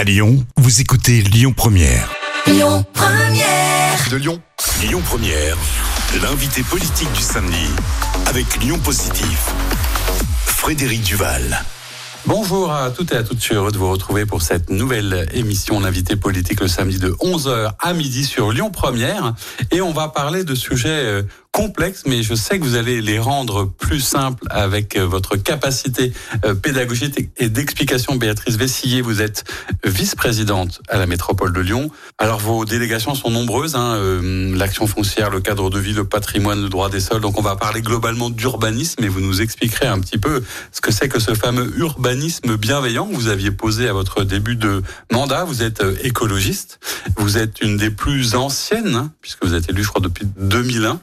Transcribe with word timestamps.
À 0.00 0.04
Lyon, 0.04 0.42
vous 0.56 0.80
écoutez 0.80 1.20
Lyon 1.20 1.52
Première. 1.52 2.10
Lyon 2.46 2.86
Première. 2.94 4.08
De 4.10 4.16
Lyon, 4.16 4.40
Lyon 4.80 5.02
Première, 5.04 5.58
l'invité 6.22 6.62
politique 6.62 7.12
du 7.12 7.20
samedi 7.20 7.68
avec 8.24 8.46
Lyon 8.62 8.78
Positif. 8.78 9.50
Frédéric 10.46 11.02
Duval. 11.02 11.62
Bonjour 12.24 12.72
à 12.72 12.90
toutes 12.90 13.12
et 13.12 13.16
à 13.16 13.22
toutes, 13.22 13.40
je 13.40 13.44
suis 13.44 13.54
heureux 13.54 13.72
de 13.72 13.76
vous 13.76 13.90
retrouver 13.90 14.24
pour 14.24 14.40
cette 14.40 14.70
nouvelle 14.70 15.28
émission 15.34 15.80
L'invité 15.80 16.16
politique 16.16 16.60
le 16.60 16.68
samedi 16.68 16.98
de 16.98 17.10
11h 17.20 17.72
à 17.78 17.92
midi 17.92 18.24
sur 18.24 18.52
Lyon 18.52 18.70
Première. 18.70 19.34
Et 19.70 19.82
on 19.82 19.92
va 19.92 20.08
parler 20.08 20.44
de 20.44 20.54
sujets 20.54 20.88
euh, 20.88 21.22
complexes, 21.60 22.04
mais 22.06 22.22
je 22.22 22.34
sais 22.34 22.58
que 22.58 22.64
vous 22.64 22.74
allez 22.74 23.02
les 23.02 23.18
rendre 23.18 23.66
plus 23.66 24.00
simples 24.00 24.46
avec 24.48 24.96
euh, 24.96 25.04
votre 25.04 25.36
capacité 25.36 26.10
euh, 26.46 26.54
pédagogique 26.54 27.28
et 27.36 27.50
d'explication. 27.50 28.16
Béatrice 28.16 28.56
Vessillier, 28.56 29.02
vous 29.02 29.20
êtes 29.20 29.44
vice-présidente 29.84 30.80
à 30.88 30.96
la 30.96 31.04
métropole 31.04 31.52
de 31.52 31.60
Lyon. 31.60 31.90
Alors 32.16 32.38
vos 32.38 32.64
délégations 32.64 33.14
sont 33.14 33.30
nombreuses, 33.30 33.76
hein, 33.76 34.00
l'action 34.54 34.86
foncière, 34.86 35.28
le 35.28 35.40
cadre 35.40 35.68
de 35.68 35.78
vie, 35.78 35.92
le 35.92 36.04
patrimoine, 36.04 36.62
le 36.62 36.70
droit 36.70 36.88
des 36.88 37.00
sols. 37.00 37.20
Donc 37.20 37.38
on 37.38 37.42
va 37.42 37.56
parler 37.56 37.82
globalement 37.82 38.30
d'urbanisme 38.30 39.04
et 39.04 39.08
vous 39.08 39.20
nous 39.20 39.42
expliquerez 39.42 39.86
un 39.86 40.00
petit 40.00 40.16
peu 40.16 40.42
ce 40.72 40.80
que 40.80 40.90
c'est 40.90 41.10
que 41.10 41.20
ce 41.20 41.34
fameux 41.34 41.70
urbanisme 41.76 42.56
bienveillant 42.56 43.06
que 43.06 43.14
vous 43.14 43.28
aviez 43.28 43.50
posé 43.50 43.86
à 43.86 43.92
votre 43.92 44.24
début 44.24 44.56
de 44.56 44.82
mandat. 45.12 45.44
Vous 45.44 45.62
êtes 45.62 45.82
écologiste, 46.04 46.80
vous 47.18 47.36
êtes 47.36 47.60
une 47.60 47.76
des 47.76 47.90
plus 47.90 48.34
anciennes, 48.34 48.94
hein, 48.94 49.12
puisque 49.20 49.44
vous 49.44 49.54
êtes 49.54 49.68
élu, 49.68 49.82
je 49.82 49.88
crois, 49.88 50.00
depuis 50.00 50.26
2001. 50.38 51.00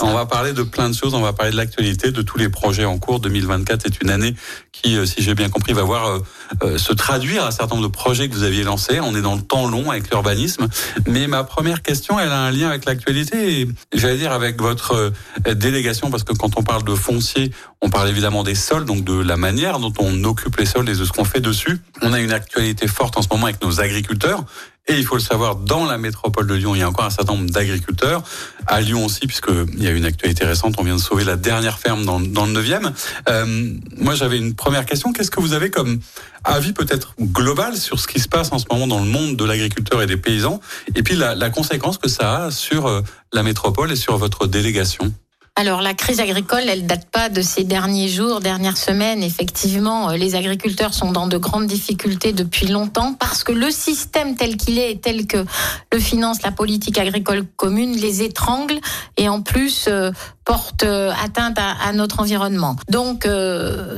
On 0.00 0.12
va 0.12 0.26
parler 0.26 0.52
de 0.52 0.62
plein 0.62 0.88
de 0.88 0.94
choses, 0.94 1.14
on 1.14 1.20
va 1.20 1.32
parler 1.32 1.52
de 1.52 1.56
l'actualité, 1.56 2.10
de 2.10 2.22
tous 2.22 2.38
les 2.38 2.48
projets 2.48 2.84
en 2.84 2.98
cours. 2.98 3.20
2024 3.20 3.86
est 3.86 4.00
une 4.02 4.10
année 4.10 4.34
qui, 4.72 4.96
euh, 4.96 5.06
si 5.06 5.22
j'ai 5.22 5.34
bien 5.34 5.48
compris, 5.48 5.72
va 5.72 5.82
voir 5.82 6.06
euh, 6.06 6.18
euh, 6.62 6.78
se 6.78 6.92
traduire 6.92 7.44
un 7.44 7.50
certain 7.50 7.76
nombre 7.76 7.88
de 7.88 7.92
projets 7.92 8.28
que 8.28 8.34
vous 8.34 8.42
aviez 8.42 8.64
lancés. 8.64 9.00
On 9.00 9.14
est 9.14 9.22
dans 9.22 9.34
le 9.34 9.42
temps 9.42 9.68
long 9.68 9.90
avec 9.90 10.10
l'urbanisme. 10.10 10.68
Mais 11.06 11.26
ma 11.26 11.44
première 11.44 11.82
question, 11.82 12.18
elle 12.18 12.30
a 12.30 12.40
un 12.40 12.50
lien 12.50 12.68
avec 12.68 12.84
l'actualité 12.84 13.60
et 13.60 13.68
j'allais 13.92 14.18
dire 14.18 14.32
avec 14.32 14.60
votre 14.60 15.12
délégation, 15.54 16.10
parce 16.10 16.24
que 16.24 16.32
quand 16.32 16.58
on 16.58 16.62
parle 16.62 16.84
de 16.84 16.94
foncier, 16.94 17.52
on 17.80 17.90
parle 17.90 18.08
évidemment 18.08 18.42
des 18.42 18.54
sols, 18.54 18.84
donc 18.84 19.04
de 19.04 19.14
la 19.14 19.36
manière 19.36 19.78
dont 19.78 19.92
on 19.98 20.24
occupe 20.24 20.56
les 20.56 20.66
sols 20.66 20.88
et 20.88 20.94
de 20.94 21.04
ce 21.04 21.12
qu'on 21.12 21.24
fait 21.24 21.40
dessus. 21.40 21.78
On 22.02 22.12
a 22.12 22.20
une 22.20 22.32
actualité 22.32 22.86
forte 22.86 23.16
en 23.16 23.22
ce 23.22 23.28
moment 23.30 23.46
avec 23.46 23.62
nos 23.62 23.80
agriculteurs. 23.80 24.44
Et 24.86 24.98
il 24.98 25.04
faut 25.06 25.14
le 25.14 25.22
savoir, 25.22 25.56
dans 25.56 25.86
la 25.86 25.96
métropole 25.96 26.46
de 26.46 26.54
Lyon, 26.54 26.74
il 26.74 26.80
y 26.80 26.82
a 26.82 26.88
encore 26.88 27.06
un 27.06 27.10
certain 27.10 27.32
nombre 27.32 27.48
d'agriculteurs. 27.48 28.22
À 28.66 28.82
Lyon 28.82 29.06
aussi, 29.06 29.26
puisqu'il 29.26 29.82
y 29.82 29.86
a 29.86 29.90
une 29.90 30.04
actualité 30.04 30.44
récente, 30.44 30.74
on 30.78 30.82
vient 30.82 30.96
de 30.96 31.00
sauver 31.00 31.24
la 31.24 31.36
dernière 31.36 31.78
ferme 31.78 32.04
dans, 32.04 32.18
le 32.18 32.26
9e. 32.26 32.92
Euh, 33.30 33.72
moi, 33.96 34.14
j'avais 34.14 34.36
une 34.36 34.54
première 34.54 34.84
question. 34.84 35.14
Qu'est-ce 35.14 35.30
que 35.30 35.40
vous 35.40 35.54
avez 35.54 35.70
comme 35.70 36.00
avis 36.44 36.74
peut-être 36.74 37.14
global 37.18 37.78
sur 37.78 37.98
ce 37.98 38.06
qui 38.06 38.20
se 38.20 38.28
passe 38.28 38.52
en 38.52 38.58
ce 38.58 38.66
moment 38.70 38.86
dans 38.86 38.98
le 38.98 39.10
monde 39.10 39.36
de 39.36 39.44
l'agriculteur 39.46 40.02
et 40.02 40.06
des 40.06 40.18
paysans? 40.18 40.60
Et 40.94 41.02
puis 41.02 41.16
la, 41.16 41.34
la 41.34 41.48
conséquence 41.48 41.96
que 41.96 42.08
ça 42.08 42.44
a 42.44 42.50
sur 42.50 42.86
euh, 42.86 43.00
la 43.32 43.42
métropole 43.42 43.90
et 43.90 43.96
sur 43.96 44.18
votre 44.18 44.46
délégation? 44.46 45.14
Alors 45.56 45.82
la 45.82 45.94
crise 45.94 46.18
agricole, 46.18 46.64
elle 46.66 46.84
date 46.84 47.06
pas 47.12 47.28
de 47.28 47.40
ces 47.40 47.62
derniers 47.62 48.08
jours, 48.08 48.40
dernières 48.40 48.76
semaines. 48.76 49.22
Effectivement, 49.22 50.10
euh, 50.10 50.16
les 50.16 50.34
agriculteurs 50.34 50.92
sont 50.92 51.12
dans 51.12 51.28
de 51.28 51.38
grandes 51.38 51.68
difficultés 51.68 52.32
depuis 52.32 52.66
longtemps 52.66 53.14
parce 53.14 53.44
que 53.44 53.52
le 53.52 53.70
système 53.70 54.34
tel 54.34 54.56
qu'il 54.56 54.80
est, 54.80 55.00
tel 55.00 55.28
que 55.28 55.44
le 55.92 56.00
finance 56.00 56.42
la 56.42 56.50
politique 56.50 56.98
agricole 56.98 57.44
commune, 57.56 57.92
les 57.92 58.22
étrangle 58.22 58.80
et 59.16 59.28
en 59.28 59.42
plus 59.42 59.84
euh, 59.86 60.10
porte 60.44 60.82
euh, 60.82 61.12
atteinte 61.24 61.56
à, 61.56 61.92
notre 61.92 62.18
environnement. 62.18 62.74
Donc 62.90 63.26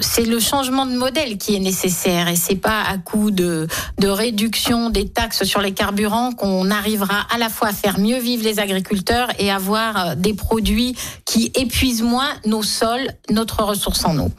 c'est 0.01 0.27
le 0.27 0.39
changement 0.39 0.85
de 0.85 0.95
modèle 0.95 1.39
qui 1.39 1.57
est 1.57 1.61
nécessaire 1.61 2.29
et 2.29 2.37
c'est 2.37 2.57
pas 2.57 2.83
à 2.83 2.99
coup 2.99 3.31
de, 3.31 3.67
de 3.99 4.09
réduction 4.09 4.91
des 4.91 5.09
taxes 5.09 5.45
sur 5.45 5.61
les 5.61 5.73
carburants 5.73 6.33
qu'on 6.33 6.71
arrivera 6.71 7.27
à 7.35 7.39
la 7.39 7.49
fois 7.49 7.69
à 7.69 7.73
faire 7.73 7.99
mieux 7.99 8.19
vivre 8.19 8.45
les 8.45 8.61
agriculteurs 8.61 9.29
et 9.39 9.51
avoir 9.51 10.15
des 10.15 10.35
produits 10.35 10.95
qui 11.25 11.46
épuise 11.55 12.03
moins 12.03 12.31
nos 12.45 12.63
sols, 12.63 13.09
notre 13.31 13.63
ressource 13.63 14.05
en 14.05 14.19
eau. 14.19 14.31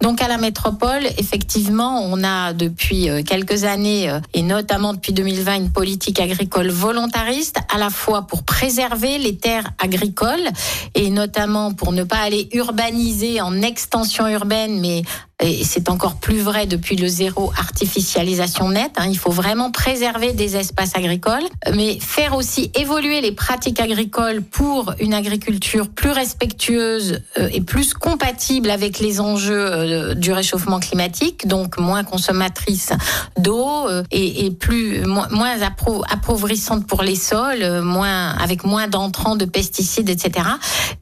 Donc 0.00 0.20
à 0.20 0.28
la 0.28 0.38
métropole, 0.38 1.06
effectivement, 1.18 2.02
on 2.02 2.24
a 2.24 2.52
depuis 2.52 3.08
euh, 3.08 3.22
quelques 3.22 3.64
années, 3.64 4.10
euh, 4.10 4.20
et 4.34 4.42
notamment 4.42 4.94
depuis 4.94 5.12
2020, 5.12 5.54
une 5.54 5.72
politique 5.72 6.20
agricole 6.20 6.70
volontariste, 6.70 7.58
à 7.72 7.78
la 7.78 7.90
fois 7.90 8.26
pour 8.26 8.42
préserver 8.42 9.18
les 9.18 9.36
terres 9.36 9.70
agricoles, 9.78 10.48
et 10.94 11.10
notamment 11.10 11.72
pour 11.72 11.92
ne 11.92 12.04
pas 12.04 12.18
aller 12.18 12.48
urbaniser 12.52 13.40
en 13.40 13.62
extension 13.62 14.26
urbaine, 14.26 14.80
mais 14.80 15.02
et 15.42 15.64
c'est 15.64 15.88
encore 15.88 16.16
plus 16.16 16.40
vrai 16.40 16.66
depuis 16.66 16.96
le 16.96 17.08
zéro 17.08 17.52
artificialisation 17.58 18.68
nette. 18.70 18.92
Hein. 18.96 19.06
Il 19.10 19.18
faut 19.18 19.30
vraiment 19.30 19.70
préserver 19.70 20.32
des 20.32 20.56
espaces 20.56 20.94
agricoles, 20.94 21.42
mais 21.74 21.98
faire 22.00 22.34
aussi 22.36 22.70
évoluer 22.74 23.20
les 23.20 23.32
pratiques 23.32 23.80
agricoles 23.80 24.42
pour 24.42 24.94
une 25.00 25.14
agriculture 25.14 25.88
plus 25.88 26.10
respectueuse 26.10 27.20
euh, 27.38 27.48
et 27.52 27.60
plus 27.60 27.94
compatible 27.94 28.70
avec 28.70 29.00
les 29.00 29.20
enjeux 29.20 29.66
euh, 29.66 30.14
du 30.14 30.32
réchauffement 30.32 30.78
climatique, 30.78 31.46
donc 31.46 31.78
moins 31.78 32.04
consommatrice 32.04 32.92
d'eau 33.38 33.88
euh, 33.88 34.02
et, 34.10 34.50
plus 34.50 35.04
moins 35.06 35.56
appauvrissante 35.62 36.86
pour 36.86 37.02
les 37.02 37.16
sols, 37.16 37.80
moins 37.80 38.30
avec 38.30 38.64
moins 38.64 38.86
d'entrants 38.86 39.34
de 39.34 39.44
pesticides, 39.44 40.10
etc. 40.10 40.46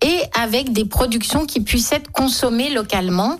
Et 0.03 0.21
avec 0.41 0.73
des 0.73 0.84
productions 0.84 1.47
qui 1.47 1.61
puissent 1.61 1.93
être 1.93 2.11
consommées 2.12 2.71
localement, 2.71 3.39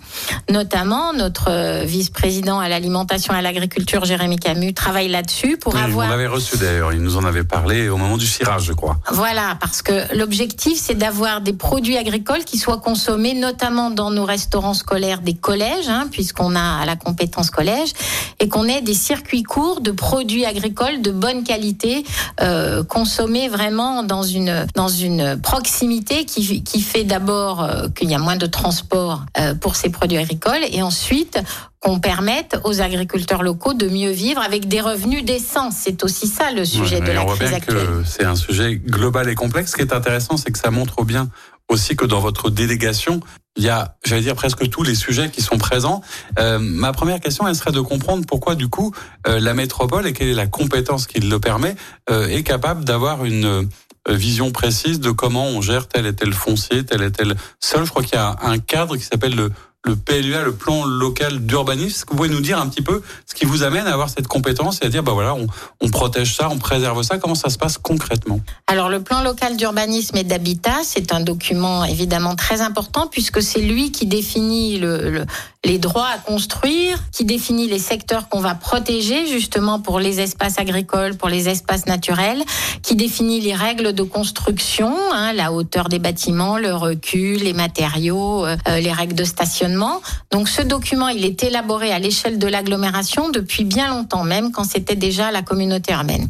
notamment 0.51 0.90
notre 0.91 1.51
euh, 1.51 1.85
vice-président 1.85 2.59
à 2.59 2.69
l'alimentation 2.69 3.35
et 3.35 3.39
à 3.39 3.43
l'agriculture, 3.43 4.05
Jérémy 4.05 4.37
Camus, 4.37 4.75
travaille 4.75 5.09
là-dessus 5.09 5.57
pour 5.57 5.77
avoir. 5.77 6.07
Vous 6.07 6.13
l'avez 6.13 6.27
reçu 6.27 6.57
d'ailleurs, 6.57 6.93
il 6.93 7.01
nous 7.01 7.17
en 7.17 7.25
avait 7.25 7.45
parlé 7.45 7.89
au 7.89 7.97
moment 7.97 8.17
du 8.17 8.27
cirage, 8.27 8.65
je 8.65 8.73
crois. 8.73 8.99
Voilà, 9.13 9.57
parce 9.61 9.83
que 9.83 10.15
l'objectif, 10.17 10.79
c'est 10.81 10.95
d'avoir 10.95 11.41
des 11.41 11.53
produits 11.53 11.97
agricoles 11.97 12.45
qui 12.45 12.59
soient 12.59 12.79
consommés, 12.79 13.35
notamment 13.35 13.91
dans 13.91 14.11
nos 14.11 14.25
restaurants 14.25 14.75
scolaires 14.75 15.21
des 15.21 15.35
collèges, 15.35 15.89
hein, 15.89 16.09
puisqu'on 16.11 16.57
a 16.57 16.85
la 16.85 16.97
compétence 16.97 17.51
collège, 17.51 17.93
et 18.41 18.49
qu'on 18.49 18.67
ait 18.67 18.83
des 18.83 18.95
circuits 18.95 19.43
courts 19.43 19.81
de 19.81 19.93
produits 19.93 20.45
agricoles 20.45 21.03
de 21.03 21.11
bonne 21.11 21.45
qualité, 21.45 22.05
euh, 22.41 22.83
consommés 22.83 23.49
vraiment 23.49 24.03
dans 24.03 24.23
une 24.23 24.67
dans 24.75 24.89
une 24.89 25.41
proximité 25.41 26.25
qui, 26.25 26.63
qui 26.63 26.81
fait 26.81 27.05
d'abord 27.05 27.63
euh, 27.63 27.89
qu'il 27.95 28.11
y 28.11 28.15
a 28.15 28.19
moins 28.19 28.37
de 28.37 28.47
transport 28.47 29.25
pour 29.61 29.77
ces 29.77 29.91
produits 29.91 30.19
agricoles 30.19 30.65
et 30.73 30.83
ensuite 30.83 31.39
qu'on 31.81 31.99
permette 31.99 32.59
aux 32.65 32.81
agriculteurs 32.81 33.43
locaux 33.43 33.75
de 33.75 33.89
mieux 33.89 34.11
vivre 34.11 34.43
avec 34.43 34.69
des 34.69 34.81
revenus 34.81 35.25
décents. 35.25 35.71
C'est 35.71 36.05
aussi 36.05 36.27
ça 36.27 36.51
le 36.53 36.65
sujet 36.65 37.01
de 37.01 37.11
la 37.11 37.23
on 37.23 37.27
voit 37.27 37.37
crise 37.37 37.51
bien 37.51 38.03
c'est 38.05 38.25
un 38.25 38.37
sujet 38.37 38.77
global 38.77 39.29
et 39.29 39.35
complexe. 39.35 39.73
Ce 39.73 39.77
qui 39.77 39.83
est 39.83 39.93
intéressant, 39.93 40.37
c'est 40.37 40.51
que 40.51 40.59
ça 40.59 40.71
montre 40.71 41.05
bien 41.05 41.29
aussi 41.71 41.97
que 41.97 42.05
dans 42.05 42.21
votre 42.21 42.51
délégation, 42.51 43.21
il 43.57 43.65
y 43.65 43.69
a, 43.69 43.97
j'allais 44.05 44.23
dire, 44.23 44.35
presque 44.35 44.69
tous 44.69 44.83
les 44.83 44.95
sujets 44.95 45.31
qui 45.31 45.41
sont 45.41 45.59
présents. 45.59 46.03
Euh, 46.39 46.59
ma 46.59 46.93
première 46.93 47.21
question, 47.21 47.47
elle 47.49 47.55
serait 47.55 47.73
de 47.73 47.81
comprendre 47.81 48.25
pourquoi, 48.27 48.55
du 48.55 48.69
coup, 48.69 48.93
euh, 49.27 49.41
la 49.41 49.55
métropole, 49.55 50.07
et 50.07 50.13
quelle 50.13 50.29
est 50.29 50.35
la 50.35 50.47
compétence 50.47 51.07
qui 51.07 51.21
le 51.21 51.41
permet, 51.41 51.77
euh, 52.11 52.27
est 52.29 52.43
capable 52.43 52.85
d'avoir 52.85 53.25
une 53.25 53.69
vision 54.09 54.51
précise 54.51 54.99
de 54.99 55.11
comment 55.11 55.47
on 55.47 55.61
gère 55.61 55.87
tel 55.87 56.07
et 56.07 56.15
tel 56.15 56.33
foncier, 56.33 56.85
tel 56.85 57.03
et 57.03 57.13
tel 57.13 57.35
sol. 57.61 57.85
Je 57.85 57.91
crois 57.91 58.03
qu'il 58.03 58.15
y 58.15 58.19
a 58.19 58.37
un 58.43 58.59
cadre 58.59 58.97
qui 58.97 59.05
s'appelle 59.05 59.37
le 59.37 59.51
le 59.85 59.97
PLUA, 59.97 60.43
le 60.43 60.53
plan 60.53 60.85
local 60.85 61.47
d'urbanisme. 61.47 61.89
Est-ce 61.89 62.05
que 62.05 62.11
vous 62.11 62.17
pouvez 62.19 62.29
nous 62.29 62.41
dire 62.41 62.61
un 62.61 62.69
petit 62.69 62.83
peu 62.83 63.03
ce 63.27 63.35
qui 63.35 63.47
vous 63.47 63.63
amène 63.63 63.87
à 63.87 63.93
avoir 63.93 64.11
cette 64.11 64.27
compétence 64.27 64.81
et 64.83 64.87
à 64.87 64.89
dire, 64.89 65.03
bah 65.03 65.13
voilà, 65.13 65.35
on, 65.35 65.47
on 65.81 65.89
protège 65.89 66.37
ça, 66.37 66.51
on 66.51 66.59
préserve 66.59 67.03
ça. 67.03 67.19
Comment 67.19 67.35
ça 67.35 67.49
se 67.49 67.57
passe 67.57 67.79
concrètement? 67.79 68.41
Alors, 68.67 68.91
le 68.91 69.03
plan 69.03 69.23
local 69.23 69.57
d'urbanisme 69.57 70.17
et 70.17 70.25
d'habitat, 70.25 70.81
c'est 70.85 71.13
un 71.13 71.21
document 71.21 71.85
évidemment 71.85 72.37
très 72.37 72.61
important 72.61 73.07
puisque 73.07 73.43
c'est 73.43 73.63
lui 73.63 73.91
qui 73.91 74.07
définit 74.07 74.79
le, 74.79 75.25
les 75.65 75.79
droits 75.79 76.09
à 76.09 76.19
construire, 76.19 76.99
qui 77.13 77.25
définit 77.25 77.69
les 77.69 77.79
secteurs 77.79 78.29
qu'on 78.29 78.41
va 78.41 78.55
protéger 78.55 79.27
justement 79.27 79.79
pour 79.79 80.01
les 80.01 80.21
espaces 80.21 80.59
agricoles, 80.59 81.17
pour 81.17 81.29
les 81.29 81.49
espaces 81.49 81.87
naturels, 81.87 82.43
qui 82.83 82.95
définit 82.95 83.41
les 83.41 83.55
règles 83.55 83.93
de 83.93 84.03
construction, 84.03 84.95
hein, 85.13 85.33
la 85.35 85.53
hauteur 85.53 85.89
des 85.89 85.99
bâtiments, 85.99 86.57
le 86.57 86.75
recul, 86.75 87.43
les 87.43 87.53
matériaux, 87.53 88.47
euh, 88.47 88.57
les 88.81 88.93
règles 88.93 89.15
de 89.15 89.25
stationnement 89.25 90.01
donc 90.31 90.49
ce 90.49 90.63
document, 90.63 91.09
il 91.09 91.25
est 91.25 91.43
élaboré 91.43 91.93
à 91.93 91.99
l'échelle 91.99 92.39
de 92.39 92.47
l'agglomération 92.47 93.31
depuis 93.31 93.65
bien 93.65 93.89
longtemps, 93.89 94.25
même 94.25 94.53
quand 94.53 94.65
c'était 94.65 94.95
déjà 94.95 95.31
la 95.33 95.43
communauté 95.43 95.93
urbaine. 95.93 96.29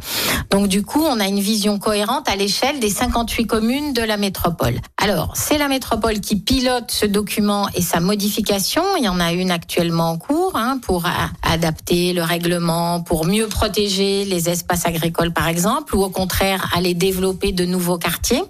Donc 0.50 0.68
du 0.68 0.82
coup, 0.82 1.02
on 1.02 1.20
a 1.20 1.26
une 1.26 1.40
vision 1.40 1.78
cohérente 1.78 2.28
à 2.28 2.34
l'échelle 2.34 2.80
des 2.80 2.88
58 2.88 3.46
communes 3.46 3.92
de 3.92 4.02
la 4.02 4.16
métropole. 4.16 4.80
Alors, 4.96 5.32
c'est 5.34 5.58
la 5.58 5.68
métropole 5.68 6.20
qui 6.20 6.36
pilote 6.36 6.90
ce 6.90 7.06
document 7.06 7.68
et 7.74 7.82
sa 7.82 8.00
modification. 8.00 8.82
En 9.20 9.24
a 9.24 9.32
une 9.32 9.50
actuellement 9.50 10.10
en 10.10 10.18
cours 10.18 10.56
hein, 10.56 10.78
pour 10.82 11.04
adapter 11.42 12.12
le 12.12 12.22
règlement, 12.22 13.02
pour 13.02 13.26
mieux 13.26 13.48
protéger 13.48 14.24
les 14.24 14.48
espaces 14.48 14.86
agricoles 14.86 15.32
par 15.32 15.48
exemple, 15.48 15.94
ou 15.94 16.02
au 16.02 16.10
contraire 16.10 16.70
aller 16.74 16.94
développer 16.94 17.52
de 17.52 17.64
nouveaux 17.64 17.98
quartiers. 17.98 18.42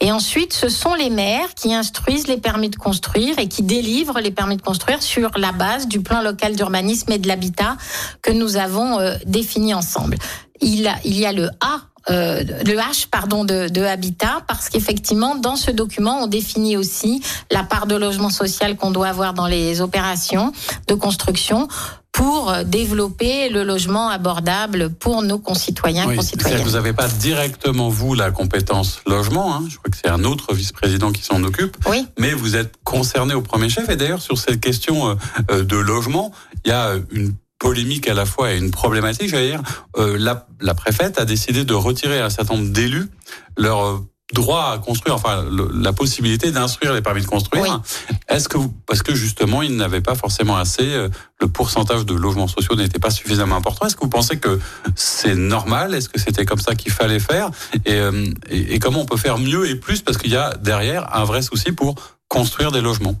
Et 0.00 0.10
ensuite, 0.10 0.52
ce 0.52 0.68
sont 0.68 0.94
les 0.94 1.10
maires 1.10 1.54
qui 1.54 1.74
instruisent 1.74 2.26
les 2.26 2.38
permis 2.38 2.70
de 2.70 2.76
construire 2.76 3.38
et 3.38 3.48
qui 3.48 3.62
délivrent 3.62 4.20
les 4.20 4.30
permis 4.30 4.56
de 4.56 4.62
construire 4.62 5.02
sur 5.02 5.30
la 5.36 5.52
base 5.52 5.88
du 5.88 6.00
plan 6.00 6.22
local 6.22 6.56
d'urbanisme 6.56 7.12
et 7.12 7.18
de 7.18 7.28
l'habitat 7.28 7.76
que 8.22 8.32
nous 8.32 8.56
avons 8.56 9.00
euh, 9.00 9.16
défini 9.26 9.74
ensemble. 9.74 10.16
Il, 10.60 10.90
il 11.04 11.18
y 11.18 11.26
a 11.26 11.32
le 11.32 11.48
A 11.60 11.80
euh, 12.10 12.42
le 12.42 12.76
H 12.76 13.08
pardon 13.10 13.44
de, 13.44 13.68
de 13.68 13.82
habitat 13.82 14.42
parce 14.46 14.68
qu'effectivement 14.68 15.34
dans 15.34 15.56
ce 15.56 15.70
document 15.70 16.22
on 16.22 16.26
définit 16.26 16.76
aussi 16.76 17.22
la 17.50 17.62
part 17.62 17.86
de 17.86 17.96
logement 17.96 18.30
social 18.30 18.76
qu'on 18.76 18.90
doit 18.90 19.08
avoir 19.08 19.34
dans 19.34 19.46
les 19.46 19.80
opérations 19.80 20.52
de 20.88 20.94
construction 20.94 21.68
pour 22.14 22.54
développer 22.64 23.48
le 23.48 23.64
logement 23.64 24.08
abordable 24.08 24.90
pour 24.90 25.22
nos 25.22 25.40
concitoyens 25.40 26.06
oui, 26.06 26.14
concitoyennes. 26.14 26.62
Vous 26.62 26.70
n'avez 26.70 26.92
pas 26.92 27.08
directement, 27.08 27.88
vous, 27.88 28.14
la 28.14 28.30
compétence 28.30 29.00
logement. 29.04 29.52
Hein. 29.52 29.64
Je 29.68 29.76
crois 29.78 29.90
que 29.90 29.96
c'est 29.96 30.08
un 30.08 30.22
autre 30.22 30.54
vice-président 30.54 31.10
qui 31.10 31.22
s'en 31.22 31.42
occupe. 31.42 31.76
Oui. 31.90 32.06
Mais 32.16 32.32
vous 32.32 32.54
êtes 32.54 32.74
concerné 32.84 33.34
au 33.34 33.42
premier 33.42 33.68
chef. 33.68 33.88
Et 33.88 33.96
d'ailleurs, 33.96 34.22
sur 34.22 34.38
cette 34.38 34.60
question 34.60 35.08
euh, 35.08 35.14
euh, 35.50 35.64
de 35.64 35.76
logement, 35.76 36.30
il 36.64 36.68
y 36.68 36.72
a 36.72 36.94
une 37.10 37.34
polémique 37.58 38.08
à 38.08 38.14
la 38.14 38.26
fois 38.26 38.52
et 38.52 38.58
une 38.58 38.70
problématique, 38.70 39.28
j'allais 39.28 39.50
dire. 39.50 39.62
Euh, 39.96 40.16
la, 40.18 40.46
la 40.60 40.74
préfète 40.74 41.18
a 41.18 41.24
décidé 41.24 41.64
de 41.64 41.74
retirer 41.74 42.20
à 42.20 42.26
un 42.26 42.30
certain 42.30 42.54
nombre 42.56 42.70
d'élus 42.72 43.08
leur 43.56 44.02
droit 44.32 44.72
à 44.72 44.78
construire, 44.78 45.14
enfin 45.14 45.44
la 45.74 45.92
possibilité 45.92 46.50
d'instruire 46.50 46.92
les 46.94 47.02
permis 47.02 47.20
de 47.20 47.26
construire. 47.26 47.82
Est-ce 48.28 48.48
que 48.48 48.56
vous, 48.56 48.74
parce 48.86 49.02
que 49.02 49.14
justement 49.14 49.62
ils 49.62 49.76
n'avaient 49.76 50.00
pas 50.00 50.14
forcément 50.14 50.56
assez, 50.56 50.82
euh, 50.94 51.08
le 51.40 51.46
pourcentage 51.46 52.04
de 52.06 52.14
logements 52.14 52.48
sociaux 52.48 52.74
n'était 52.74 52.98
pas 52.98 53.10
suffisamment 53.10 53.54
important. 53.54 53.86
Est-ce 53.86 53.94
que 53.96 54.00
vous 54.00 54.08
pensez 54.08 54.38
que 54.38 54.58
c'est 54.96 55.34
normal? 55.36 55.94
Est-ce 55.94 56.08
que 56.08 56.18
c'était 56.18 56.46
comme 56.46 56.58
ça 56.58 56.74
qu'il 56.74 56.90
fallait 56.90 57.20
faire? 57.20 57.50
Euh, 57.86 58.26
et, 58.48 58.74
et 58.74 58.78
comment 58.78 59.02
on 59.02 59.06
peut 59.06 59.18
faire 59.18 59.38
mieux 59.38 59.68
et 59.68 59.76
plus? 59.76 60.00
Parce 60.00 60.16
qu'il 60.16 60.32
y 60.32 60.36
a 60.36 60.54
derrière 60.56 61.14
un 61.14 61.24
vrai 61.24 61.42
souci 61.42 61.72
pour 61.72 61.94
construire 62.28 62.72
des 62.72 62.80
logements 62.80 63.14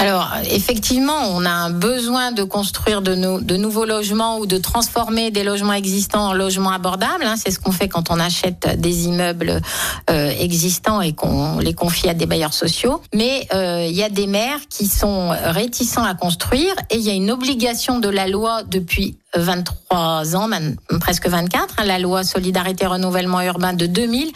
alors, 0.00 0.30
effectivement, 0.48 1.24
on 1.32 1.44
a 1.44 1.50
un 1.50 1.70
besoin 1.70 2.30
de 2.30 2.44
construire 2.44 3.02
de, 3.02 3.16
de 3.40 3.56
nouveaux 3.56 3.84
logements 3.84 4.38
ou 4.38 4.46
de 4.46 4.56
transformer 4.56 5.32
des 5.32 5.42
logements 5.42 5.72
existants 5.72 6.28
en 6.28 6.32
logements 6.32 6.70
abordables. 6.70 7.24
Hein. 7.24 7.34
C'est 7.36 7.50
ce 7.50 7.58
qu'on 7.58 7.72
fait 7.72 7.88
quand 7.88 8.12
on 8.12 8.20
achète 8.20 8.80
des 8.80 9.06
immeubles 9.06 9.60
euh, 10.08 10.30
existants 10.38 11.00
et 11.00 11.14
qu'on 11.14 11.58
les 11.58 11.74
confie 11.74 12.08
à 12.08 12.14
des 12.14 12.26
bailleurs 12.26 12.54
sociaux. 12.54 13.02
Mais 13.12 13.48
euh, 13.52 13.86
il 13.90 13.96
y 13.96 14.04
a 14.04 14.08
des 14.08 14.28
maires 14.28 14.60
qui 14.70 14.86
sont 14.86 15.30
réticents 15.30 16.04
à 16.04 16.14
construire 16.14 16.74
et 16.90 16.96
il 16.96 17.02
y 17.02 17.10
a 17.10 17.14
une 17.14 17.32
obligation 17.32 17.98
de 17.98 18.08
la 18.08 18.28
loi 18.28 18.62
depuis 18.62 19.16
23 19.36 20.36
ans, 20.36 20.48
même, 20.48 20.76
presque 21.00 21.28
24, 21.28 21.74
hein, 21.78 21.84
la 21.84 21.98
loi 21.98 22.24
Solidarité 22.24 22.86
Renouvellement 22.86 23.42
Urbain 23.42 23.74
de 23.74 23.86
2000, 23.86 24.32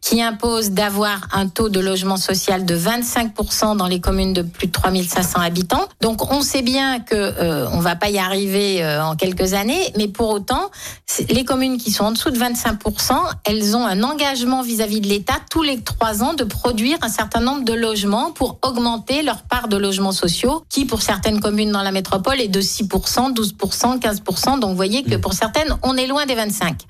qui 0.00 0.22
impose 0.22 0.70
d'avoir 0.70 1.26
un 1.32 1.48
taux 1.48 1.68
de 1.68 1.80
logement 1.80 2.16
social 2.16 2.64
de 2.64 2.76
25% 2.76 3.76
dans 3.76 3.88
les 3.88 4.00
communes 4.00 4.32
de 4.32 4.42
plus 4.42 4.68
de 4.68 4.72
3500 4.72 5.40
habitants. 5.40 5.88
Donc 6.00 6.32
on 6.32 6.42
sait 6.42 6.62
bien 6.62 7.00
que 7.00 7.14
euh, 7.14 7.68
on 7.72 7.80
va 7.80 7.96
pas 7.96 8.08
y 8.08 8.18
arriver 8.18 8.84
euh, 8.84 9.02
en 9.02 9.16
quelques 9.16 9.54
années, 9.54 9.92
mais 9.96 10.06
pour 10.06 10.30
autant, 10.30 10.70
les 11.28 11.44
communes 11.44 11.78
qui 11.78 11.90
sont 11.90 12.04
en 12.04 12.12
dessous 12.12 12.30
de 12.30 12.38
25%, 12.38 13.14
elles 13.44 13.76
ont 13.76 13.84
un 13.84 14.04
engagement 14.04 14.62
vis-à-vis 14.62 15.00
de 15.00 15.08
l'État 15.08 15.34
tous 15.50 15.62
les 15.62 15.80
trois 15.80 16.22
ans 16.22 16.34
de 16.34 16.44
produire 16.44 16.98
un 17.02 17.08
certain 17.08 17.40
nombre 17.40 17.64
de 17.64 17.72
logements 17.72 18.30
pour 18.30 18.58
augmenter 18.62 19.22
leur 19.22 19.42
part 19.42 19.66
de 19.66 19.76
logements 19.76 20.12
sociaux, 20.12 20.64
qui 20.68 20.84
pour 20.84 21.02
certaines 21.02 21.40
communes 21.40 21.72
dans 21.72 21.82
la 21.82 21.92
métropole 21.92 22.40
est 22.40 22.48
de 22.48 22.60
6%, 22.60 23.34
12%, 23.34 23.98
15%. 23.98 24.35
Donc 24.44 24.70
vous 24.70 24.76
voyez 24.76 25.02
que 25.02 25.16
mm. 25.16 25.20
pour 25.20 25.32
certaines, 25.32 25.76
on 25.82 25.96
est 25.96 26.06
loin 26.06 26.26
des 26.26 26.34
25. 26.34 26.82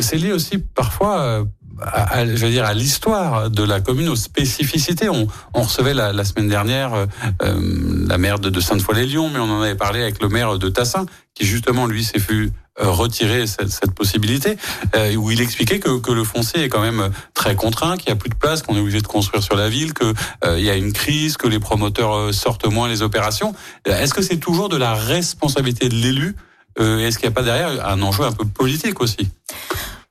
C'est 0.00 0.16
lié 0.16 0.32
aussi 0.32 0.58
parfois 0.58 1.20
euh, 1.20 1.44
à, 1.82 2.26
je 2.26 2.44
veux 2.44 2.50
dire, 2.50 2.64
à 2.64 2.74
l'histoire 2.74 3.50
de 3.50 3.62
la 3.62 3.80
commune, 3.80 4.08
aux 4.08 4.16
spécificités. 4.16 5.08
On, 5.08 5.26
on 5.54 5.62
recevait 5.62 5.94
la, 5.94 6.12
la, 6.12 6.24
semaine 6.24 6.48
dernière 6.48 6.94
euh, 6.94 7.06
euh 7.42 8.06
la 8.08 8.18
maire 8.18 8.38
de, 8.38 8.50
de 8.50 8.60
Sainte-Foy-les-Lyons, 8.60 9.30
mais 9.30 9.38
on 9.38 9.50
en 9.50 9.60
avait 9.60 9.74
parlé 9.74 10.02
avec 10.02 10.22
le 10.22 10.28
maire 10.28 10.58
de 10.58 10.68
Tassin, 10.68 11.06
qui 11.34 11.44
justement, 11.44 11.86
lui, 11.86 12.04
s'est 12.04 12.18
vu 12.18 12.52
retirer 12.78 13.46
cette, 13.46 13.70
cette 13.70 13.92
possibilité, 13.92 14.56
euh, 14.94 15.14
où 15.16 15.30
il 15.30 15.40
expliquait 15.40 15.80
que, 15.80 15.98
que, 15.98 16.12
le 16.12 16.24
foncier 16.24 16.62
est 16.62 16.68
quand 16.68 16.80
même 16.80 17.10
très 17.34 17.56
contraint, 17.56 17.96
qu'il 17.96 18.06
n'y 18.06 18.12
a 18.12 18.16
plus 18.16 18.30
de 18.30 18.36
place, 18.36 18.62
qu'on 18.62 18.76
est 18.76 18.80
obligé 18.80 19.00
de 19.00 19.06
construire 19.06 19.42
sur 19.42 19.56
la 19.56 19.68
ville, 19.68 19.94
qu'il 19.94 20.14
euh, 20.44 20.60
y 20.60 20.70
a 20.70 20.76
une 20.76 20.92
crise, 20.92 21.36
que 21.36 21.48
les 21.48 21.58
promoteurs 21.58 22.32
sortent 22.32 22.66
moins 22.66 22.88
les 22.88 23.02
opérations. 23.02 23.52
Est-ce 23.84 24.14
que 24.14 24.22
c'est 24.22 24.38
toujours 24.38 24.68
de 24.68 24.76
la 24.76 24.94
responsabilité 24.94 25.88
de 25.88 25.94
l'élu 25.94 26.36
Est-ce 26.78 27.18
qu'il 27.18 27.28
n'y 27.28 27.32
a 27.32 27.34
pas 27.34 27.42
derrière 27.42 27.86
un 27.86 28.00
enjeu 28.02 28.24
un 28.24 28.32
peu 28.32 28.44
politique 28.44 29.00
aussi? 29.00 29.28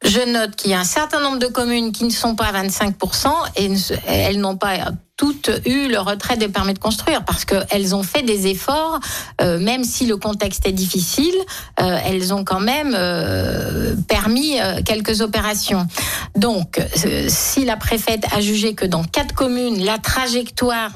Je 0.04 0.32
note 0.32 0.56
qu'il 0.56 0.72
y 0.72 0.74
a 0.74 0.80
un 0.80 0.86
certain 0.86 1.20
nombre 1.20 1.40
de 1.40 1.48
communes 1.48 1.92
qui 1.92 2.04
ne 2.04 2.12
sont 2.12 2.36
pas 2.36 2.46
à 2.46 2.64
25% 2.64 3.30
et 3.56 3.72
elles 4.06 4.40
n'ont 4.40 4.58
pas 4.58 4.92
toutes 5.18 5.50
eu 5.66 5.88
le 5.90 6.00
retrait 6.00 6.38
des 6.38 6.48
permis 6.48 6.76
de 6.76 6.80
construire 6.80 7.26
parce 7.26 7.44
qu'elles 7.44 7.96
ont 7.96 8.04
fait 8.04 8.22
des 8.22 8.46
efforts, 8.48 9.00
euh, 9.42 9.60
même 9.60 9.84
si 9.84 10.06
le 10.06 10.16
contexte 10.16 10.68
est 10.68 10.72
difficile, 10.72 11.34
euh, 11.80 11.98
elles 12.06 12.34
ont 12.36 12.46
quand 12.46 12.60
même 12.60 12.94
euh, 12.96 13.96
permis 14.08 14.58
quelques 14.86 15.22
opérations. 15.22 15.88
Donc, 16.36 16.80
si 17.28 17.66
la 17.66 17.78
préfète 17.78 18.26
a 18.32 18.42
jugé 18.42 18.76
que 18.76 18.86
dans 18.86 19.04
quatre 19.04 19.34
communes, 19.34 19.84
la 19.84 19.98
trajectoire 19.98 20.92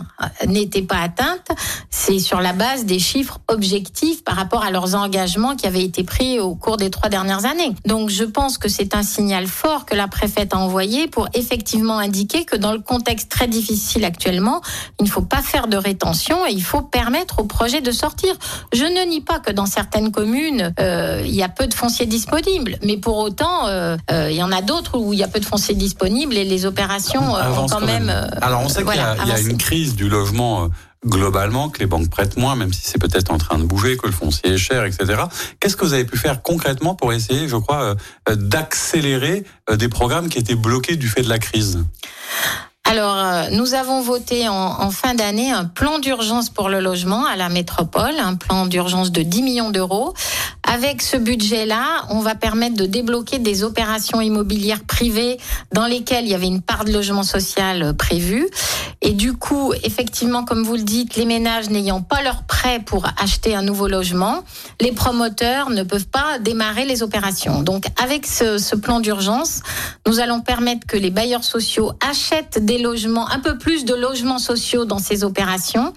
n'était 0.45 0.83
pas 0.83 0.99
atteinte, 0.99 1.47
c'est 1.89 2.19
sur 2.19 2.41
la 2.41 2.53
base 2.53 2.85
des 2.85 2.99
chiffres 2.99 3.39
objectifs 3.47 4.23
par 4.23 4.35
rapport 4.35 4.63
à 4.63 4.69
leurs 4.69 4.93
engagements 4.93 5.55
qui 5.55 5.65
avaient 5.65 5.83
été 5.83 6.03
pris 6.03 6.39
au 6.39 6.53
cours 6.53 6.77
des 6.77 6.91
trois 6.91 7.09
dernières 7.09 7.45
années. 7.45 7.73
Donc, 7.85 8.09
je 8.09 8.23
pense 8.23 8.59
que 8.59 8.69
c'est 8.69 8.93
un 8.93 9.03
signal 9.03 9.47
fort 9.47 9.85
que 9.85 9.95
la 9.95 10.07
préfète 10.07 10.53
a 10.53 10.57
envoyé 10.57 11.07
pour 11.07 11.27
effectivement 11.33 11.97
indiquer 11.97 12.45
que 12.45 12.55
dans 12.55 12.73
le 12.73 12.79
contexte 12.79 13.29
très 13.29 13.47
difficile 13.47 14.05
actuellement, 14.11 14.61
il 14.99 15.05
ne 15.05 15.09
faut 15.09 15.21
pas 15.21 15.41
faire 15.41 15.67
de 15.67 15.77
rétention 15.77 16.45
et 16.45 16.51
il 16.51 16.63
faut 16.63 16.81
permettre 16.81 17.39
au 17.39 17.45
projet 17.45 17.81
de 17.81 17.91
sortir. 17.91 18.33
Je 18.73 18.83
ne 18.83 19.09
nie 19.09 19.21
pas 19.21 19.39
que 19.39 19.51
dans 19.51 19.65
certaines 19.65 20.11
communes, 20.11 20.73
euh, 20.79 21.23
il 21.25 21.33
y 21.33 21.43
a 21.43 21.49
peu 21.49 21.67
de 21.67 21.73
fonciers 21.73 22.05
disponibles, 22.05 22.77
mais 22.83 22.97
pour 22.97 23.17
autant, 23.17 23.67
euh, 23.67 23.95
euh, 24.11 24.29
il 24.29 24.35
y 24.35 24.43
en 24.43 24.51
a 24.51 24.61
d'autres 24.61 24.97
où 24.99 25.13
il 25.13 25.19
y 25.19 25.23
a 25.23 25.27
peu 25.29 25.39
de 25.39 25.45
fonciers 25.45 25.75
disponibles 25.75 26.35
et 26.35 26.43
les 26.43 26.65
opérations 26.65 27.35
euh, 27.35 27.49
ont 27.51 27.67
quand, 27.67 27.85
même. 27.85 28.09
Euh, 28.09 28.27
Alors 28.41 28.61
on 28.61 28.69
sait 28.69 28.83
voilà, 28.83 29.15
qu'il 29.15 29.27
y, 29.27 29.29
y, 29.29 29.31
a 29.31 29.39
une 29.39 29.57
crise 29.57 29.95
du 29.95 30.09
logement. 30.09 30.65
Euh, 30.65 30.67
globalement, 31.03 31.69
que 31.69 31.79
les 31.79 31.87
banques 31.87 32.11
prêtent 32.11 32.37
moins, 32.37 32.55
même 32.55 32.71
si 32.71 32.81
c'est 32.83 33.01
peut-être 33.01 33.31
en 33.31 33.39
train 33.39 33.57
de 33.57 33.63
bouger, 33.63 33.97
que 33.97 34.05
le 34.05 34.13
foncier 34.13 34.51
est 34.51 34.57
cher, 34.59 34.85
etc. 34.85 35.23
Qu'est-ce 35.59 35.75
que 35.75 35.83
vous 35.83 35.93
avez 35.93 36.05
pu 36.05 36.15
faire 36.15 36.43
concrètement 36.43 36.93
pour 36.93 37.11
essayer, 37.11 37.47
je 37.47 37.55
crois, 37.55 37.95
d'accélérer 38.29 39.43
des 39.73 39.89
programmes 39.89 40.29
qui 40.29 40.37
étaient 40.37 40.53
bloqués 40.53 40.97
du 40.97 41.07
fait 41.07 41.23
de 41.23 41.29
la 41.29 41.39
crise? 41.39 41.83
Alors, 42.91 43.17
euh, 43.17 43.43
nous 43.51 43.73
avons 43.73 44.01
voté 44.01 44.49
en, 44.49 44.91
fin 44.91 45.13
d'année 45.13 45.49
un 45.49 45.63
plan 45.63 45.99
d'urgence 45.99 46.49
pour 46.49 46.67
le 46.67 46.81
logement 46.81 47.25
à 47.25 47.37
la 47.37 47.47
métropole, 47.47 48.19
un 48.19 48.35
plan 48.35 48.65
d'urgence 48.65 49.13
de 49.13 49.21
10 49.21 49.43
millions 49.43 49.69
d'euros. 49.69 50.13
Avec 50.63 51.01
ce 51.01 51.15
budget-là, 51.15 52.05
on 52.09 52.19
va 52.19 52.35
permettre 52.35 52.75
de 52.75 52.85
débloquer 52.85 53.39
des 53.39 53.63
opérations 53.63 54.19
immobilières 54.19 54.83
privées 54.83 55.37
dans 55.71 55.85
lesquelles 55.85 56.25
il 56.25 56.31
y 56.31 56.35
avait 56.35 56.47
une 56.47 56.61
part 56.61 56.83
de 56.83 56.91
logement 56.91 57.23
social 57.23 57.81
euh, 57.81 57.93
prévue. 57.93 58.49
Et 59.01 59.11
du 59.11 59.33
coup, 59.33 59.73
effectivement, 59.83 60.43
comme 60.43 60.63
vous 60.63 60.75
le 60.75 60.83
dites, 60.83 61.15
les 61.15 61.25
ménages 61.25 61.69
n'ayant 61.69 62.01
pas 62.01 62.21
leur 62.21 62.43
prêt 62.43 62.79
pour 62.85 63.07
acheter 63.21 63.55
un 63.55 63.61
nouveau 63.61 63.87
logement, 63.87 64.43
les 64.81 64.91
promoteurs 64.91 65.69
ne 65.69 65.83
peuvent 65.83 66.07
pas 66.07 66.39
démarrer 66.39 66.83
les 66.83 67.03
opérations. 67.03 67.63
Donc, 67.63 67.85
avec 68.03 68.27
ce, 68.27 68.57
ce 68.57 68.75
plan 68.75 68.99
d'urgence, 68.99 69.61
nous 70.05 70.19
allons 70.19 70.41
permettre 70.41 70.85
que 70.85 70.97
les 70.97 71.09
bailleurs 71.09 71.45
sociaux 71.45 71.93
achètent 72.05 72.63
des 72.63 72.80
logements, 72.81 73.29
un 73.29 73.39
peu 73.39 73.57
plus 73.57 73.85
de 73.85 73.93
logements 73.93 74.39
sociaux 74.39 74.85
dans 74.85 74.99
ces 74.99 75.23
opérations 75.23 75.93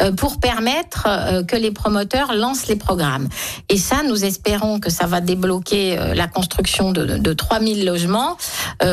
euh, 0.00 0.12
pour 0.12 0.40
permettre 0.40 1.06
euh, 1.06 1.42
que 1.42 1.56
les 1.56 1.70
promoteurs 1.70 2.34
lancent 2.34 2.66
les 2.66 2.76
programmes. 2.76 3.28
Et 3.68 3.76
ça, 3.76 4.02
nous 4.06 4.24
espérons 4.24 4.80
que 4.80 4.90
ça 4.90 5.06
va 5.06 5.20
débloquer 5.20 5.98
euh, 5.98 6.14
la 6.14 6.26
construction 6.26 6.92
de, 6.92 7.04
de 7.18 7.32
3000 7.32 7.84
logements, 7.84 8.36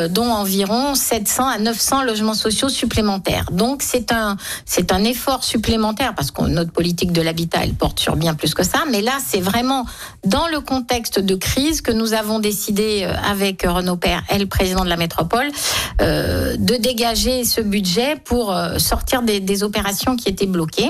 dont 0.10 0.31
environ 0.31 0.95
700 0.95 1.48
à 1.48 1.57
900 1.57 2.03
logements 2.03 2.33
sociaux 2.33 2.69
supplémentaires. 2.69 3.45
Donc 3.51 3.81
c'est 3.81 4.12
un 4.12 4.38
c'est 4.65 4.91
un 4.91 5.03
effort 5.03 5.43
supplémentaire 5.43 6.13
parce 6.15 6.31
que 6.31 6.43
notre 6.43 6.71
politique 6.71 7.12
de 7.12 7.21
l'habitat 7.21 7.60
elle 7.63 7.74
porte 7.74 8.00
sur 8.00 8.15
bien 8.15 8.33
plus 8.33 8.53
que 8.53 8.63
ça. 8.63 8.79
Mais 8.91 9.01
là, 9.01 9.17
c'est 9.25 9.41
vraiment 9.41 9.86
dans 10.25 10.48
le 10.48 10.60
contexte 10.60 11.19
de 11.19 11.36
crise 11.36 11.81
que 11.81 11.91
nous 11.91 12.13
avons 12.13 12.39
décidé 12.39 13.07
avec 13.29 13.63
Renaud 13.63 13.98
Père 13.98 14.24
et 14.29 14.38
le 14.38 14.45
président 14.45 14.83
de 14.83 14.89
la 14.89 14.98
métropole 14.98 15.50
de 16.00 16.75
dégager 16.77 17.31
ce 17.44 17.62
budget 17.62 18.16
pour 18.24 18.52
euh, 18.52 18.78
sortir 18.78 19.22
des, 19.22 19.64
opérations 19.64 20.16
qui 20.16 20.30
étaient 20.30 20.48
bloquées. 20.48 20.90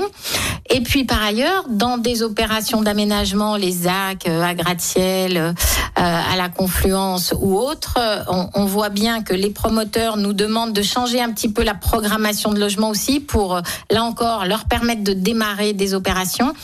Et 0.70 0.80
puis 0.80 1.04
par 1.04 1.22
ailleurs, 1.22 1.64
dans 1.68 1.98
des 1.98 2.22
opérations 2.22 2.80
d'aménagement, 2.80 3.56
les 3.56 3.72
ZAC, 3.72 3.92
Saint-Jacques, 3.92 4.28
à 4.28 4.54
Gratte-Ciel, 4.54 5.54
à 5.94 6.36
la 6.36 6.48
Confluence 6.48 7.34
ou 7.38 7.58
autres, 7.58 7.98
on, 8.28 8.48
on, 8.54 8.64
voit 8.64 8.88
bien 8.88 9.22
que 9.22 9.34
les 9.34 9.50
promoteurs 9.50 10.16
nous 10.16 10.32
demandent 10.32 10.72
de 10.72 10.82
changer 10.82 11.20
un 11.20 11.30
petit 11.32 11.50
peu 11.50 11.62
la 11.62 11.74
programmation 11.74 12.52
de 12.52 12.58
logement 12.58 12.88
aussi 12.88 13.20
pour, 13.20 13.60
là 13.90 14.02
encore, 14.02 14.46
leur 14.46 14.64
permettre 14.64 15.04
de 15.04 15.12
démarrer 15.12 15.72
des 15.74 15.94
opérations. 15.94 16.54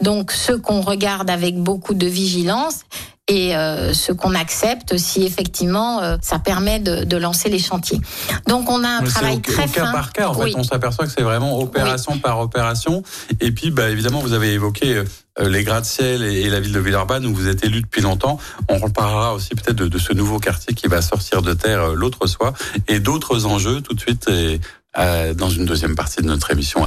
Donc, 0.00 0.32
ce 0.32 0.52
qu'on 0.52 0.80
regarde 0.80 1.30
avec 1.30 1.56
beaucoup 1.56 1.94
de 1.94 2.06
vigilance 2.06 2.80
et 3.28 3.54
euh, 3.54 3.92
ce 3.92 4.12
qu'on 4.12 4.34
accepte 4.34 4.96
si 4.96 5.24
effectivement 5.24 6.02
euh, 6.02 6.16
ça 6.22 6.38
permet 6.38 6.80
de, 6.80 7.04
de, 7.04 7.16
lancer 7.16 7.48
les 7.48 7.58
chantiers. 7.58 8.00
Donc 8.46 8.70
on 8.70 8.82
a 8.82 8.88
un 8.88 9.02
travail 9.02 9.36
au, 9.36 9.40
très 9.40 9.66
au 9.66 9.68
cas 9.68 9.92
par 9.92 10.12
cas. 10.12 10.28
En 10.28 10.34
fait, 10.34 10.54
on 10.56 10.62
s'aperçoit 10.62 11.06
que 11.06 11.12
c'est 11.12 11.22
vraiment 11.22 11.58
opération 11.58 12.12
oui. 12.14 12.20
par 12.20 12.40
opération. 12.40 13.02
Et 13.40 13.52
puis, 13.52 13.70
bah, 13.70 13.90
évidemment, 13.90 14.20
vous 14.20 14.32
avez 14.32 14.52
évoqué 14.52 14.94
euh, 14.94 15.48
les 15.48 15.62
gratte-ciel 15.62 16.22
et, 16.22 16.48
la 16.48 16.60
ville 16.60 16.72
de 16.72 16.80
Villeurbanne 16.80 17.26
où 17.26 17.34
vous 17.34 17.48
êtes 17.48 17.64
élu 17.64 17.82
depuis 17.82 18.00
longtemps. 18.00 18.38
On 18.68 18.78
reparlera 18.78 19.34
aussi 19.34 19.50
peut-être 19.50 19.76
de, 19.76 19.88
de, 19.88 19.98
ce 19.98 20.12
nouveau 20.14 20.38
quartier 20.38 20.74
qui 20.74 20.88
va 20.88 21.02
sortir 21.02 21.42
de 21.42 21.52
terre 21.52 21.88
l'autre 21.88 22.26
soir 22.26 22.54
et 22.88 22.98
d'autres 22.98 23.44
enjeux 23.46 23.82
tout 23.82 23.94
de 23.94 24.00
suite 24.00 24.28
et, 24.30 24.60
euh, 24.98 25.34
dans 25.34 25.50
une 25.50 25.64
deuxième 25.64 25.94
partie 25.94 26.22
de 26.22 26.26
notre 26.26 26.50
émission. 26.50 26.86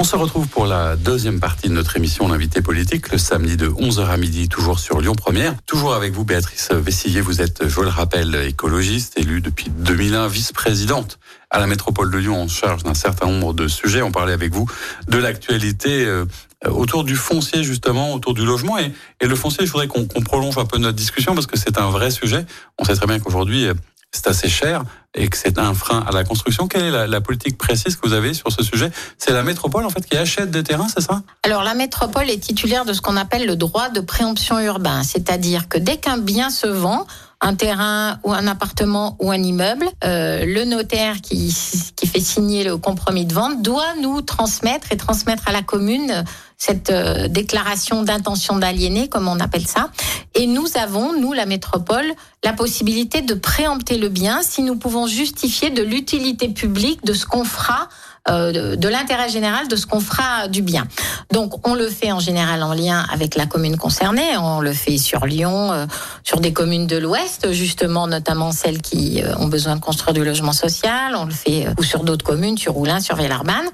On 0.00 0.02
se 0.02 0.16
retrouve 0.16 0.48
pour 0.48 0.64
la 0.64 0.96
deuxième 0.96 1.40
partie 1.40 1.68
de 1.68 1.74
notre 1.74 1.94
émission 1.94 2.26
L'invité 2.26 2.62
politique, 2.62 3.12
le 3.12 3.18
samedi 3.18 3.58
de 3.58 3.68
11h 3.68 4.06
à 4.06 4.16
midi, 4.16 4.48
toujours 4.48 4.78
sur 4.78 4.98
Lyon 4.98 5.14
Première. 5.14 5.54
Toujours 5.66 5.92
avec 5.92 6.14
vous, 6.14 6.24
Béatrice 6.24 6.70
Vessillier. 6.72 7.20
Vous 7.20 7.42
êtes, 7.42 7.68
je 7.68 7.82
le 7.82 7.88
rappelle, 7.88 8.34
écologiste, 8.34 9.18
élue 9.18 9.42
depuis 9.42 9.68
2001, 9.68 10.26
vice-présidente 10.28 11.18
à 11.50 11.58
la 11.58 11.66
métropole 11.66 12.10
de 12.10 12.16
Lyon 12.16 12.40
en 12.40 12.48
charge 12.48 12.82
d'un 12.82 12.94
certain 12.94 13.26
nombre 13.26 13.52
de 13.52 13.68
sujets. 13.68 14.00
On 14.00 14.10
parlait 14.10 14.32
avec 14.32 14.54
vous 14.54 14.64
de 15.08 15.18
l'actualité 15.18 16.06
euh, 16.06 16.24
autour 16.66 17.04
du 17.04 17.16
foncier, 17.16 17.62
justement, 17.62 18.12
autour 18.12 18.34
du 18.34 18.44
logement. 18.44 18.78
Et, 18.78 18.92
et 19.20 19.26
le 19.26 19.34
foncier, 19.34 19.66
je 19.66 19.72
voudrais 19.72 19.88
qu'on 19.88 20.06
qu 20.06 20.22
prolonge 20.22 20.58
un 20.58 20.66
peu 20.66 20.78
notre 20.78 20.96
discussion 20.96 21.34
parce 21.34 21.46
que 21.46 21.58
c'est 21.58 21.78
un 21.78 21.90
vrai 21.90 22.10
sujet. 22.10 22.44
On 22.78 22.84
sait 22.84 22.94
très 22.94 23.06
bien 23.06 23.18
qu'aujourd'hui, 23.18 23.66
c'est 24.12 24.26
assez 24.26 24.48
cher 24.48 24.82
et 25.14 25.28
que 25.28 25.36
c'est 25.36 25.58
un 25.58 25.74
frein 25.74 26.04
à 26.06 26.12
la 26.12 26.24
construction. 26.24 26.68
Quelle 26.68 26.84
est 26.84 26.90
la, 26.90 27.06
la, 27.06 27.20
politique 27.20 27.58
précise 27.58 27.96
que 27.96 28.06
vous 28.06 28.12
avez 28.12 28.34
sur 28.34 28.50
ce 28.52 28.62
sujet? 28.62 28.90
C'est 29.18 29.32
la 29.32 29.42
métropole 29.42 29.84
en 29.84 29.90
fait 29.90 30.04
qui 30.04 30.16
achète 30.16 30.50
des 30.50 30.62
terrains, 30.62 30.88
c'est 30.88 31.00
ça? 31.00 31.22
Alors 31.44 31.62
la 31.62 31.74
métropole 31.74 32.28
est 32.28 32.38
titulaire 32.38 32.84
de 32.84 32.92
ce 32.92 33.00
qu'on 33.00 33.16
appelle 33.16 33.46
le 33.46 33.56
droit 33.56 33.88
de 33.88 34.00
préemption 34.00 34.58
urbain, 34.58 35.02
c'est-à-dire 35.02 35.68
que 35.68 35.78
dès 35.78 35.96
qu'un 35.96 36.18
bien 36.18 36.50
se 36.50 36.66
vend, 36.66 37.06
un 37.40 37.54
terrain 37.54 38.18
ou 38.22 38.32
un 38.32 38.46
appartement 38.46 39.16
ou 39.18 39.30
un 39.30 39.42
immeuble, 39.42 39.86
euh, 40.04 40.44
le 40.44 40.64
notaire 40.64 41.20
qui, 41.22 41.56
qui 41.96 42.06
fait 42.06 42.20
signer 42.20 42.64
le 42.64 42.76
compromis 42.76 43.24
de 43.24 43.32
vente 43.32 43.62
doit 43.62 43.94
nous 44.02 44.20
transmettre 44.20 44.92
et 44.92 44.96
transmettre 44.96 45.48
à 45.48 45.52
la 45.52 45.62
commune 45.62 46.24
cette 46.60 46.90
euh, 46.90 47.26
déclaration 47.26 48.02
d'intention 48.02 48.58
d'aliéner, 48.58 49.08
comme 49.08 49.28
on 49.28 49.40
appelle 49.40 49.66
ça. 49.66 49.90
Et 50.34 50.46
nous 50.46 50.66
avons, 50.76 51.18
nous, 51.18 51.32
la 51.32 51.46
métropole, 51.46 52.04
la 52.44 52.52
possibilité 52.52 53.22
de 53.22 53.32
préempter 53.32 53.96
le 53.96 54.10
bien 54.10 54.42
si 54.42 54.62
nous 54.62 54.76
pouvons 54.76 55.06
justifier 55.06 55.70
de 55.70 55.82
l'utilité 55.82 56.50
publique 56.50 57.02
de 57.02 57.14
ce 57.14 57.24
qu'on 57.24 57.44
fera 57.44 57.88
de, 58.28 58.76
de 58.76 58.88
l'intérêt 58.88 59.28
général 59.28 59.68
de 59.68 59.76
ce 59.76 59.86
qu'on 59.86 60.00
fera 60.00 60.48
du 60.48 60.62
bien. 60.62 60.86
Donc 61.32 61.66
on 61.66 61.74
le 61.74 61.88
fait 61.88 62.12
en 62.12 62.20
général 62.20 62.62
en 62.62 62.74
lien 62.74 63.04
avec 63.12 63.34
la 63.34 63.46
commune 63.46 63.76
concernée, 63.76 64.36
on 64.36 64.60
le 64.60 64.72
fait 64.72 64.98
sur 64.98 65.26
Lyon, 65.26 65.72
euh, 65.72 65.86
sur 66.22 66.40
des 66.40 66.52
communes 66.52 66.86
de 66.86 66.96
l'Ouest, 66.96 67.52
justement 67.52 68.06
notamment 68.06 68.52
celles 68.52 68.82
qui 68.82 69.22
euh, 69.22 69.34
ont 69.38 69.46
besoin 69.46 69.76
de 69.76 69.80
construire 69.80 70.14
du 70.14 70.24
logement 70.24 70.52
social, 70.52 71.14
on 71.16 71.24
le 71.24 71.32
fait 71.32 71.66
ou 71.78 71.82
sur 71.82 72.04
d'autres 72.04 72.24
communes, 72.24 72.58
sur 72.58 72.74
Roulin, 72.74 73.00
sur 73.00 73.16
Villeurbanne. 73.16 73.66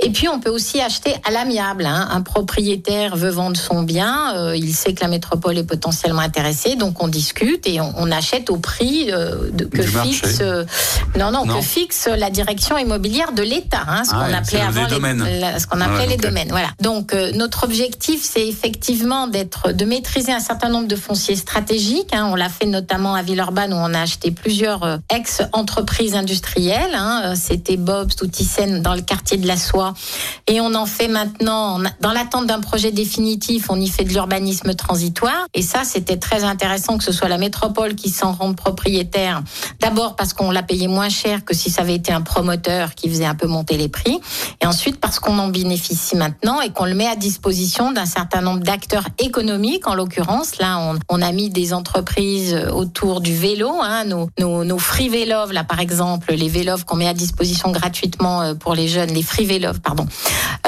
Et 0.00 0.10
puis 0.10 0.28
on 0.28 0.40
peut 0.40 0.50
aussi 0.50 0.80
acheter 0.80 1.14
à 1.26 1.30
l'amiable. 1.30 1.86
Hein. 1.86 2.08
Un 2.10 2.22
propriétaire 2.22 3.16
veut 3.16 3.30
vendre 3.30 3.56
son 3.56 3.82
bien, 3.82 4.54
il 4.54 4.74
sait 4.74 4.94
que 4.94 5.00
la 5.02 5.08
métropole 5.08 5.58
est 5.58 5.64
potentiellement 5.64 6.22
intéressée, 6.22 6.76
donc 6.76 7.02
on 7.02 7.08
discute 7.08 7.66
et 7.66 7.80
on, 7.80 7.92
on 7.96 8.10
achète 8.10 8.50
au 8.50 8.56
prix 8.56 9.06
de, 9.06 9.64
que 9.64 9.82
du 9.82 9.88
fixe 9.88 10.40
non, 11.18 11.30
non, 11.30 11.44
non, 11.44 11.56
que 11.56 11.60
fixe 11.62 12.08
la 12.08 12.30
direction 12.30 12.78
immobilière 12.78 13.32
de 13.32 13.42
l'État. 13.42 13.81
Hein, 13.88 14.04
ce 14.04 14.10
qu'on 14.10 14.16
ah, 14.18 14.36
appelait 14.36 14.60
avant 14.60 14.86
les, 14.86 15.40
les, 15.40 15.58
ce 15.58 15.66
qu'on 15.66 15.80
appelait 15.80 16.06
les 16.06 16.16
domaines. 16.16 16.48
Voilà. 16.50 16.68
Donc 16.80 17.14
euh, 17.14 17.32
notre 17.32 17.64
objectif, 17.64 18.22
c'est 18.22 18.46
effectivement 18.46 19.26
d'être, 19.26 19.72
de 19.72 19.84
maîtriser 19.84 20.32
un 20.32 20.40
certain 20.40 20.68
nombre 20.68 20.88
de 20.88 20.96
fonciers 20.96 21.36
stratégiques. 21.36 22.12
Hein. 22.12 22.28
On 22.30 22.34
l'a 22.34 22.48
fait 22.48 22.66
notamment 22.66 23.14
à 23.14 23.22
Villeurbanne 23.22 23.72
où 23.72 23.76
on 23.76 23.94
a 23.94 24.00
acheté 24.00 24.30
plusieurs 24.30 24.82
euh, 24.84 24.96
ex-entreprises 25.14 26.14
industrielles. 26.14 26.94
Hein. 26.94 27.34
C'était 27.36 27.76
Bob's, 27.76 28.16
Toutisen 28.16 28.82
dans 28.82 28.94
le 28.94 29.02
quartier 29.02 29.36
de 29.36 29.46
la 29.46 29.56
Soie, 29.56 29.94
et 30.46 30.60
on 30.60 30.74
en 30.74 30.86
fait 30.86 31.08
maintenant 31.08 31.80
dans 32.00 32.12
l'attente 32.12 32.46
d'un 32.46 32.60
projet 32.60 32.92
définitif. 32.92 33.66
On 33.68 33.80
y 33.80 33.88
fait 33.88 34.04
de 34.04 34.10
l'urbanisme 34.10 34.74
transitoire, 34.74 35.46
et 35.54 35.62
ça 35.62 35.84
c'était 35.84 36.18
très 36.18 36.44
intéressant 36.44 36.98
que 36.98 37.04
ce 37.04 37.12
soit 37.12 37.28
la 37.28 37.38
métropole 37.38 37.94
qui 37.94 38.10
s'en 38.10 38.32
rende 38.32 38.56
propriétaire. 38.56 39.42
D'abord 39.80 40.16
parce 40.16 40.32
qu'on 40.32 40.50
l'a 40.50 40.62
payé 40.62 40.88
moins 40.88 41.08
cher 41.08 41.44
que 41.44 41.54
si 41.54 41.70
ça 41.70 41.82
avait 41.82 41.94
été 41.94 42.12
un 42.12 42.22
promoteur 42.22 42.94
qui 42.94 43.08
faisait 43.08 43.24
un 43.24 43.34
peu 43.34 43.46
monter 43.46 43.71
les 43.76 43.88
prix. 43.88 44.20
Et 44.60 44.66
ensuite, 44.66 45.00
parce 45.00 45.18
qu'on 45.18 45.38
en 45.38 45.48
bénéficie 45.48 46.16
maintenant 46.16 46.60
et 46.60 46.70
qu'on 46.70 46.84
le 46.84 46.94
met 46.94 47.06
à 47.06 47.16
disposition 47.16 47.92
d'un 47.92 48.06
certain 48.06 48.40
nombre 48.40 48.60
d'acteurs 48.60 49.06
économiques, 49.18 49.86
en 49.86 49.94
l'occurrence, 49.94 50.58
là, 50.58 50.78
on, 50.78 50.98
on, 51.08 51.22
a 51.22 51.32
mis 51.32 51.50
des 51.50 51.72
entreprises 51.72 52.56
autour 52.72 53.20
du 53.20 53.34
vélo, 53.34 53.70
hein, 53.82 54.04
nos, 54.04 54.28
nos, 54.38 54.64
nos 54.64 54.78
free 54.78 55.08
vélos, 55.08 55.52
là, 55.52 55.64
par 55.64 55.80
exemple, 55.80 56.32
les 56.34 56.48
vélos 56.48 56.84
qu'on 56.86 56.96
met 56.96 57.08
à 57.08 57.14
disposition 57.14 57.70
gratuitement 57.70 58.42
euh, 58.42 58.54
pour 58.54 58.74
les 58.74 58.88
jeunes, 58.88 59.10
les 59.10 59.22
free 59.22 59.44
vélos, 59.44 59.78
pardon, 59.82 60.06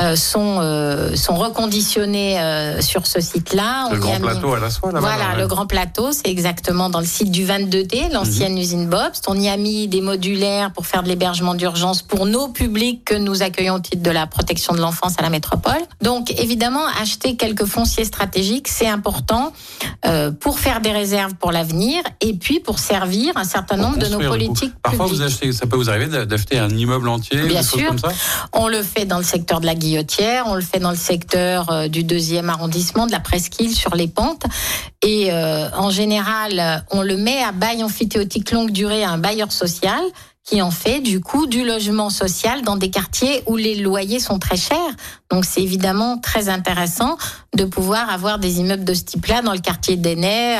euh, 0.01 0.17
sont, 0.17 0.59
euh, 0.61 1.15
sont 1.15 1.37
reconditionnés 1.37 2.41
euh, 2.41 2.81
sur 2.81 3.07
ce 3.07 3.21
site-là. 3.21 3.89
Le 3.93 3.99
grand 3.99 4.21
plateau 4.21 4.49
mis... 4.49 4.55
à 4.55 4.61
la 4.61 4.71
soie, 4.71 4.93
là 4.93 5.01
Voilà, 5.01 5.29
là, 5.33 5.37
le 5.39 5.47
grand 5.47 5.67
plateau, 5.67 6.13
c'est 6.13 6.29
exactement 6.29 6.91
dans 6.91 7.01
le 7.01 7.07
site 7.07 7.31
du 7.31 7.45
22D, 7.45 8.13
l'ancienne 8.13 8.55
mmh. 8.55 8.59
usine 8.59 8.87
Bobst. 8.89 9.25
On 9.29 9.39
y 9.39 9.49
a 9.49 9.57
mis 9.57 9.89
des 9.89 10.01
modulaires 10.01 10.73
pour 10.73 10.87
faire 10.87 11.03
de 11.03 11.09
l'hébergement 11.09 11.55
d'urgence 11.55 12.03
pour 12.03 12.27
nos 12.27 12.49
publics 12.49 12.94
que 12.99 13.15
nous 13.15 13.43
accueillons 13.43 13.75
au 13.75 13.81
titre 13.81 14.03
de 14.03 14.11
la 14.11 14.27
protection 14.27 14.75
de 14.75 14.81
l'enfance 14.81 15.15
à 15.19 15.23
la 15.23 15.31
métropole. 15.31 15.81
Donc 16.03 16.31
évidemment, 16.41 16.85
acheter 17.01 17.37
quelques 17.37 17.65
fonciers 17.65 18.05
stratégiques, 18.05 18.69
c'est 18.69 18.89
important 18.89 19.53
euh, 20.07 20.31
pour 20.31 20.59
faire 20.59 20.81
des 20.81 20.93
réserves 20.93 21.35
pour 21.35 21.53
l'avenir 21.53 22.03
et 22.21 22.35
puis 22.35 22.61
pour 22.61 22.79
servir 22.79 23.37
un 23.37 23.45
certain 23.45 23.77
nombre 23.77 23.99
de 23.99 24.07
nos 24.07 24.19
politiques 24.19 24.73
Parfois, 24.83 25.07
publiques. 25.07 25.21
vous 25.21 25.27
achetez, 25.27 25.53
ça 25.53 25.67
peut 25.67 25.77
vous 25.77 25.91
arriver 25.91 26.07
d'acheter 26.27 26.59
un 26.59 26.71
immeuble 26.71 27.09
entier, 27.09 27.43
Bien 27.43 27.61
des 27.61 27.67
sûr, 27.67 27.79
choses 27.79 27.89
comme 27.89 27.99
ça? 27.99 28.13
On 28.53 28.69
le 28.69 28.83
fait 28.83 29.05
dans 29.05 29.19
le 29.19 29.25
secteur 29.25 29.61
de 29.61 29.67
la 29.67 29.75
Guillotière, 29.75 30.45
on 30.47 30.55
le 30.55 30.61
fait 30.63 30.79
dans 30.79 30.91
le 30.91 30.97
secteur 30.97 31.71
euh, 31.71 31.89
du 31.89 32.05
deuxième 32.05 32.51
arrondissement, 32.51 33.07
de 33.07 33.13
la 33.13 33.21
Presqu'île, 33.21 33.75
sur 33.75 33.95
les 33.95 34.09
pentes. 34.09 34.45
Et 35.03 35.33
euh, 35.33 35.69
en 35.77 35.91
général, 35.91 36.85
on 36.91 37.03
le 37.03 37.17
met 37.17 37.43
à 37.43 37.53
bail 37.53 37.83
amphithéotique 37.83 38.51
longue 38.53 38.71
durée 38.71 39.05
à 39.05 39.11
un 39.11 39.19
bailleur 39.19 39.53
social 39.53 40.03
qui 40.45 40.61
en 40.61 40.71
fait 40.71 41.01
du 41.01 41.21
coup 41.21 41.47
du 41.47 41.65
logement 41.65 42.11
social 42.11 42.63
dans 42.63 42.77
des 42.77 42.91
quartiers 42.91 43.43
où 43.47 43.57
les 43.57 43.75
loyers 43.77 44.21
sont 44.21 44.39
très 44.39 44.57
chers. 44.57 44.77
Donc 45.31 45.45
c'est 45.45 45.63
évidemment 45.63 46.19
très 46.19 46.49
intéressant 46.49 47.17
de 47.57 47.65
pouvoir 47.65 48.11
avoir 48.11 48.39
des 48.39 48.59
immeubles 48.61 48.85
de 48.85 48.95
ce 48.95 49.03
type-là 49.03 49.43
dans 49.43 49.53
le 49.53 49.59
quartier 49.59 49.97
d'Enay, 49.97 50.59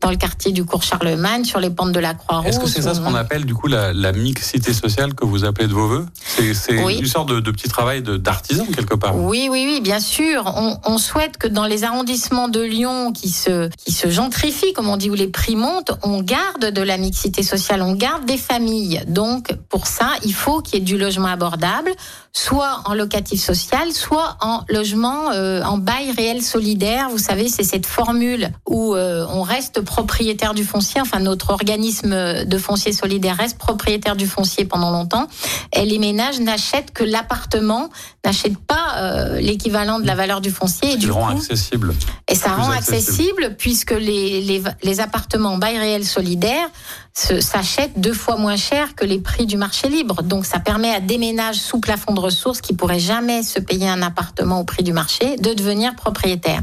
dans 0.00 0.10
le 0.10 0.16
quartier 0.16 0.52
du 0.52 0.64
cours 0.64 0.82
Charlemagne, 0.82 1.44
sur 1.44 1.60
les 1.60 1.70
pentes 1.70 1.92
de 1.92 2.00
la 2.00 2.14
Croix-Rouge. 2.14 2.48
Est-ce 2.48 2.60
que 2.60 2.66
c'est 2.66 2.82
ça 2.82 2.94
ce 2.94 3.00
qu'on 3.00 3.14
appelle 3.14 3.44
du 3.44 3.54
coup 3.54 3.68
la, 3.68 3.92
la, 3.92 4.12
mixité 4.12 4.72
sociale 4.72 5.14
que 5.14 5.24
vous 5.24 5.44
appelez 5.44 5.68
de 5.68 5.72
vos 5.72 5.86
voeux? 5.86 6.06
C'est 6.54 6.82
oui. 6.82 6.98
une 6.98 7.06
sorte 7.06 7.28
de, 7.28 7.40
de 7.40 7.50
petit 7.50 7.68
travail 7.68 8.02
d'artisan 8.02 8.66
quelque 8.66 8.94
part. 8.94 9.16
Oui, 9.16 9.48
oui, 9.50 9.64
oui, 9.66 9.80
bien 9.80 10.00
sûr. 10.00 10.52
On, 10.56 10.78
on, 10.84 10.98
souhaite 10.98 11.38
que 11.38 11.48
dans 11.48 11.64
les 11.64 11.84
arrondissements 11.84 12.48
de 12.48 12.60
Lyon 12.60 13.12
qui 13.12 13.30
se, 13.30 13.68
qui 13.76 13.92
se 13.92 14.10
gentrifient, 14.10 14.72
comme 14.72 14.88
on 14.88 14.96
dit, 14.96 15.10
où 15.10 15.14
les 15.14 15.28
prix 15.28 15.56
montent, 15.56 15.92
on 16.02 16.22
garde 16.22 16.66
de 16.66 16.82
la 16.82 16.98
mixité 16.98 17.42
sociale, 17.42 17.82
on 17.82 17.94
garde 17.94 18.24
des 18.26 18.36
familles. 18.36 19.02
Donc 19.12 19.54
pour 19.68 19.86
ça, 19.86 20.10
il 20.24 20.34
faut 20.34 20.60
qu'il 20.60 20.78
y 20.78 20.82
ait 20.82 20.84
du 20.84 20.98
logement 20.98 21.28
abordable, 21.28 21.92
soit 22.32 22.82
en 22.86 22.94
locatif 22.94 23.40
social, 23.40 23.92
soit 23.92 24.36
en 24.40 24.62
logement 24.68 25.30
euh, 25.32 25.62
en 25.62 25.78
bail 25.78 26.10
réel 26.16 26.42
solidaire. 26.42 27.08
Vous 27.10 27.18
savez, 27.18 27.48
c'est 27.48 27.62
cette 27.62 27.86
formule 27.86 28.50
où 28.66 28.94
euh, 28.94 29.26
on 29.30 29.42
reste 29.42 29.82
propriétaire 29.82 30.54
du 30.54 30.64
foncier. 30.64 31.00
Enfin, 31.00 31.20
notre 31.20 31.50
organisme 31.50 32.44
de 32.44 32.58
foncier 32.58 32.92
solidaire 32.92 33.36
reste 33.36 33.58
propriétaire 33.58 34.16
du 34.16 34.26
foncier 34.26 34.64
pendant 34.64 34.90
longtemps. 34.90 35.26
Et 35.74 35.84
les 35.84 35.98
ménages 35.98 36.40
n'achètent 36.40 36.92
que 36.92 37.04
l'appartement, 37.04 37.90
n'achètent 38.24 38.58
pas 38.58 38.96
euh, 38.96 39.40
l'équivalent 39.40 40.00
de 40.00 40.06
la 40.06 40.14
valeur 40.14 40.40
du 40.40 40.50
foncier. 40.50 40.92
Et 40.92 40.96
du 40.96 41.10
rend 41.10 41.26
coup, 41.26 41.38
accessible. 41.38 41.94
Et 42.28 42.34
ça 42.34 42.54
rend 42.54 42.70
accessible, 42.70 43.44
accessible 43.44 43.56
puisque 43.58 43.92
les, 43.92 44.40
les, 44.40 44.62
les 44.82 45.00
appartements 45.00 45.54
en 45.54 45.58
bail 45.58 45.78
réel 45.78 46.04
solidaire 46.04 46.68
s'achètent 47.14 48.00
deux 48.00 48.12
fois 48.12 48.36
moins 48.36 48.56
cher 48.56 48.94
que 48.94 49.04
les 49.04 49.18
prix 49.18 49.46
du 49.46 49.56
marché 49.56 49.88
libre. 49.88 50.22
Donc 50.22 50.46
ça 50.46 50.58
permet 50.58 50.90
à 50.90 51.00
des 51.00 51.18
ménages 51.18 51.56
sous 51.56 51.78
plafond 51.78 52.14
de 52.14 52.20
ressources 52.20 52.60
qui 52.60 52.74
pourraient 52.74 52.98
jamais 52.98 53.42
se 53.42 53.60
payer 53.60 53.88
un 53.88 54.02
appartement 54.02 54.60
au 54.60 54.64
prix 54.64 54.82
du 54.82 54.92
marché 54.92 55.36
de 55.36 55.52
devenir 55.52 55.94
propriétaires. 55.94 56.62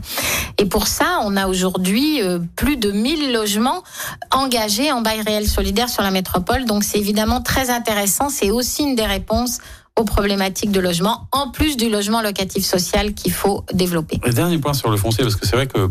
Et 0.58 0.66
pour 0.66 0.88
ça, 0.88 1.20
on 1.24 1.38
a 1.38 1.48
aujourd'hui 1.48 2.22
euh, 2.22 2.40
plus 2.56 2.78
de 2.78 2.92
1000 2.92 3.32
logements 3.32 3.84
engagés 4.32 4.92
en 4.92 5.02
bail 5.02 5.22
réel 5.22 5.48
solidaire 5.48 5.90
sur 5.90 6.04
la 6.04 6.12
métropole. 6.12 6.66
Donc 6.66 6.84
c'est 6.84 7.00
évidemment 7.00 7.42
très 7.42 7.70
intéressant. 7.70 8.30
C'est 8.30 8.52
aussi 8.52 8.84
une 8.84 8.96
des 8.96 9.06
réponses 9.06 9.60
aux 10.00 10.06
problématiques 10.06 10.72
de 10.72 10.80
logement, 10.80 11.28
en 11.32 11.50
plus 11.50 11.76
du 11.76 11.90
logement 11.90 12.22
locatif 12.22 12.64
social 12.64 13.14
qu'il 13.14 13.34
faut 13.34 13.66
développer. 13.74 14.20
Le 14.24 14.34
dernier 14.34 14.58
point 14.58 14.74
sur 14.74 14.90
le 14.90 14.98
foncier, 14.98 15.24
parce 15.24 15.36
que 15.36 15.46
c'est 15.46 15.58
vrai 15.58 15.68
que 15.68 15.90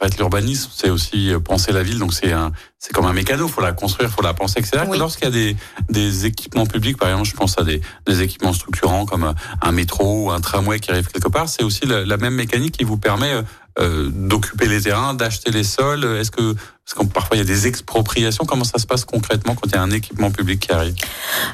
En 0.00 0.04
fait, 0.04 0.16
l'urbanisme, 0.16 0.70
c'est 0.72 0.90
aussi 0.90 1.32
euh, 1.32 1.40
penser 1.40 1.72
la 1.72 1.82
ville, 1.82 1.98
donc 1.98 2.14
c'est 2.14 2.32
un, 2.32 2.52
c'est 2.78 2.92
comme 2.92 3.06
un 3.06 3.12
mécano, 3.12 3.48
faut 3.48 3.60
la 3.60 3.72
construire, 3.72 4.10
faut 4.10 4.22
la 4.22 4.32
penser, 4.32 4.60
etc. 4.60 4.84
Lorsqu'il 4.96 5.24
y 5.24 5.28
a 5.28 5.32
des, 5.32 5.56
des 5.90 6.26
équipements 6.26 6.66
publics, 6.66 6.96
par 6.96 7.08
exemple, 7.08 7.28
je 7.28 7.34
pense 7.34 7.58
à 7.58 7.64
des, 7.64 7.80
des 8.06 8.22
équipements 8.22 8.52
structurants 8.52 9.06
comme 9.06 9.34
un 9.60 9.72
métro 9.72 10.26
ou 10.26 10.30
un 10.30 10.40
tramway 10.40 10.78
qui 10.78 10.92
arrive 10.92 11.08
quelque 11.08 11.28
part, 11.28 11.48
c'est 11.48 11.64
aussi 11.64 11.84
la, 11.84 12.04
la, 12.04 12.16
même 12.16 12.34
mécanique 12.34 12.78
qui 12.78 12.84
vous 12.84 12.96
permet 12.96 13.32
euh, 13.78 14.10
d'occuper 14.12 14.66
les 14.66 14.82
terrains, 14.82 15.14
d'acheter 15.14 15.50
les 15.50 15.64
sols 15.64 16.04
Est-ce 16.04 16.30
que 16.30 16.54
parce 16.88 17.06
que 17.06 17.12
parfois 17.12 17.36
il 17.36 17.40
y 17.40 17.42
a 17.42 17.46
des 17.46 17.66
expropriations. 17.66 18.46
Comment 18.46 18.64
ça 18.64 18.78
se 18.78 18.86
passe 18.86 19.04
concrètement 19.04 19.54
quand 19.54 19.66
il 19.66 19.74
y 19.74 19.76
a 19.76 19.82
un 19.82 19.90
équipement 19.90 20.30
public 20.30 20.60
qui 20.60 20.72
arrive? 20.72 20.94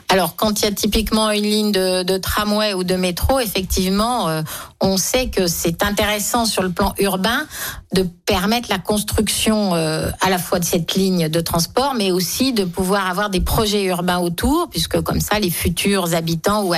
Alors 0.09 0.37
quand 0.37 0.61
il 0.61 0.65
y 0.65 0.69
a 0.69 0.73
typiquement 0.73 1.31
une 1.33 1.43
ligne 1.43 1.73
de, 1.73 2.05
de 2.05 2.19
tramway 2.19 2.73
ou 2.73 2.85
de 2.85 2.95
métro, 2.95 3.41
effectivement, 3.41 4.29
euh, 4.29 4.43
on 4.81 4.97
sait 4.97 5.31
que 5.31 5.49
c'est 5.49 5.83
intéressant 5.83 6.47
sur 6.47 6.63
le 6.63 6.71
plan 6.71 6.95
urbain 6.99 7.47
de 7.93 8.07
permettre 8.27 8.69
la 8.71 8.79
construction 8.79 9.75
euh, 9.75 10.09
à 10.21 10.31
la 10.31 10.39
fois 10.39 10.61
de 10.61 10.65
cette 10.65 10.95
ligne 10.95 11.29
de 11.29 11.41
transport, 11.41 11.95
mais 11.95 12.13
aussi 12.13 12.53
de 12.53 12.65
pouvoir 12.65 13.09
avoir 13.09 13.29
des 13.29 13.41
projets 13.41 13.83
urbains 13.85 14.19
autour, 14.19 14.69
puisque 14.71 15.01
comme 15.01 15.21
ça 15.21 15.41
les 15.41 15.51
futurs 15.51 16.15
habitants 16.15 16.63
ou, 16.63 16.75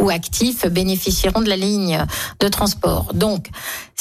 ou 0.00 0.10
actifs 0.10 0.66
bénéficieront 0.66 1.42
de 1.42 1.48
la 1.48 1.56
ligne 1.56 2.04
de 2.40 2.48
transport. 2.48 3.12
Donc 3.14 3.46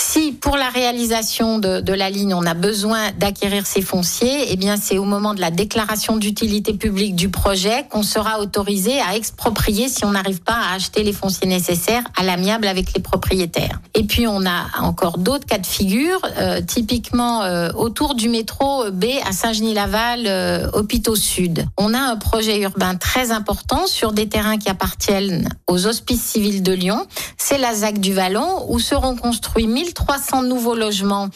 si 0.02 0.32
pour 0.32 0.56
la 0.56 0.70
réalisation 0.70 1.60
de, 1.60 1.94
la 1.94 2.10
ligne 2.10 2.34
on 2.34 2.46
a 2.46 2.54
besoin 2.54 3.12
d'acquérir 3.18 3.68
ces 3.68 3.82
fonds 3.82 4.02
eh 4.22 4.56
bien, 4.56 4.76
c'est 4.78 4.98
au 4.98 5.04
moment 5.04 5.34
de 5.34 5.42
la 5.42 5.52
déclaration 5.52 6.18
d'utilité 6.18 6.74
publique 6.74 7.16
du 7.16 7.30
projet 7.30 7.86
qu'on 7.90 8.04
sera 8.04 8.40
autorisé 8.40 9.00
à 9.02 9.16
exproprier 9.16 9.90
si 9.90 10.06
on 10.06 10.12
n'arrive 10.12 10.42
pas 10.42 10.54
à 10.54 10.76
acheter 10.76 11.04
les 11.04 11.14
fonciers 11.14 11.48
nécessaires 11.48 12.04
à 12.16 12.24
l'amiable 12.24 12.68
avec 12.68 12.94
les 12.94 13.02
propriétaires. 13.02 13.82
Et 13.94 14.04
puis, 14.04 14.28
on 14.28 14.46
a 14.46 14.68
encore 14.82 15.18
d'autres 15.18 15.46
cas 15.46 15.58
de 15.58 15.66
figure, 15.66 16.22
euh, 16.38 16.62
typiquement 16.62 17.44
euh, 17.44 17.70
autour 17.76 18.16
du 18.16 18.30
métro 18.30 18.90
B 18.92 19.06
à 19.28 19.32
Saint-Genis-Laval, 19.32 20.24
euh, 20.26 20.70
Hôpitaux 20.74 21.16
Sud. 21.16 21.66
On 21.78 21.94
a 21.94 22.00
un 22.00 22.16
projet 22.16 22.60
urbain 22.62 22.96
très 22.96 23.32
important 23.32 23.88
sur 23.88 24.14
des 24.14 24.30
terrains 24.30 24.58
qui 24.58 24.70
appartiennent 24.70 25.50
aux 25.68 25.88
hospices 25.88 26.24
civils 26.24 26.64
de 26.64 26.72
Lyon. 26.72 27.06
C'est 27.38 27.58
la 27.58 27.74
ZAC 27.74 28.00
du 28.00 28.14
Vallon 28.14 28.66
où 28.70 28.80
seront 28.80 29.16
construits 29.16 29.68
1300 29.90 30.44
nouveaux 30.44 30.76
logements 30.76 31.30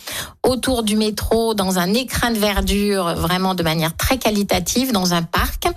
autour 0.44 0.84
du 0.84 0.96
métro 0.96 1.54
dans 1.54 1.80
un 1.80 1.94
écrin 1.94 2.32
de 2.32 2.38
verre 2.38 2.62
vraiment 3.16 3.56
de 3.56 3.64
manière 3.64 3.96
très 3.96 4.18
qualitative 4.18 4.92
dans 4.92 5.14
un 5.14 5.24
parc. 5.24 5.68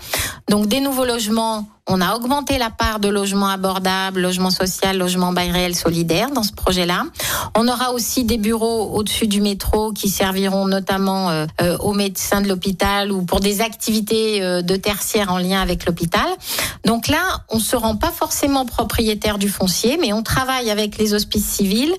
Donc 0.49 0.67
des 0.67 0.81
nouveaux 0.81 1.05
logements, 1.05 1.67
on 1.89 2.01
a 2.01 2.17
augmenté 2.17 2.59
la 2.59 2.71
part 2.71 2.99
de 2.99 3.09
logements 3.09 3.49
abordables, 3.49 4.21
logements 4.21 4.51
social, 4.51 4.99
logements 4.99 5.33
bail 5.33 5.53
réel 5.53 5.77
solidaire 5.77 6.31
dans 6.31 6.43
ce 6.43 6.53
projet-là. 6.53 7.05
On 7.55 7.69
aura 7.69 7.93
aussi 7.93 8.25
des 8.25 8.39
bureaux 8.39 8.91
au-dessus 8.95 9.29
du 9.29 9.41
métro 9.41 9.93
qui 9.93 10.09
serviront 10.09 10.67
notamment 10.67 11.31
euh, 11.31 11.47
euh, 11.61 11.79
aux 11.79 11.93
médecins 11.93 12.41
de 12.41 12.49
l'hôpital 12.49 13.13
ou 13.13 13.23
pour 13.23 13.39
des 13.39 13.61
activités 13.61 14.43
euh, 14.43 14.63
de 14.63 14.75
tertiaire 14.75 15.33
en 15.33 15.39
lien 15.39 15.61
avec 15.61 15.87
l'hôpital. 15.87 16.27
Donc 16.85 17.07
là, 17.07 17.23
on 17.51 17.61
se 17.61 17.77
rend 17.77 17.97
pas 17.97 18.11
forcément 18.11 18.67
propriétaire 18.67 19.39
du 19.39 19.49
foncier, 19.49 19.97
mais 20.01 20.13
on 20.13 20.25
travaille 20.25 20.71
avec 20.71 20.99
les 20.99 21.15
hospices 21.15 21.47
civils 21.47 21.95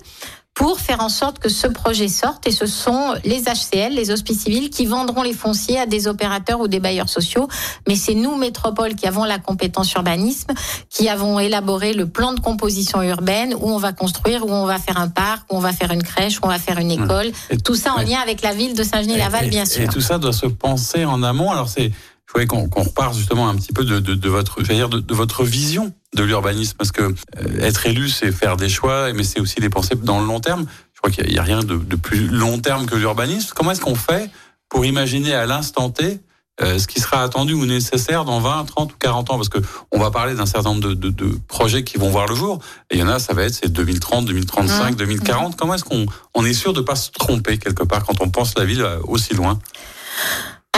pour 0.58 0.80
faire 0.80 1.00
en 1.00 1.08
sorte 1.08 1.38
que 1.38 1.48
ce 1.48 1.68
projet 1.68 2.08
sorte. 2.08 2.48
Et 2.48 2.50
ce 2.50 2.66
sont 2.66 3.14
les 3.24 3.42
HCL, 3.42 3.94
les 3.94 4.10
hospices 4.10 4.40
civils, 4.40 4.70
qui 4.70 4.86
vendront 4.86 5.22
les 5.22 5.32
fonciers 5.32 5.78
à 5.78 5.86
des 5.86 6.08
opérateurs 6.08 6.58
ou 6.58 6.66
des 6.66 6.80
bailleurs 6.80 7.08
sociaux. 7.08 7.46
Mais 7.86 7.94
c'est 7.94 8.14
nous, 8.14 8.34
métropole, 8.34 8.96
qui 8.96 9.06
avons 9.06 9.22
la 9.22 9.38
compétence 9.38 9.92
urbanisme, 9.92 10.52
qui 10.90 11.08
avons 11.08 11.38
élaboré 11.38 11.92
le 11.92 12.08
plan 12.08 12.32
de 12.32 12.40
composition 12.40 13.00
urbaine 13.02 13.54
où 13.54 13.70
on 13.70 13.78
va 13.78 13.92
construire, 13.92 14.44
où 14.44 14.50
on 14.50 14.66
va 14.66 14.80
faire 14.80 14.98
un 14.98 15.08
parc, 15.08 15.44
où 15.52 15.56
on 15.56 15.60
va 15.60 15.72
faire 15.72 15.92
une 15.92 16.02
crèche, 16.02 16.38
où 16.38 16.46
on 16.46 16.48
va 16.48 16.58
faire 16.58 16.78
une 16.78 16.90
école. 16.90 17.30
tout 17.64 17.76
ça 17.76 17.92
en 17.92 18.00
lien 18.00 18.18
avec 18.20 18.42
la 18.42 18.52
ville 18.52 18.74
de 18.74 18.82
Saint-Genis-Laval, 18.82 19.50
bien 19.50 19.64
sûr. 19.64 19.82
Et 19.82 19.86
tout 19.86 20.00
ça 20.00 20.18
doit 20.18 20.32
se 20.32 20.46
penser 20.46 21.04
en 21.04 21.22
amont. 21.22 21.52
Alors 21.52 21.68
c'est 21.68 21.92
je 22.28 22.32
voudrais 22.34 22.46
qu'on 22.46 22.82
repart 22.82 23.14
justement 23.14 23.48
un 23.48 23.56
petit 23.56 23.72
peu 23.72 23.84
de, 23.84 24.00
de, 24.00 24.14
de 24.14 24.28
votre, 24.28 24.62
dire 24.62 24.90
de, 24.90 25.00
de, 25.00 25.14
votre 25.14 25.44
vision 25.44 25.94
de 26.14 26.22
l'urbanisme, 26.22 26.74
parce 26.76 26.92
que 26.92 27.02
euh, 27.02 27.60
être 27.60 27.86
élu, 27.86 28.10
c'est 28.10 28.32
faire 28.32 28.58
des 28.58 28.68
choix, 28.68 29.12
mais 29.14 29.24
c'est 29.24 29.40
aussi 29.40 29.60
les 29.60 29.70
penser 29.70 29.94
dans 29.94 30.20
le 30.20 30.26
long 30.26 30.38
terme. 30.38 30.66
Je 30.92 31.00
crois 31.00 31.10
qu'il 31.10 31.26
n'y 31.26 31.38
a, 31.38 31.42
rien 31.42 31.60
de, 31.60 31.76
plus 31.96 32.28
long 32.28 32.58
terme 32.58 32.84
que 32.84 32.96
l'urbanisme. 32.96 33.52
Comment 33.54 33.70
est-ce 33.70 33.80
qu'on 33.80 33.94
fait 33.94 34.30
pour 34.68 34.84
imaginer 34.84 35.32
à 35.32 35.46
l'instant 35.46 35.88
T 35.88 36.20
euh, 36.60 36.78
ce 36.78 36.86
qui 36.86 37.00
sera 37.00 37.22
attendu 37.22 37.54
ou 37.54 37.64
nécessaire 37.64 38.24
dans 38.24 38.40
20, 38.40 38.64
30 38.66 38.92
ou 38.92 38.96
40 38.98 39.30
ans? 39.30 39.36
Parce 39.36 39.48
que 39.48 39.58
on 39.90 39.98
va 39.98 40.10
parler 40.10 40.34
d'un 40.34 40.44
certain 40.44 40.70
nombre 40.70 40.82
de, 40.82 41.08
de, 41.08 41.38
projets 41.46 41.82
qui 41.82 41.96
vont 41.96 42.10
voir 42.10 42.26
le 42.26 42.34
jour, 42.34 42.58
et 42.90 42.96
il 42.96 43.00
y 43.00 43.02
en 43.02 43.08
a, 43.08 43.18
ça 43.20 43.32
va 43.32 43.44
être 43.44 43.54
c'est 43.54 43.72
2030, 43.72 44.26
2035, 44.26 44.96
2040. 44.96 45.56
Comment 45.56 45.74
est-ce 45.74 45.84
qu'on 45.84 46.04
on 46.34 46.44
est 46.44 46.52
sûr 46.52 46.74
de 46.74 46.82
pas 46.82 46.96
se 46.96 47.10
tromper 47.10 47.56
quelque 47.56 47.84
part 47.84 48.04
quand 48.04 48.20
on 48.20 48.28
pense 48.28 48.58
la 48.58 48.66
ville 48.66 48.82
euh, 48.82 48.98
aussi 49.04 49.32
loin? 49.32 49.58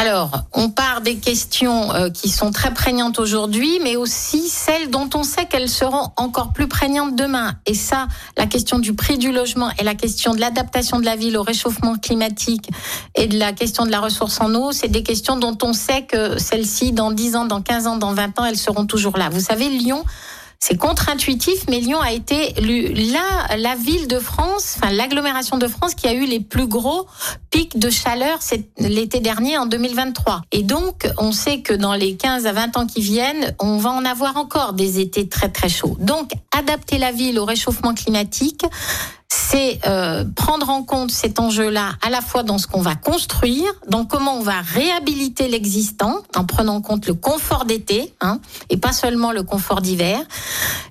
Alors, 0.00 0.30
on 0.54 0.70
part 0.70 1.02
des 1.02 1.16
questions 1.16 1.92
euh, 1.92 2.08
qui 2.08 2.30
sont 2.30 2.52
très 2.52 2.72
prégnantes 2.72 3.18
aujourd'hui, 3.18 3.80
mais 3.82 3.96
aussi 3.96 4.48
celles 4.48 4.88
dont 4.88 5.10
on 5.14 5.22
sait 5.22 5.44
qu'elles 5.44 5.68
seront 5.68 6.08
encore 6.16 6.54
plus 6.54 6.68
prégnantes 6.68 7.16
demain. 7.16 7.52
Et 7.66 7.74
ça, 7.74 8.08
la 8.38 8.46
question 8.46 8.78
du 8.78 8.94
prix 8.94 9.18
du 9.18 9.30
logement 9.30 9.68
et 9.78 9.84
la 9.84 9.94
question 9.94 10.32
de 10.32 10.40
l'adaptation 10.40 11.00
de 11.00 11.04
la 11.04 11.16
ville 11.16 11.36
au 11.36 11.42
réchauffement 11.42 11.96
climatique 11.98 12.70
et 13.14 13.26
de 13.26 13.38
la 13.38 13.52
question 13.52 13.84
de 13.84 13.90
la 13.90 14.00
ressource 14.00 14.40
en 14.40 14.54
eau, 14.54 14.72
c'est 14.72 14.88
des 14.88 15.02
questions 15.02 15.36
dont 15.36 15.58
on 15.62 15.74
sait 15.74 16.04
que 16.04 16.38
celles-ci, 16.38 16.92
dans 16.92 17.10
10 17.10 17.36
ans, 17.36 17.44
dans 17.44 17.60
15 17.60 17.86
ans, 17.86 17.96
dans 17.98 18.14
20 18.14 18.40
ans, 18.40 18.46
elles 18.46 18.56
seront 18.56 18.86
toujours 18.86 19.18
là. 19.18 19.28
Vous 19.28 19.40
savez, 19.40 19.68
Lyon 19.68 20.02
c'est 20.62 20.76
contre-intuitif, 20.76 21.64
mais 21.70 21.80
Lyon 21.80 22.00
a 22.00 22.12
été 22.12 22.52
la, 22.60 23.56
la 23.56 23.74
ville 23.76 24.06
de 24.08 24.18
France, 24.18 24.76
enfin 24.76 24.92
l'agglomération 24.92 25.56
de 25.56 25.66
France 25.66 25.94
qui 25.94 26.06
a 26.06 26.12
eu 26.12 26.26
les 26.26 26.38
plus 26.38 26.66
gros 26.66 27.06
pics 27.50 27.78
de 27.78 27.88
chaleur 27.88 28.38
l'été 28.78 29.20
dernier 29.20 29.56
en 29.56 29.64
2023. 29.64 30.42
Et 30.52 30.62
donc, 30.62 31.08
on 31.16 31.32
sait 31.32 31.62
que 31.62 31.72
dans 31.72 31.94
les 31.94 32.14
15 32.14 32.46
à 32.46 32.52
20 32.52 32.76
ans 32.76 32.86
qui 32.86 33.00
viennent, 33.00 33.54
on 33.58 33.78
va 33.78 33.90
en 33.90 34.04
avoir 34.04 34.36
encore 34.36 34.74
des 34.74 35.00
étés 35.00 35.28
très 35.28 35.48
très 35.48 35.70
chauds. 35.70 35.96
Donc, 35.98 36.32
adapter 36.56 36.98
la 36.98 37.10
ville 37.10 37.38
au 37.38 37.46
réchauffement 37.46 37.94
climatique, 37.94 38.64
c'est 39.32 39.78
euh, 39.86 40.24
prendre 40.34 40.70
en 40.70 40.82
compte 40.82 41.12
cet 41.12 41.38
enjeu-là 41.38 41.92
à 42.02 42.10
la 42.10 42.20
fois 42.20 42.42
dans 42.42 42.58
ce 42.58 42.66
qu'on 42.66 42.82
va 42.82 42.96
construire, 42.96 43.72
dans 43.86 44.04
comment 44.04 44.36
on 44.36 44.42
va 44.42 44.60
réhabiliter 44.60 45.46
l'existant, 45.46 46.22
en 46.34 46.44
prenant 46.44 46.76
en 46.76 46.80
compte 46.80 47.06
le 47.06 47.14
confort 47.14 47.64
d'été, 47.64 48.12
hein, 48.20 48.40
et 48.70 48.76
pas 48.76 48.92
seulement 48.92 49.30
le 49.30 49.44
confort 49.44 49.82
d'hiver. 49.82 50.18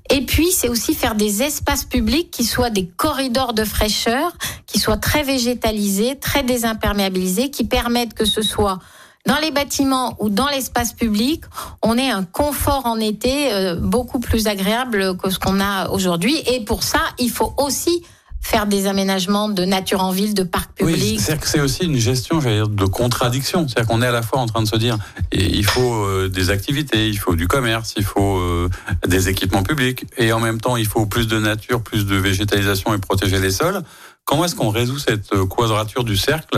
Et 0.09 0.25
puis, 0.25 0.51
c'est 0.51 0.69
aussi 0.69 0.93
faire 0.93 1.15
des 1.15 1.43
espaces 1.43 1.83
publics 1.83 2.31
qui 2.31 2.45
soient 2.45 2.69
des 2.69 2.87
corridors 2.87 3.53
de 3.53 3.65
fraîcheur, 3.65 4.31
qui 4.67 4.79
soient 4.79 4.97
très 4.97 5.23
végétalisés, 5.23 6.17
très 6.17 6.43
désimperméabilisés, 6.43 7.51
qui 7.51 7.65
permettent 7.65 8.13
que 8.13 8.25
ce 8.25 8.41
soit 8.41 8.79
dans 9.25 9.37
les 9.37 9.51
bâtiments 9.51 10.15
ou 10.19 10.29
dans 10.29 10.47
l'espace 10.47 10.93
public, 10.93 11.43
on 11.83 11.97
ait 11.97 12.09
un 12.09 12.23
confort 12.23 12.85
en 12.85 12.99
été 12.99 13.53
euh, 13.53 13.75
beaucoup 13.75 14.19
plus 14.19 14.47
agréable 14.47 15.17
que 15.17 15.29
ce 15.29 15.37
qu'on 15.37 15.59
a 15.59 15.89
aujourd'hui. 15.89 16.37
Et 16.47 16.63
pour 16.63 16.83
ça, 16.83 17.01
il 17.19 17.29
faut 17.29 17.53
aussi 17.57 18.01
faire 18.41 18.65
des 18.65 18.87
aménagements 18.87 19.49
de 19.49 19.65
nature 19.65 20.03
en 20.03 20.11
ville, 20.11 20.33
de 20.33 20.43
parcs 20.43 20.71
publics. 20.73 20.95
Oui, 20.97 21.19
c'est 21.19 21.39
que 21.39 21.47
c'est 21.47 21.59
aussi 21.59 21.85
une 21.85 21.97
gestion, 21.97 22.39
j'allais 22.41 22.55
dire, 22.55 22.69
de 22.69 22.85
contradiction. 22.85 23.67
C'est-à-dire 23.67 23.87
qu'on 23.87 24.01
est 24.01 24.07
à 24.07 24.11
la 24.11 24.21
fois 24.21 24.39
en 24.39 24.45
train 24.45 24.61
de 24.61 24.67
se 24.67 24.75
dire, 24.75 24.97
il 25.31 25.65
faut 25.65 26.05
euh, 26.05 26.29
des 26.29 26.49
activités, 26.49 27.09
il 27.09 27.17
faut 27.17 27.35
du 27.35 27.47
commerce, 27.47 27.93
il 27.97 28.03
faut 28.03 28.37
euh, 28.37 28.69
des 29.07 29.29
équipements 29.29 29.63
publics, 29.63 30.05
et 30.17 30.31
en 30.31 30.39
même 30.39 30.59
temps, 30.61 30.77
il 30.77 30.87
faut 30.87 31.05
plus 31.05 31.27
de 31.27 31.37
nature, 31.37 31.81
plus 31.81 32.05
de 32.05 32.15
végétalisation 32.15 32.93
et 32.93 32.97
protéger 32.97 33.39
les 33.39 33.51
sols. 33.51 33.81
Comment 34.25 34.45
est-ce 34.45 34.55
qu'on 34.55 34.69
résout 34.69 34.99
cette 34.99 35.33
euh, 35.33 35.45
quadrature 35.45 36.03
du 36.03 36.17
cercle 36.17 36.57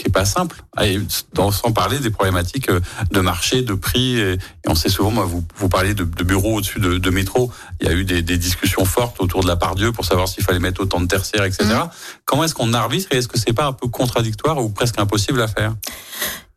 qui 0.00 0.08
est 0.08 0.12
pas 0.12 0.24
simple. 0.24 0.62
sans 1.36 1.72
parler 1.72 1.98
des 1.98 2.10
problématiques 2.10 2.70
euh, 2.70 2.80
de 3.10 3.20
marché, 3.20 3.62
de 3.62 3.74
prix. 3.74 4.18
Et, 4.18 4.38
on 4.66 4.74
sait 4.74 4.88
souvent, 4.88 5.10
moi, 5.10 5.24
vous, 5.26 5.44
vous 5.56 5.68
parlez 5.68 5.94
de, 5.94 6.04
bureaux 6.04 6.56
au-dessus 6.56 6.80
de, 6.80 7.10
métro. 7.10 7.52
Il 7.80 7.86
y 7.86 7.90
a 7.90 7.92
eu 7.92 8.04
des, 8.04 8.22
discussions 8.38 8.84
fortes 8.84 9.20
autour 9.20 9.42
de 9.42 9.48
la 9.48 9.56
part 9.56 9.74
Dieu 9.74 9.92
pour 9.92 10.04
savoir 10.04 10.28
s'il 10.28 10.42
fallait 10.42 10.58
mettre 10.58 10.80
autant 10.80 11.00
de 11.00 11.06
tertiaires, 11.06 11.44
etc. 11.44 11.64
Mmh. 11.64 11.90
Comment 12.24 12.44
est-ce 12.44 12.54
qu'on 12.54 12.72
arbitre 12.72 13.08
et 13.12 13.18
est-ce 13.18 13.28
que 13.28 13.38
c'est 13.38 13.52
pas 13.52 13.66
un 13.66 13.72
peu 13.72 13.88
contradictoire 13.88 14.58
ou 14.58 14.70
presque 14.70 14.98
impossible 14.98 15.42
à 15.42 15.48
faire? 15.48 15.74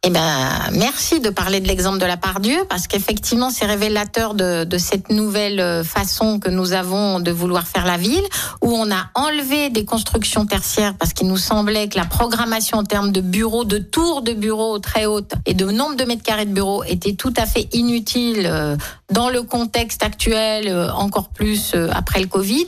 Eh 0.05 0.09
ben, 0.09 0.69
merci 0.73 1.21
de 1.21 1.29
parler 1.29 1.61
de 1.61 1.67
l'exemple 1.67 1.97
de 1.97 2.05
la 2.05 2.17
part 2.17 2.41
Dieu, 2.41 2.57
parce 2.67 2.87
qu'effectivement, 2.87 3.49
c'est 3.49 3.65
révélateur 3.65 4.33
de, 4.33 4.65
de, 4.65 4.77
cette 4.77 5.09
nouvelle 5.09 5.61
euh, 5.61 5.81
façon 5.81 6.39
que 6.39 6.49
nous 6.49 6.73
avons 6.73 7.21
de 7.21 7.31
vouloir 7.31 7.65
faire 7.65 7.85
la 7.85 7.95
ville, 7.95 8.23
où 8.61 8.73
on 8.73 8.91
a 8.91 9.05
enlevé 9.15 9.69
des 9.69 9.85
constructions 9.85 10.45
tertiaires 10.45 10.95
parce 10.99 11.13
qu'il 11.13 11.27
nous 11.27 11.37
semblait 11.37 11.87
que 11.87 11.97
la 11.97 12.03
programmation 12.03 12.79
en 12.79 12.83
termes 12.83 13.13
de 13.13 13.21
bureaux, 13.21 13.63
de 13.63 13.77
tours 13.77 14.23
de 14.23 14.33
bureaux 14.33 14.77
très 14.79 15.05
hautes 15.05 15.35
et 15.45 15.53
de 15.53 15.71
nombre 15.71 15.95
de 15.95 16.03
mètres 16.03 16.23
carrés 16.23 16.45
de 16.45 16.53
bureaux 16.53 16.83
était 16.83 17.13
tout 17.13 17.33
à 17.37 17.45
fait 17.45 17.69
inutile 17.71 18.45
euh, 18.45 18.75
dans 19.13 19.29
le 19.29 19.43
contexte 19.43 20.03
actuel, 20.03 20.67
euh, 20.67 20.91
encore 20.91 21.29
plus 21.29 21.75
après 21.91 22.19
le 22.19 22.27
Covid. 22.27 22.67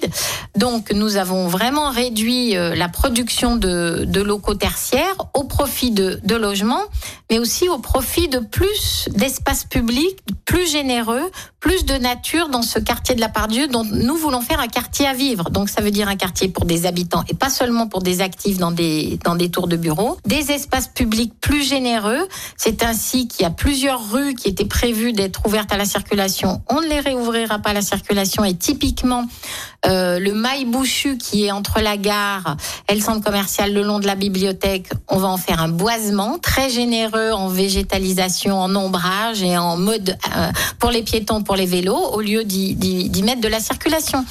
Donc, 0.55 0.91
nous 0.91 1.17
avons 1.17 1.47
vraiment 1.47 1.89
réduit 1.89 2.53
la 2.53 2.89
production 2.89 3.55
de, 3.55 4.05
de 4.05 4.21
locaux 4.21 4.55
tertiaires 4.55 5.15
au 5.34 5.43
profit 5.43 5.91
de, 5.91 6.19
de 6.23 6.36
logements 6.36 6.84
mais 7.29 7.39
aussi 7.39 7.67
au 7.69 7.79
profit 7.79 8.27
de 8.27 8.39
plus 8.39 9.10
d'espaces 9.12 9.63
publics, 9.63 10.19
plus 10.45 10.69
généreux, 10.69 11.31
plus 11.60 11.86
de 11.86 11.95
nature 11.95 12.49
dans 12.49 12.62
ce 12.62 12.77
quartier 12.77 13.15
de 13.15 13.19
la 13.19 13.29
Pardieu 13.29 13.67
dont 13.67 13.84
nous 13.84 14.15
voulons 14.15 14.41
faire 14.41 14.60
un 14.60 14.67
quartier 14.67 15.08
à 15.08 15.13
vivre. 15.13 15.49
Donc 15.49 15.69
ça 15.69 15.81
veut 15.81 15.89
dire 15.89 16.08
un 16.08 16.15
quartier 16.15 16.47
pour 16.49 16.65
des 16.65 16.86
habitants 16.86 17.23
et 17.27 17.34
pas 17.34 17.49
seulement 17.49 17.88
pour 17.88 18.03
des 18.03 18.21
actifs 18.21 18.58
dans 18.58 18.71
des, 18.71 19.17
dans 19.23 19.36
des 19.36 19.49
tours 19.49 19.67
de 19.67 19.75
bureaux. 19.75 20.17
Des 20.25 20.51
espaces 20.51 20.88
publics 20.88 21.34
plus 21.41 21.63
généreux. 21.63 22.27
C'est 22.58 22.84
ainsi 22.84 23.27
qu'il 23.27 23.43
y 23.43 23.45
a 23.45 23.51
plusieurs 23.51 24.12
rues 24.12 24.36
qui 24.36 24.49
étaient 24.49 24.65
prévues 24.65 25.13
d'être 25.13 25.45
ouvertes 25.47 25.71
à 25.71 25.77
la 25.77 25.86
circulation. 25.86 26.34
On 26.43 26.81
ne 26.81 26.87
les 26.87 26.99
réouvrira 26.99 27.59
pas 27.59 27.73
la 27.73 27.81
circulation 27.81 28.43
et 28.43 28.55
typiquement 28.55 29.25
euh, 29.85 30.19
le 30.19 30.33
mail 30.33 30.69
bouchu 30.69 31.17
qui 31.17 31.45
est 31.45 31.51
entre 31.51 31.79
la 31.79 31.97
gare 31.97 32.57
et 32.89 32.95
le 32.95 33.01
centre 33.01 33.23
commercial 33.23 33.73
le 33.73 33.83
long 33.83 33.99
de 33.99 34.07
la 34.07 34.15
bibliothèque, 34.15 34.89
on 35.07 35.17
va 35.17 35.27
en 35.27 35.37
faire 35.37 35.61
un 35.61 35.69
boisement 35.69 36.37
très 36.39 36.69
généreux 36.69 37.31
en 37.31 37.47
végétalisation, 37.47 38.59
en 38.59 38.75
ombrage 38.75 39.43
et 39.43 39.57
en 39.57 39.77
mode 39.77 40.17
euh, 40.35 40.51
pour 40.79 40.89
les 40.89 41.03
piétons, 41.03 41.43
pour 41.43 41.55
les 41.55 41.65
vélos, 41.65 41.95
au 42.13 42.21
lieu 42.21 42.43
d'y 42.43 43.23
mettre 43.23 43.41
de 43.41 43.47
la 43.47 43.59
circulation. 43.59 44.25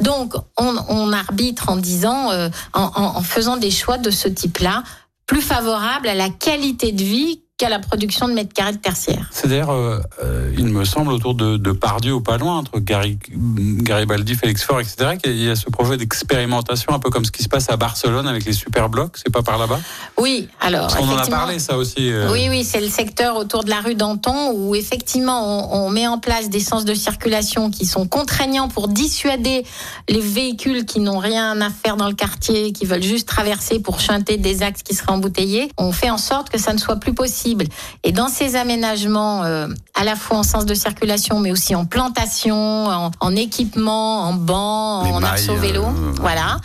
Donc, 0.00 0.34
on, 0.56 1.12
arbitre 1.12 1.68
en 1.68 1.76
disant, 1.76 2.30
euh, 2.32 2.48
en 2.72 3.22
faisant 3.22 3.56
des 3.56 3.70
choix 3.70 3.98
de 3.98 4.10
ce 4.10 4.28
type-là, 4.28 4.82
plus 5.26 5.42
favorables 5.42 6.08
à 6.08 6.14
la 6.14 6.28
qualité 6.28 6.92
de 6.92 7.02
vie 7.02 7.43
qu'à 7.56 7.68
la 7.68 7.78
production 7.78 8.26
de 8.26 8.32
mètres 8.32 8.52
carrés 8.52 8.72
de 8.72 8.78
tertiaire. 8.78 9.28
C'est-à-dire, 9.30 9.70
euh, 9.70 10.00
euh, 10.22 10.52
il 10.58 10.66
me 10.66 10.84
semble, 10.84 11.12
autour 11.12 11.34
de, 11.34 11.56
de 11.56 11.70
Pardieu 11.70 12.12
ou 12.12 12.20
pas 12.20 12.36
loin, 12.36 12.58
entre 12.58 12.80
Gary, 12.80 13.16
Garibaldi, 13.30 14.34
Félix 14.34 14.64
Faure, 14.64 14.80
etc., 14.80 15.16
qu'il 15.22 15.40
y 15.40 15.48
a 15.48 15.54
ce 15.54 15.70
projet 15.70 15.96
d'expérimentation, 15.96 16.92
un 16.92 16.98
peu 16.98 17.10
comme 17.10 17.24
ce 17.24 17.30
qui 17.30 17.44
se 17.44 17.48
passe 17.48 17.70
à 17.70 17.76
Barcelone 17.76 18.26
avec 18.26 18.44
les 18.44 18.52
super 18.52 18.88
blocs. 18.88 19.18
C'est 19.22 19.32
pas 19.32 19.42
par 19.42 19.58
là-bas? 19.58 19.78
Oui, 20.18 20.48
alors. 20.60 20.96
on 21.00 21.08
en 21.08 21.16
a 21.16 21.26
parlé, 21.28 21.60
ça 21.60 21.76
aussi. 21.76 22.10
Euh. 22.10 22.32
Oui, 22.32 22.48
oui, 22.50 22.64
c'est 22.64 22.80
le 22.80 22.88
secteur 22.88 23.36
autour 23.36 23.62
de 23.62 23.70
la 23.70 23.80
rue 23.80 23.94
Danton 23.94 24.50
où 24.52 24.74
effectivement 24.74 25.70
on, 25.72 25.86
on, 25.86 25.90
met 25.90 26.08
en 26.08 26.18
place 26.18 26.50
des 26.50 26.60
sens 26.60 26.84
de 26.84 26.94
circulation 26.94 27.70
qui 27.70 27.86
sont 27.86 28.08
contraignants 28.08 28.68
pour 28.68 28.88
dissuader 28.88 29.64
les 30.08 30.20
véhicules 30.20 30.84
qui 30.86 30.98
n'ont 30.98 31.18
rien 31.18 31.60
à 31.60 31.70
faire 31.70 31.96
dans 31.96 32.08
le 32.08 32.14
quartier, 32.14 32.72
qui 32.72 32.84
veulent 32.84 33.02
juste 33.02 33.28
traverser 33.28 33.78
pour 33.78 34.00
chanter 34.00 34.38
des 34.38 34.62
axes 34.62 34.82
qui 34.82 34.94
seraient 34.94 35.12
embouteillés. 35.12 35.70
On 35.78 35.92
fait 35.92 36.10
en 36.10 36.18
sorte 36.18 36.50
que 36.50 36.58
ça 36.58 36.72
ne 36.72 36.78
soit 36.78 36.96
plus 36.96 37.14
possible 37.44 37.64
et 38.02 38.12
dans 38.12 38.28
ces 38.28 38.56
aménagements, 38.56 39.44
euh, 39.44 39.68
à 39.94 40.04
la 40.04 40.16
fois 40.16 40.38
en 40.38 40.42
sens 40.42 40.66
de 40.66 40.74
circulation, 40.74 41.40
mais 41.40 41.52
aussi 41.52 41.74
en 41.74 41.84
plantation, 41.84 42.88
en, 43.20 43.36
équipement, 43.36 44.22
en 44.22 44.34
banc, 44.34 45.02
en 45.02 45.22
arceau 45.22 45.54
vélo, 45.56 45.84
euh, 45.84 46.12
voilà. 46.20 46.58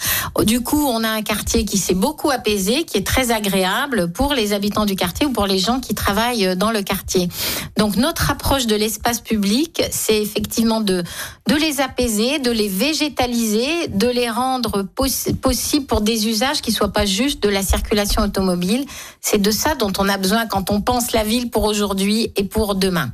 Du 0.43 0.61
coup, 0.61 0.85
on 0.87 1.03
a 1.03 1.09
un 1.09 1.21
quartier 1.21 1.65
qui 1.65 1.77
s'est 1.77 1.95
beaucoup 1.95 2.29
apaisé, 2.29 2.83
qui 2.83 2.97
est 2.97 3.05
très 3.05 3.31
agréable 3.31 4.11
pour 4.11 4.33
les 4.33 4.53
habitants 4.53 4.85
du 4.85 4.95
quartier 4.95 5.25
ou 5.25 5.31
pour 5.31 5.47
les 5.47 5.59
gens 5.59 5.79
qui 5.79 5.95
travaillent 5.95 6.47
euh, 6.47 6.55
dans 6.55 6.71
le 6.71 6.81
quartier. 6.81 7.29
Donc 7.77 7.95
notre 7.95 8.31
approche 8.31 8.67
de 8.67 8.75
l'espace 8.75 9.21
public, 9.21 9.81
c'est 9.91 10.21
effectivement 10.21 10.81
de 10.81 11.03
de 11.49 11.55
les 11.55 11.81
apaiser, 11.81 12.37
de 12.37 12.51
les 12.51 12.67
végétaliser, 12.67 13.87
de 13.87 14.07
les 14.07 14.29
rendre 14.29 14.83
possibles 14.83 15.87
pour 15.87 16.01
des 16.01 16.27
usages 16.27 16.61
qui 16.61 16.71
soient 16.71 16.93
pas 16.93 17.07
juste 17.07 17.41
de 17.41 17.49
la 17.49 17.63
circulation 17.63 18.21
automobile. 18.21 18.85
C'est 19.19 19.41
de 19.41 19.49
ça 19.49 19.73
dont 19.73 19.91
on 19.97 20.07
a 20.09 20.17
besoin 20.17 20.45
quand 20.45 20.68
on 20.71 20.81
pense 20.81 21.11
la 21.11 21.23
ville 21.23 21.49
pour 21.49 21.63
aujourd'hui 21.63 22.31
et 22.35 22.43
pour 22.43 22.75
demain. 22.75 23.11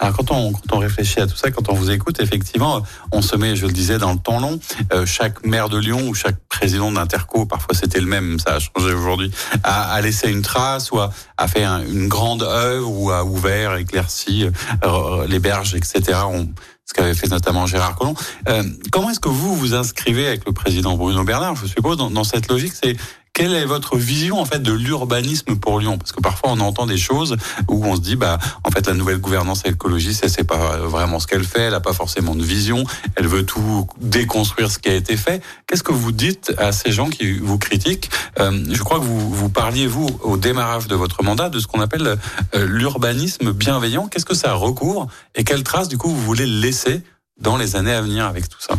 Alors 0.00 0.16
quand 0.16 0.30
on, 0.30 0.52
quand 0.52 0.76
on 0.76 0.78
réfléchit 0.78 1.20
à 1.20 1.26
tout 1.26 1.36
ça, 1.36 1.50
quand 1.50 1.68
on 1.68 1.74
vous 1.74 1.90
écoute, 1.90 2.20
effectivement, 2.20 2.82
on 3.10 3.20
se 3.20 3.34
met, 3.34 3.56
je 3.56 3.66
le 3.66 3.72
disais, 3.72 3.98
dans 3.98 4.12
le 4.12 4.18
temps 4.18 4.38
long. 4.38 4.60
Euh, 4.92 5.04
chaque 5.06 5.44
maire 5.44 5.68
de 5.68 5.78
Lyon 5.78 6.08
ou 6.08 6.14
chaque 6.14 6.36
président 6.48 6.92
d'Interco, 6.92 7.46
parfois 7.46 7.74
c'était 7.74 8.00
le 8.00 8.06
même, 8.06 8.38
ça 8.38 8.54
a 8.54 8.58
changé 8.60 8.94
aujourd'hui, 8.94 9.32
a, 9.64 10.00
laissé 10.00 10.30
une 10.30 10.42
trace 10.42 10.92
ou 10.92 11.00
a, 11.00 11.10
a 11.36 11.48
fait 11.48 11.64
une 11.64 12.06
grande 12.06 12.44
œuvre 12.44 12.88
ou 12.88 13.10
a 13.10 13.24
ouvert, 13.24 13.74
éclairci 13.74 14.46
euh, 14.84 15.26
les 15.26 15.40
berges, 15.40 15.74
etc. 15.74 16.20
On, 16.26 16.48
ce 16.86 16.94
qu'avait 16.94 17.14
fait 17.14 17.28
notamment 17.28 17.66
Gérard 17.66 17.96
Collomb. 17.96 18.14
Euh, 18.48 18.62
comment 18.92 19.10
est-ce 19.10 19.20
que 19.20 19.28
vous 19.28 19.56
vous 19.56 19.74
inscrivez 19.74 20.26
avec 20.26 20.46
le 20.46 20.52
président 20.52 20.96
Bruno 20.96 21.24
Bernard, 21.24 21.56
je 21.56 21.66
suppose, 21.66 21.96
dans, 21.96 22.10
dans 22.10 22.24
cette 22.24 22.48
logique 22.48 22.72
C'est 22.80 22.96
quelle 23.38 23.54
est 23.54 23.66
votre 23.66 23.96
vision 23.96 24.40
en 24.40 24.44
fait 24.44 24.58
de 24.58 24.72
l'urbanisme 24.72 25.54
pour 25.54 25.78
Lyon? 25.78 25.96
Parce 25.96 26.10
que 26.10 26.20
parfois 26.20 26.50
on 26.50 26.58
entend 26.58 26.86
des 26.86 26.98
choses 26.98 27.36
où 27.68 27.86
on 27.86 27.94
se 27.94 28.00
dit 28.00 28.16
bah 28.16 28.40
en 28.64 28.70
fait 28.72 28.84
la 28.88 28.94
nouvelle 28.94 29.18
gouvernance 29.18 29.62
écologiste 29.64 30.24
elle 30.24 30.30
sait 30.30 30.42
pas 30.42 30.78
vraiment 30.78 31.20
ce 31.20 31.28
qu'elle 31.28 31.44
fait, 31.44 31.60
elle 31.60 31.74
a 31.74 31.78
pas 31.78 31.92
forcément 31.92 32.34
de 32.34 32.42
vision, 32.42 32.82
elle 33.14 33.28
veut 33.28 33.46
tout 33.46 33.86
déconstruire 34.00 34.72
ce 34.72 34.80
qui 34.80 34.88
a 34.88 34.94
été 34.94 35.16
fait. 35.16 35.40
Qu'est-ce 35.68 35.84
que 35.84 35.92
vous 35.92 36.10
dites 36.10 36.52
à 36.58 36.72
ces 36.72 36.90
gens 36.90 37.10
qui 37.10 37.38
vous 37.38 37.58
critiquent? 37.58 38.10
Euh, 38.40 38.50
Je 38.72 38.82
crois 38.82 38.98
que 38.98 39.04
vous 39.04 39.32
vous 39.32 39.48
parliez 39.48 39.86
vous 39.86 40.08
au 40.24 40.36
démarrage 40.36 40.88
de 40.88 40.96
votre 40.96 41.22
mandat 41.22 41.48
de 41.48 41.60
ce 41.60 41.68
qu'on 41.68 41.80
appelle 41.80 42.18
euh, 42.56 42.66
l'urbanisme 42.66 43.52
bienveillant. 43.52 44.08
Qu'est-ce 44.08 44.26
que 44.26 44.34
ça 44.34 44.52
recouvre? 44.54 45.06
Et 45.36 45.44
quelles 45.44 45.62
traces 45.62 45.86
du 45.86 45.96
coup 45.96 46.08
vous 46.08 46.22
voulez 46.22 46.46
laisser 46.46 47.02
dans 47.40 47.56
les 47.56 47.76
années 47.76 47.94
à 47.94 48.02
venir 48.02 48.26
avec 48.26 48.48
tout 48.48 48.60
ça? 48.60 48.74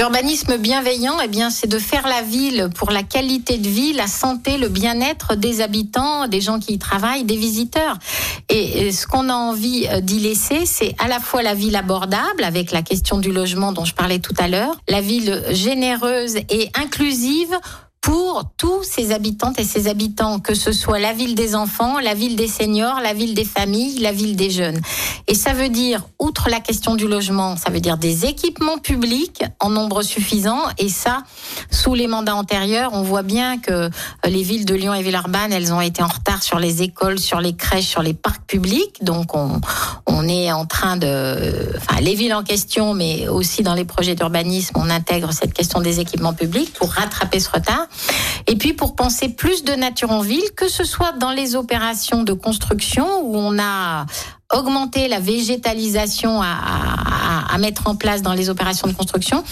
L'urbanisme 0.00 0.56
bienveillant, 0.56 1.18
eh 1.22 1.28
bien, 1.28 1.50
c'est 1.50 1.66
de 1.66 1.78
faire 1.78 2.08
la 2.08 2.22
ville 2.22 2.70
pour 2.74 2.90
la 2.90 3.02
qualité 3.02 3.58
de 3.58 3.68
vie, 3.68 3.92
la 3.92 4.06
santé, 4.06 4.56
le 4.56 4.70
bien-être 4.70 5.36
des 5.36 5.60
habitants, 5.60 6.26
des 6.26 6.40
gens 6.40 6.58
qui 6.58 6.72
y 6.72 6.78
travaillent, 6.78 7.24
des 7.24 7.36
visiteurs. 7.36 7.98
Et 8.48 8.92
ce 8.92 9.06
qu'on 9.06 9.28
a 9.28 9.34
envie 9.34 9.86
euh, 9.90 10.00
d'y 10.00 10.18
laisser, 10.18 10.64
c'est 10.64 10.94
à 10.98 11.06
la 11.06 11.20
fois 11.20 11.42
la 11.42 11.52
ville 11.52 11.76
abordable, 11.76 12.44
avec 12.44 12.72
la 12.72 12.80
question 12.80 13.18
du 13.18 13.30
logement 13.30 13.72
dont 13.72 13.84
je 13.84 13.92
parlais 13.92 14.20
tout 14.20 14.32
à 14.38 14.48
l'heure, 14.48 14.74
la 14.88 15.02
ville 15.02 15.44
généreuse 15.50 16.36
et 16.48 16.70
inclusive 16.80 17.54
pour 18.00 18.44
tous 18.56 18.82
ces 18.82 19.12
habitantes 19.12 19.58
et 19.60 19.64
ces 19.64 19.86
habitants, 19.86 20.40
que 20.40 20.54
ce 20.54 20.72
soit 20.72 20.98
la 20.98 21.12
ville 21.12 21.34
des 21.34 21.54
enfants, 21.54 21.98
la 22.00 22.14
ville 22.14 22.34
des 22.34 22.48
seniors, 22.48 23.00
la 23.00 23.12
ville 23.12 23.34
des 23.34 23.44
familles, 23.44 23.98
la 23.98 24.12
ville 24.12 24.36
des 24.36 24.50
jeunes. 24.50 24.80
Et 25.26 25.34
ça 25.34 25.52
veut 25.52 25.68
dire, 25.68 26.02
outre 26.18 26.48
la 26.48 26.60
question 26.60 26.94
du 26.94 27.06
logement, 27.06 27.56
ça 27.56 27.70
veut 27.70 27.80
dire 27.80 27.98
des 27.98 28.24
équipements 28.24 28.78
publics 28.78 29.44
en 29.60 29.68
nombre 29.68 30.02
suffisant. 30.02 30.62
Et 30.78 30.88
ça, 30.88 31.24
sous 31.70 31.94
les 31.94 32.06
mandats 32.06 32.34
antérieurs, 32.34 32.90
on 32.94 33.02
voit 33.02 33.22
bien 33.22 33.58
que 33.58 33.70
euh, 33.72 33.90
les 34.24 34.42
villes 34.42 34.64
de 34.64 34.74
Lyon 34.74 34.94
et 34.94 35.02
Villeurbanne, 35.02 35.52
elles 35.52 35.72
ont 35.72 35.80
été 35.80 36.02
en 36.02 36.08
retard 36.08 36.42
sur 36.42 36.58
les 36.58 36.82
écoles, 36.82 37.18
sur 37.18 37.40
les 37.40 37.54
crèches, 37.54 37.88
sur 37.88 38.02
les 38.02 38.14
parcs 38.14 38.44
publics. 38.46 39.04
Donc 39.04 39.36
on, 39.36 39.60
on 40.06 40.26
est 40.26 40.50
en 40.50 40.64
train 40.64 40.96
de, 40.96 41.76
enfin 41.76 42.00
les 42.00 42.14
villes 42.14 42.34
en 42.34 42.44
question, 42.44 42.94
mais 42.94 43.28
aussi 43.28 43.62
dans 43.62 43.74
les 43.74 43.84
projets 43.84 44.14
d'urbanisme, 44.14 44.74
on 44.76 44.88
intègre 44.88 45.32
cette 45.32 45.52
question 45.52 45.80
des 45.80 46.00
équipements 46.00 46.34
publics 46.34 46.72
pour 46.72 46.90
rattraper 46.90 47.40
ce 47.40 47.50
retard. 47.50 47.86
Et 48.46 48.56
puis 48.56 48.72
pour 48.72 48.96
penser 48.96 49.28
plus 49.28 49.64
de 49.64 49.72
nature 49.72 50.10
en 50.10 50.20
ville, 50.20 50.50
que 50.56 50.68
ce 50.68 50.84
soit 50.84 51.12
dans 51.12 51.30
les 51.30 51.56
opérations 51.56 52.22
de 52.22 52.32
construction 52.32 53.22
où 53.22 53.36
on 53.36 53.58
a 53.58 54.06
augmenté 54.52 55.06
la 55.08 55.20
végétalisation 55.20 56.42
à, 56.42 57.54
à, 57.54 57.58
mettre 57.58 57.86
en 57.86 57.94
place 57.94 58.22
dans 58.22 58.32
les 58.32 58.48
opérations 58.48 58.88
de 58.88 58.92
construction, 58.92 59.44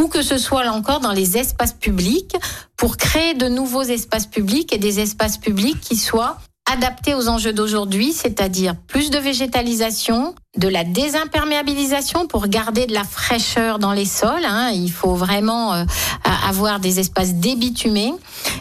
ou 0.00 0.08
que 0.08 0.22
ce 0.22 0.38
soit 0.38 0.64
là 0.64 0.72
encore 0.72 1.00
dans 1.00 1.12
les 1.12 1.36
espaces 1.36 1.74
publics 1.74 2.36
pour 2.76 2.96
créer 2.96 3.34
de 3.34 3.48
nouveaux 3.48 3.82
espaces 3.82 4.26
publics 4.26 4.72
et 4.72 4.78
des 4.78 5.00
espaces 5.00 5.36
publics 5.36 5.80
qui 5.80 5.96
soient 5.96 6.38
adaptés 6.70 7.14
aux 7.14 7.28
enjeux 7.28 7.52
d'aujourd'hui, 7.52 8.12
c'est-à-dire 8.12 8.74
plus 8.88 9.10
de 9.10 9.18
végétalisation, 9.18 10.34
de 10.56 10.68
la 10.68 10.84
désimperméabilisation 10.84 12.26
pour 12.26 12.48
garder 12.48 12.86
de 12.86 12.94
la 12.94 13.04
fraîcheur 13.04 13.78
dans 13.78 13.92
les 13.92 14.04
sols. 14.04 14.44
Hein. 14.44 14.70
Il 14.70 14.90
faut 14.90 15.14
vraiment 15.14 15.74
euh, 15.74 15.84
avoir 16.48 16.80
des 16.80 16.98
espaces 16.98 17.34
débitumés 17.34 18.14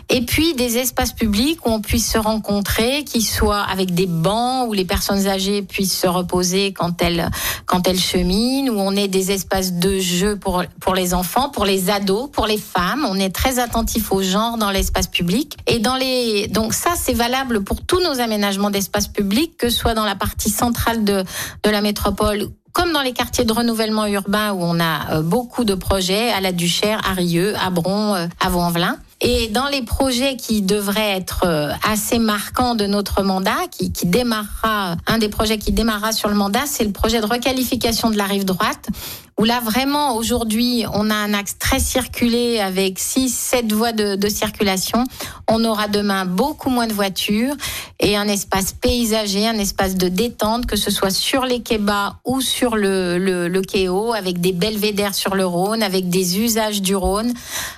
et 0.09 0.21
puis 0.21 0.53
des 0.53 0.77
espaces 0.77 1.13
publics 1.13 1.65
où 1.65 1.69
on 1.69 1.81
puisse 1.81 2.11
se 2.11 2.17
rencontrer, 2.17 3.03
qui 3.03 3.21
soient 3.21 3.61
avec 3.61 3.93
des 3.93 4.07
bancs 4.07 4.67
où 4.67 4.73
les 4.73 4.85
personnes 4.85 5.27
âgées 5.27 5.61
puissent 5.61 5.97
se 5.97 6.07
reposer 6.07 6.73
quand 6.73 7.01
elles 7.01 7.29
quand 7.65 7.87
elles 7.87 7.99
cheminent, 7.99 8.69
où 8.69 8.79
on 8.79 8.95
ait 8.95 9.07
des 9.07 9.31
espaces 9.31 9.73
de 9.73 9.99
jeu 9.99 10.35
pour 10.35 10.63
pour 10.81 10.95
les 10.95 11.13
enfants, 11.13 11.49
pour 11.49 11.65
les 11.65 11.89
ados, 11.89 12.29
pour 12.31 12.47
les 12.47 12.57
femmes. 12.57 13.05
On 13.09 13.17
est 13.17 13.33
très 13.33 13.59
attentif 13.59 14.11
au 14.11 14.21
genre 14.21 14.57
dans 14.57 14.71
l'espace 14.71 15.07
public 15.07 15.57
et 15.65 15.79
dans 15.79 15.95
les 15.95 16.47
donc 16.47 16.73
ça 16.73 16.91
c'est 16.95 17.13
valable 17.13 17.63
pour 17.63 17.81
tous 17.81 18.01
nos 18.01 18.19
aménagements 18.19 18.69
d'espace 18.69 19.07
public, 19.07 19.57
que 19.57 19.69
ce 19.69 19.77
soit 19.77 19.93
dans 19.93 20.05
la 20.05 20.15
partie 20.15 20.49
centrale 20.49 21.03
de 21.03 21.23
de 21.63 21.69
la 21.69 21.81
métropole 21.85 22.49
comme 22.73 22.91
dans 22.91 23.03
les 23.03 23.13
quartiers 23.13 23.45
de 23.45 23.53
renouvellement 23.53 24.05
urbain 24.05 24.51
où 24.51 24.61
on 24.61 24.79
a 24.81 25.11
euh, 25.11 25.21
beaucoup 25.21 25.63
de 25.63 25.75
projets 25.75 26.31
à 26.31 26.41
la 26.41 26.51
Duchère, 26.51 26.99
à 27.09 27.13
Rieux, 27.13 27.53
à 27.55 27.69
Bron, 27.69 28.15
euh, 28.15 28.27
à. 28.41 28.95
Et 29.21 29.47
dans 29.47 29.67
les 29.67 29.81
projets 29.81 30.35
qui 30.35 30.61
devraient 30.61 31.15
être 31.15 31.43
euh, 31.45 31.71
assez 31.89 32.19
marquants 32.19 32.75
de 32.75 32.85
notre 32.85 33.23
mandat, 33.23 33.55
qui, 33.71 33.93
qui 33.93 34.07
démarrera, 34.07 34.97
un 35.07 35.17
des 35.19 35.29
projets 35.29 35.57
qui 35.57 35.71
démarrera 35.71 36.11
sur 36.11 36.27
le 36.27 36.35
mandat, 36.35 36.63
c'est 36.65 36.83
le 36.83 36.91
projet 36.91 37.21
de 37.21 37.25
requalification 37.25 38.09
de 38.09 38.17
la 38.17 38.25
rive 38.25 38.43
droite, 38.43 38.89
où 39.37 39.43
là 39.43 39.59
vraiment 39.59 40.15
aujourd'hui 40.15 40.85
on 40.93 41.09
a 41.09 41.15
un 41.15 41.33
axe 41.33 41.57
très 41.59 41.79
circulé 41.79 42.59
avec 42.59 42.99
6 42.99 43.29
7 43.29 43.71
voies 43.71 43.91
de, 43.91 44.15
de, 44.15 44.29
circulation. 44.29 45.03
On 45.47 45.63
aura 45.63 45.87
demain 45.87 46.25
beaucoup 46.25 46.69
moins 46.69 46.87
de 46.87 46.93
voitures 46.93 47.55
et 47.99 48.17
un 48.17 48.27
espace 48.27 48.73
paysager, 48.73 49.47
un 49.47 49.59
espace 49.59 49.95
de 49.95 50.09
détente 50.09 50.65
que 50.65 50.75
ce 50.75 50.89
soit 50.91 51.11
sur 51.11 51.45
les 51.45 51.61
quais 51.61 51.79
ou 52.25 52.41
sur 52.41 52.75
le, 52.75 53.17
le, 53.17 53.47
le 53.47 53.61
quai 53.61 53.87
avec 54.15 54.39
des 54.39 54.51
belvédères 54.51 55.13
sur 55.13 55.35
le 55.35 55.45
Rhône, 55.45 55.83
avec 55.83 56.09
des 56.09 56.39
usages 56.39 56.81
du 56.81 56.95
Rhône, 56.95 57.33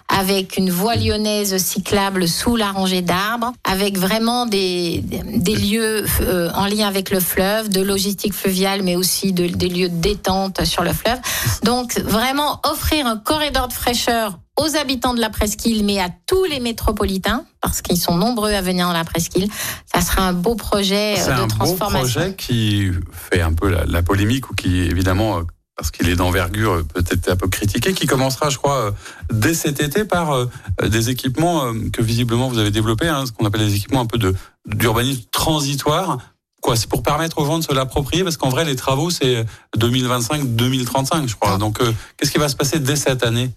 avec 0.07 0.57
une 0.57 0.69
voie 0.69 0.95
lyonnaise 0.95 1.57
cyclable 1.57 2.27
sous 2.27 2.55
la 2.55 2.71
rangée 2.71 3.01
d'arbres, 3.01 3.53
avec 3.63 3.97
vraiment 3.97 4.45
des, 4.45 5.01
des 5.03 5.55
lieux 5.55 6.05
euh, 6.21 6.49
en 6.53 6.65
lien 6.67 6.87
avec 6.87 7.09
le 7.09 7.19
fleuve, 7.19 7.69
de 7.69 7.81
logistique 7.81 8.33
fluviale 8.33 8.83
mais 8.83 8.95
aussi 8.95 9.33
de, 9.33 9.47
des 9.47 9.69
lieux 9.69 9.89
de 9.89 9.95
détente 9.95 10.63
sur 10.63 10.83
le 10.83 10.93
fleuve. 10.93 11.19
Donc 11.63 11.97
vraiment 11.99 12.59
offrir 12.69 13.05
un 13.07 13.17
corridor 13.17 13.67
de 13.67 13.73
fraîcheur 13.73 14.39
aux 14.57 14.75
habitants 14.75 15.13
de 15.13 15.21
la 15.21 15.29
presqu'île, 15.29 15.85
mais 15.85 15.99
à 15.99 16.09
tous 16.25 16.43
les 16.45 16.59
métropolitains, 16.59 17.45
parce 17.61 17.81
qu'ils 17.81 17.99
sont 17.99 18.15
nombreux 18.17 18.51
à 18.53 18.61
venir 18.61 18.87
dans 18.87 18.93
la 18.93 19.03
presqu'île. 19.03 19.47
Ça 19.93 20.01
sera 20.01 20.23
un 20.23 20.33
beau 20.33 20.55
projet 20.55 21.15
C'est 21.17 21.27
de 21.27 21.31
un 21.33 21.41
beau 21.41 21.47
transformation. 21.47 22.19
projet 22.21 22.35
qui 22.35 22.89
fait 23.11 23.41
un 23.41 23.53
peu 23.53 23.69
la, 23.69 23.85
la 23.85 24.01
polémique 24.01 24.49
ou 24.49 24.55
qui 24.55 24.79
évidemment 24.79 25.37
euh, 25.37 25.41
parce 25.75 25.91
qu'il 25.91 26.09
est 26.09 26.15
d'envergure 26.15 26.71
euh, 26.71 26.83
peut-être 26.83 27.29
un 27.29 27.35
peu 27.35 27.47
critiqué, 27.47 27.93
qui 27.93 28.07
commencera, 28.07 28.49
je 28.49 28.57
crois, 28.57 28.77
euh, 28.77 28.91
dès 29.31 29.53
cet 29.53 29.79
été 29.79 30.05
par 30.05 30.31
euh, 30.31 30.47
des 30.87 31.11
équipements 31.11 31.65
euh, 31.65 31.73
que 31.93 32.01
visiblement 32.01 32.47
vous 32.47 32.57
avez 32.57 32.71
développés, 32.71 33.07
hein, 33.07 33.25
ce 33.27 33.31
qu'on 33.31 33.45
appelle 33.45 33.61
des 33.61 33.75
équipements 33.75 34.01
un 34.01 34.07
peu 34.07 34.17
de 34.17 34.33
d'urbanisme 34.65 35.21
transitoire. 35.31 36.17
Quoi, 36.61 36.75
c'est 36.75 36.89
pour 36.89 37.03
permettre 37.03 37.37
aux 37.37 37.45
gens 37.45 37.59
de 37.59 37.63
se 37.63 37.73
l'approprier, 37.73 38.23
parce 38.23 38.37
qu'en 38.37 38.49
vrai, 38.49 38.65
les 38.65 38.75
travaux, 38.75 39.09
c'est 39.09 39.45
2025-2035, 39.77 41.27
je 41.27 41.35
crois. 41.35 41.57
Donc, 41.57 41.81
euh, 41.81 41.93
qu'est-ce 42.17 42.31
qui 42.31 42.39
va 42.39 42.49
se 42.49 42.55
passer 42.55 42.79
dès 42.79 42.95
cette 42.95 43.23
année? 43.23 43.51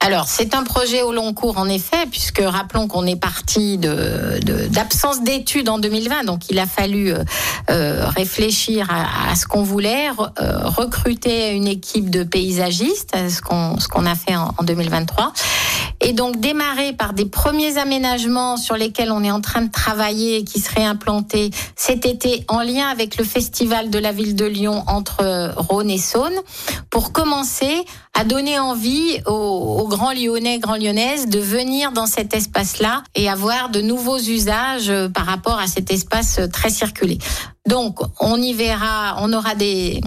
Alors, 0.00 0.26
c'est 0.28 0.54
un 0.54 0.64
projet 0.64 1.00
au 1.00 1.12
long 1.12 1.32
cours, 1.32 1.56
en 1.56 1.66
effet, 1.66 2.04
puisque 2.10 2.42
rappelons 2.44 2.88
qu'on 2.88 3.06
est 3.06 3.16
parti 3.16 3.78
de, 3.78 4.38
de- 4.44 4.66
d'absence 4.66 5.22
d'études 5.22 5.70
en 5.70 5.78
2020, 5.78 6.24
donc 6.24 6.50
il 6.50 6.58
a 6.58 6.66
fallu 6.66 7.10
euh, 7.10 7.24
euh, 7.70 8.06
réfléchir 8.08 8.86
à, 8.90 9.30
à 9.30 9.34
ce 9.34 9.46
qu'on 9.46 9.62
voulait, 9.62 10.08
euh, 10.10 10.58
recruter 10.68 11.52
une 11.52 11.66
équipe 11.66 12.10
de 12.10 12.22
paysagistes, 12.22 13.16
ce 13.30 13.40
qu'on, 13.40 13.76
qu'on 13.90 14.04
a 14.04 14.14
fait 14.14 14.36
en, 14.36 14.52
en 14.58 14.62
2023, 14.62 15.32
et 16.02 16.12
donc 16.12 16.38
démarrer 16.38 16.92
par 16.92 17.14
des 17.14 17.24
premiers 17.24 17.78
aménagements 17.78 18.58
sur 18.58 18.76
lesquels 18.76 19.10
on 19.10 19.24
est 19.24 19.30
en 19.30 19.40
train 19.40 19.62
de 19.62 19.70
travailler 19.70 20.36
et 20.36 20.44
qui 20.44 20.60
seraient 20.60 20.84
implantés 20.84 21.50
cet 21.76 22.04
été 22.04 22.44
en 22.48 22.60
lien 22.60 22.88
avec 22.88 23.16
le 23.16 23.24
festival 23.24 23.88
de 23.88 23.98
la 23.98 24.12
ville 24.12 24.36
de 24.36 24.44
Lyon 24.44 24.84
entre 24.86 25.22
euh, 25.22 25.50
Rhône 25.56 25.88
et 25.88 25.96
Saône, 25.98 26.34
pour 26.90 27.12
commencer 27.12 27.86
à 28.14 28.24
donner 28.24 28.58
envie 28.58 29.20
aux, 29.26 29.80
aux 29.80 29.88
grands 29.88 30.12
Lyonnais, 30.12 30.58
grands 30.58 30.76
Lyonnaises 30.76 31.26
de 31.26 31.40
venir 31.40 31.92
dans 31.92 32.06
cet 32.06 32.32
espace-là 32.32 33.02
et 33.14 33.28
avoir 33.28 33.70
de 33.70 33.80
nouveaux 33.80 34.18
usages 34.18 34.88
euh, 34.88 35.08
par 35.08 35.26
rapport 35.26 35.58
à 35.58 35.66
cet 35.66 35.90
espace 35.90 36.38
euh, 36.38 36.46
très 36.46 36.70
circulé. 36.70 37.18
Donc, 37.66 37.98
on 38.20 38.40
y 38.40 38.52
verra, 38.52 39.16
on 39.20 39.32
aura 39.32 39.54
des, 39.54 40.00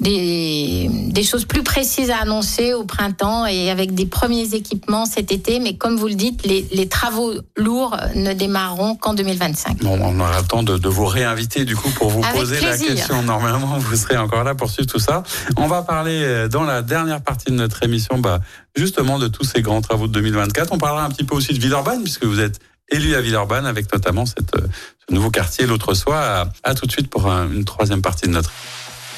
des, 0.00 0.88
des 1.10 1.22
choses 1.24 1.44
plus 1.44 1.62
précises 1.62 2.10
à 2.10 2.18
annoncer 2.18 2.72
au 2.72 2.84
printemps 2.84 3.46
et 3.46 3.70
avec 3.70 3.94
des 3.94 4.06
premiers 4.06 4.54
équipements 4.54 5.06
cet 5.06 5.32
été. 5.32 5.58
Mais 5.58 5.76
comme 5.76 5.96
vous 5.96 6.06
le 6.08 6.14
dites, 6.14 6.44
les, 6.46 6.66
les 6.72 6.88
travaux 6.88 7.32
lourds 7.56 7.96
ne 8.14 8.32
démarreront 8.32 8.94
qu'en 8.94 9.14
2025. 9.14 9.78
Bon, 9.82 9.98
on 10.00 10.20
aura 10.20 10.40
le 10.40 10.46
temps 10.46 10.62
de, 10.62 10.78
de 10.78 10.88
vous 10.88 11.06
réinviter 11.06 11.64
du 11.64 11.74
coup 11.76 11.90
pour 11.90 12.10
vous 12.10 12.22
Avec 12.24 12.38
poser 12.40 12.60
la 12.60 12.78
question. 12.78 13.22
Normalement, 13.22 13.76
vous 13.78 13.96
serez 13.96 14.16
encore 14.16 14.44
là 14.44 14.54
pour 14.54 14.70
suivre 14.70 14.88
tout 14.90 15.00
ça. 15.00 15.22
On 15.56 15.66
va 15.66 15.82
parler 15.82 16.22
euh, 16.22 16.48
dans 16.48 16.62
la 16.62 16.82
dernière 16.82 17.20
partie 17.20 17.50
de 17.50 17.56
notre 17.56 17.82
émission, 17.82 18.18
bah, 18.18 18.40
justement 18.76 19.18
de 19.18 19.26
tous 19.28 19.44
ces 19.44 19.62
grands 19.62 19.80
travaux 19.82 20.06
de 20.06 20.12
2024. 20.12 20.72
On 20.72 20.78
parlera 20.78 21.04
un 21.04 21.10
petit 21.10 21.24
peu 21.24 21.34
aussi 21.34 21.52
de 21.54 21.58
Villeurbanne 21.60 22.02
puisque 22.02 22.24
vous 22.24 22.38
êtes 22.40 22.60
élu 22.90 23.14
à 23.16 23.20
Villeurbanne 23.20 23.66
avec 23.66 23.92
notamment 23.92 24.24
cette, 24.26 24.54
euh, 24.56 24.66
ce 25.08 25.14
nouveau 25.14 25.30
quartier 25.30 25.66
l'autre 25.66 25.92
soir. 25.94 26.48
À, 26.64 26.70
à 26.70 26.74
tout 26.74 26.86
de 26.86 26.92
suite 26.92 27.10
pour 27.10 27.26
un- 27.30 27.50
une 27.50 27.64
troisième 27.64 28.00
partie 28.00 28.26
de 28.28 28.32
notre. 28.32 28.52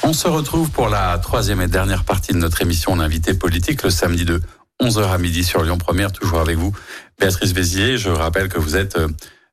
On 0.02 0.12
se 0.14 0.28
retrouve 0.28 0.70
pour 0.70 0.88
la 0.88 1.18
troisième 1.18 1.60
et 1.60 1.68
dernière 1.68 2.04
partie 2.04 2.32
de 2.32 2.38
notre 2.38 2.62
émission 2.62 2.92
en 2.92 3.00
invité 3.00 3.34
politique 3.34 3.82
le 3.82 3.90
samedi 3.90 4.24
de 4.24 4.40
11h 4.80 5.10
à 5.10 5.18
midi 5.18 5.44
sur 5.44 5.62
Lyon 5.62 5.76
Première, 5.76 6.10
toujours 6.10 6.40
avec 6.40 6.56
vous, 6.56 6.72
Béatrice 7.18 7.52
Bézier. 7.52 7.98
Je 7.98 8.08
rappelle 8.08 8.48
que 8.48 8.58
vous 8.58 8.76
êtes 8.76 8.96
euh, 8.96 9.08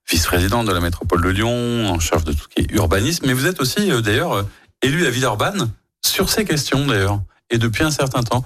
vice-présidente 0.10 0.66
de 0.66 0.72
la 0.72 0.80
métropole 0.80 1.22
de 1.22 1.30
Lyon, 1.30 1.90
en 1.90 2.00
charge 2.00 2.24
de 2.24 2.32
tout 2.32 2.44
ce 2.44 2.48
qui 2.48 2.62
est 2.62 2.72
urbanisme, 2.76 3.26
mais 3.28 3.34
vous 3.34 3.46
êtes 3.46 3.60
aussi 3.60 3.92
euh, 3.92 4.00
d'ailleurs 4.00 4.34
euh, 4.34 4.44
élu 4.82 5.06
à 5.06 5.10
Villeurbanne 5.10 5.70
sur 6.06 6.30
ces 6.30 6.46
questions 6.46 6.88
d'ailleurs, 6.88 7.20
et 7.50 7.58
depuis 7.58 7.84
un 7.84 7.92
certain 7.92 8.24
temps. 8.24 8.46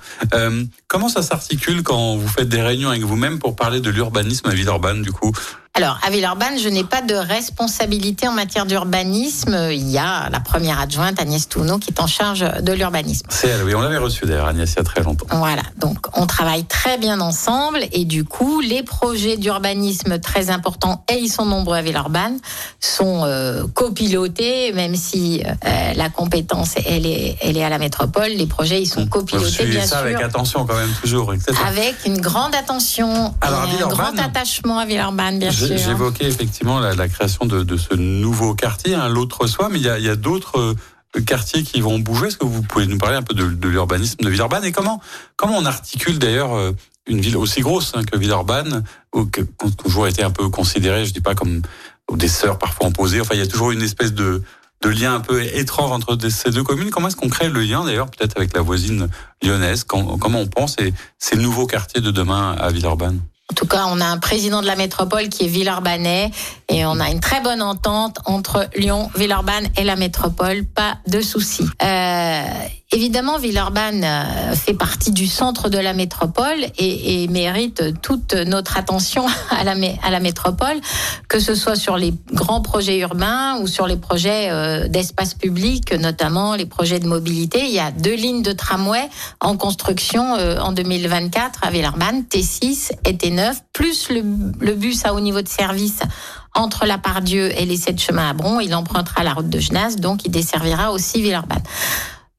Comment 0.87 1.09
ça 1.09 1.21
s'articule 1.21 1.83
quand 1.83 2.15
vous 2.15 2.27
faites 2.27 2.49
des 2.49 2.61
réunions 2.61 2.89
avec 2.89 3.03
vous-même 3.03 3.39
pour 3.39 3.55
parler 3.55 3.79
de 3.79 3.89
l'urbanisme 3.89 4.47
à 4.47 4.53
Villeurbanne 4.53 5.01
du 5.01 5.11
coup? 5.11 5.31
Alors, 5.73 5.97
à 6.05 6.09
Villeurbanne, 6.09 6.59
je 6.61 6.67
n'ai 6.67 6.83
pas 6.83 7.01
de 7.01 7.15
responsabilité 7.15 8.27
en 8.27 8.33
matière 8.33 8.65
d'urbanisme. 8.65 9.69
Il 9.71 9.89
y 9.89 9.97
a 9.97 10.27
la 10.29 10.41
première 10.41 10.81
adjointe, 10.81 11.17
Agnès 11.21 11.47
Touneau, 11.47 11.77
qui 11.77 11.91
est 11.91 11.99
en 12.01 12.07
charge 12.07 12.41
de 12.61 12.73
l'urbanisme. 12.73 13.25
C'est 13.29 13.47
elle, 13.47 13.63
oui, 13.63 13.73
on 13.73 13.79
l'avait 13.79 13.97
reçu 13.97 14.25
d'ailleurs 14.25 14.47
Agnès 14.47 14.69
il 14.69 14.75
y 14.75 14.79
a 14.79 14.83
très 14.83 15.01
longtemps. 15.01 15.25
Voilà, 15.31 15.61
donc 15.77 16.07
on 16.17 16.25
travaille 16.27 16.65
très 16.65 16.97
bien 16.97 17.21
ensemble 17.21 17.79
et 17.93 18.03
du 18.03 18.25
coup, 18.25 18.59
les 18.59 18.83
projets 18.83 19.37
d'urbanisme 19.37 20.19
très 20.19 20.49
importants, 20.49 21.05
et 21.09 21.15
ils 21.19 21.29
sont 21.31 21.45
nombreux 21.45 21.77
à 21.77 21.81
Villeurbanne, 21.81 22.37
sont 22.81 23.23
euh, 23.23 23.63
copilotés, 23.73 24.73
même 24.73 24.95
si 24.97 25.41
euh, 25.45 25.93
la 25.95 26.09
compétence, 26.09 26.73
elle 26.85 27.05
est, 27.05 27.37
elle 27.41 27.55
est 27.55 27.63
à 27.63 27.69
la 27.69 27.77
métropole, 27.79 28.27
les 28.35 28.45
projets, 28.45 28.81
ils 28.81 28.87
sont 28.87 29.03
Vous 29.03 29.07
copilotés, 29.09 29.67
bien 29.67 29.81
ça 29.83 29.87
sûr. 29.87 29.97
avec 29.99 30.21
attention 30.21 30.65
quand 30.65 30.75
même 30.75 30.91
toujours, 31.01 31.33
etc. 31.33 31.53
Avec 31.65 31.95
une 32.05 32.19
grande 32.19 32.53
attention 32.55 33.33
Alors, 33.39 33.69
et 33.79 33.81
un 33.81 33.87
grand 33.87 34.19
attachement 34.19 34.77
à 34.77 34.85
Villeurbanne, 34.85 35.39
bien 35.39 35.49
J'ai- 35.49 35.60
J'évoquais 35.67 36.25
effectivement 36.25 36.79
la, 36.79 36.93
la 36.95 37.07
création 37.07 37.45
de, 37.45 37.63
de 37.63 37.77
ce 37.77 37.93
nouveau 37.95 38.55
quartier, 38.55 38.95
hein, 38.95 39.09
l'autre 39.09 39.47
soir, 39.47 39.69
mais 39.71 39.79
il 39.79 39.85
y 39.85 39.89
a, 39.89 39.99
y 39.99 40.09
a 40.09 40.15
d'autres 40.15 40.59
euh, 40.59 41.21
quartiers 41.21 41.63
qui 41.63 41.81
vont 41.81 41.99
bouger. 41.99 42.27
Est-ce 42.27 42.37
que 42.37 42.45
vous 42.45 42.61
pouvez 42.61 42.87
nous 42.87 42.97
parler 42.97 43.17
un 43.17 43.23
peu 43.23 43.33
de, 43.33 43.45
de 43.45 43.67
l'urbanisme 43.67 44.23
de 44.23 44.29
Villeurbanne 44.29 44.65
et 44.65 44.71
comment, 44.71 45.01
comment 45.35 45.57
on 45.57 45.65
articule 45.65 46.19
d'ailleurs 46.19 46.55
euh, 46.55 46.71
une 47.07 47.19
ville 47.19 47.37
aussi 47.37 47.61
grosse 47.61 47.93
hein, 47.95 48.03
que 48.03 48.17
Villeurbanne, 48.17 48.83
ou 49.13 49.25
que, 49.25 49.41
qui 49.41 49.67
a 49.67 49.71
toujours 49.71 50.07
été 50.07 50.23
un 50.23 50.31
peu 50.31 50.49
considérée, 50.49 51.05
je 51.05 51.13
dis 51.13 51.21
pas 51.21 51.35
comme 51.35 51.61
des 52.13 52.27
sœurs 52.27 52.59
parfois 52.59 52.87
opposées. 52.87 53.21
Enfin, 53.21 53.35
il 53.35 53.39
y 53.39 53.43
a 53.43 53.47
toujours 53.47 53.71
une 53.71 53.81
espèce 53.81 54.13
de, 54.13 54.43
de 54.83 54.89
lien 54.89 55.15
un 55.15 55.19
peu 55.19 55.43
étrange 55.43 55.91
entre 55.91 56.17
ces 56.29 56.51
deux 56.51 56.63
communes. 56.63 56.89
Comment 56.89 57.07
est-ce 57.07 57.15
qu'on 57.15 57.29
crée 57.29 57.49
le 57.49 57.61
lien 57.61 57.83
d'ailleurs 57.85 58.09
peut-être 58.09 58.37
avec 58.37 58.55
la 58.55 58.61
voisine 58.61 59.09
lyonnaise? 59.41 59.83
Comment 59.83 60.39
on 60.39 60.47
pense 60.47 60.75
ces, 60.77 60.93
ces 61.17 61.37
nouveaux 61.37 61.67
quartiers 61.67 62.01
de 62.01 62.11
demain 62.11 62.55
à 62.59 62.69
Villeurbanne? 62.69 63.21
En 63.51 63.53
tout 63.53 63.65
cas, 63.67 63.83
on 63.89 63.99
a 63.99 64.05
un 64.05 64.17
président 64.17 64.61
de 64.61 64.65
la 64.65 64.77
métropole 64.77 65.27
qui 65.27 65.43
est 65.43 65.47
Villeurbanais 65.49 66.31
et 66.69 66.85
on 66.85 67.01
a 67.01 67.09
une 67.09 67.19
très 67.19 67.41
bonne 67.41 67.61
entente 67.61 68.19
entre 68.23 68.69
Lyon, 68.77 69.09
Villeurbanne 69.13 69.67
et 69.75 69.83
la 69.83 69.97
métropole. 69.97 70.63
Pas 70.63 70.99
de 71.05 71.19
souci. 71.19 71.65
Euh, 71.83 72.43
évidemment, 72.93 73.37
Villeurbanne 73.37 74.05
euh, 74.05 74.55
fait 74.55 74.73
partie 74.73 75.11
du 75.11 75.27
centre 75.27 75.67
de 75.67 75.77
la 75.77 75.91
métropole 75.91 76.65
et, 76.77 77.27
mérite 77.27 78.01
toute 78.01 78.33
notre 78.33 78.77
attention 78.77 79.25
à 79.49 79.65
la, 79.65 79.75
mé- 79.75 79.97
à 80.01 80.11
la 80.11 80.21
métropole, 80.21 80.79
que 81.27 81.39
ce 81.39 81.53
soit 81.53 81.75
sur 81.75 81.97
les 81.97 82.13
grands 82.33 82.61
projets 82.61 82.99
urbains 82.99 83.57
ou 83.59 83.67
sur 83.67 83.85
les 83.85 83.97
projets 83.97 84.47
euh, 84.49 84.87
d'espace 84.87 85.33
public, 85.33 85.93
notamment 85.93 86.55
les 86.55 86.65
projets 86.65 86.99
de 86.99 87.07
mobilité. 87.07 87.65
Il 87.65 87.71
y 87.71 87.79
a 87.79 87.91
deux 87.91 88.15
lignes 88.15 88.43
de 88.43 88.53
tramway 88.53 89.09
en 89.41 89.57
construction 89.57 90.35
euh, 90.35 90.57
en 90.59 90.71
2024 90.71 91.59
à 91.63 91.69
Villeurbanne, 91.69 92.23
T6 92.29 92.91
et 93.05 93.13
T9, 93.13 93.40
plus 93.73 94.09
le, 94.09 94.73
bus 94.73 95.05
à 95.05 95.13
haut 95.13 95.19
niveau 95.19 95.41
de 95.41 95.47
service 95.47 95.99
entre 96.53 96.85
la 96.85 96.97
Pardieu 96.97 97.51
et 97.59 97.65
les 97.65 97.77
sept 97.77 97.99
chemins 97.99 98.29
à 98.29 98.33
Bron. 98.33 98.59
Il 98.59 98.73
empruntera 98.75 99.23
la 99.23 99.33
route 99.33 99.49
de 99.49 99.59
Genasse, 99.59 99.95
donc 99.97 100.25
il 100.25 100.31
desservira 100.31 100.91
aussi 100.91 101.21
Villeurbanne 101.21 101.63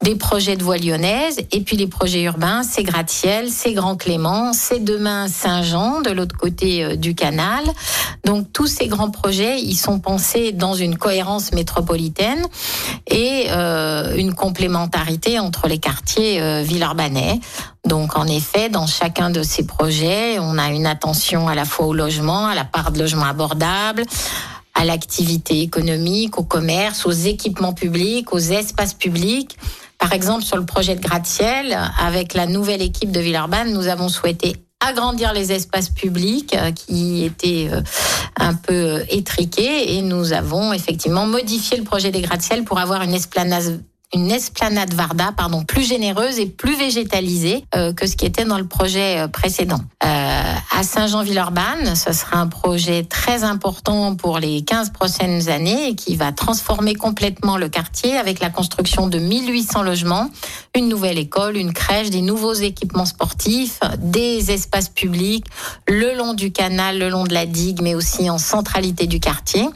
des 0.02 0.16
projets 0.16 0.56
de 0.56 0.64
voie 0.64 0.78
lyonnaise 0.78 1.38
et 1.52 1.60
puis 1.60 1.76
les 1.76 1.86
projets 1.86 2.22
urbains, 2.22 2.62
c'est 2.64 2.82
Gratte-Ciel, 2.82 3.50
c'est 3.50 3.72
Grand 3.72 3.96
Clément, 3.96 4.52
c'est 4.52 4.82
demain 4.82 5.28
Saint-Jean 5.28 6.00
de 6.00 6.10
l'autre 6.10 6.36
côté 6.36 6.84
euh, 6.84 6.96
du 6.96 7.14
canal. 7.14 7.62
Donc 8.24 8.52
tous 8.52 8.66
ces 8.66 8.88
grands 8.88 9.10
projets, 9.10 9.60
ils 9.60 9.76
sont 9.76 10.00
pensés 10.00 10.50
dans 10.52 10.74
une 10.74 10.98
cohérence 10.98 11.52
métropolitaine 11.52 12.44
et 13.06 13.46
euh, 13.50 14.16
une 14.16 14.34
complémentarité 14.34 15.38
entre 15.38 15.68
les 15.68 15.78
quartiers 15.78 16.42
euh, 16.42 16.62
villeurbanais. 16.62 17.40
Donc 17.86 18.16
en 18.16 18.26
effet, 18.26 18.68
dans 18.68 18.86
chacun 18.86 19.30
de 19.30 19.42
ces 19.42 19.64
projets, 19.66 20.38
on 20.40 20.58
a 20.58 20.70
une 20.70 20.86
attention 20.86 21.46
à 21.48 21.54
la 21.54 21.64
fois 21.64 21.86
au 21.86 21.94
logement, 21.94 22.46
à 22.46 22.54
la 22.56 22.64
part 22.64 22.90
de 22.90 22.98
logement 22.98 23.26
abordable, 23.26 24.04
à 24.74 24.84
l'activité 24.84 25.60
économique, 25.60 26.38
au 26.38 26.42
commerce, 26.42 27.06
aux 27.06 27.12
équipements 27.12 27.72
publics, 27.72 28.32
aux 28.32 28.38
espaces 28.38 28.94
publics. 28.94 29.56
Par 30.02 30.14
exemple, 30.14 30.42
sur 30.42 30.56
le 30.56 30.66
projet 30.66 30.96
de 30.96 31.00
gratte-ciel, 31.00 31.78
avec 31.96 32.34
la 32.34 32.46
nouvelle 32.46 32.82
équipe 32.82 33.12
de 33.12 33.20
Villeurbanne, 33.20 33.72
nous 33.72 33.86
avons 33.86 34.08
souhaité 34.08 34.56
agrandir 34.80 35.32
les 35.32 35.52
espaces 35.52 35.90
publics 35.90 36.56
euh, 36.56 36.72
qui 36.72 37.24
étaient 37.24 37.68
euh, 37.70 37.82
un 38.36 38.52
peu 38.52 38.72
euh, 38.72 39.04
étriqués. 39.08 39.96
Et 39.96 40.02
nous 40.02 40.32
avons 40.32 40.72
effectivement 40.72 41.24
modifié 41.24 41.76
le 41.76 41.84
projet 41.84 42.10
des 42.10 42.20
gratte-ciel 42.20 42.64
pour 42.64 42.80
avoir 42.80 43.02
une 43.02 43.14
esplanade 43.14 43.80
une 44.14 44.30
esplanade 44.30 44.92
Varda, 44.92 45.32
pardon, 45.34 45.64
plus 45.64 45.84
généreuse 45.84 46.38
et 46.38 46.46
plus 46.46 46.76
végétalisée 46.76 47.64
euh, 47.74 47.94
que 47.94 48.06
ce 48.06 48.14
qui 48.16 48.26
était 48.26 48.44
dans 48.44 48.58
le 48.58 48.66
projet 48.66 49.20
euh, 49.20 49.28
précédent. 49.28 49.80
Euh, 50.04 50.06
à 50.06 50.82
Saint-Jean-Villeurbanne, 50.82 51.96
ce 51.96 52.12
sera 52.12 52.36
un 52.36 52.46
projet 52.46 53.04
très 53.04 53.42
important 53.42 54.14
pour 54.14 54.38
les 54.38 54.62
15 54.62 54.90
prochaines 54.90 55.48
années 55.48 55.88
et 55.88 55.94
qui 55.94 56.16
va 56.16 56.30
transformer 56.32 56.94
complètement 56.94 57.56
le 57.56 57.70
quartier 57.70 58.16
avec 58.18 58.40
la 58.40 58.50
construction 58.50 59.06
de 59.06 59.18
1800 59.18 59.82
logements, 59.82 60.28
une 60.76 60.88
nouvelle 60.88 61.18
école, 61.18 61.56
une 61.56 61.72
crèche, 61.72 62.10
des 62.10 62.22
nouveaux 62.22 62.52
équipements 62.52 63.06
sportifs, 63.06 63.80
des 63.98 64.50
espaces 64.50 64.90
publics 64.90 65.46
le 65.88 66.14
long 66.16 66.34
du 66.34 66.52
canal, 66.52 66.98
le 66.98 67.08
long 67.08 67.24
de 67.24 67.32
la 67.32 67.46
digue, 67.46 67.80
mais 67.80 67.94
aussi 67.94 68.28
en 68.28 68.38
centralité 68.38 69.06
du 69.06 69.20
quartier. 69.20 69.66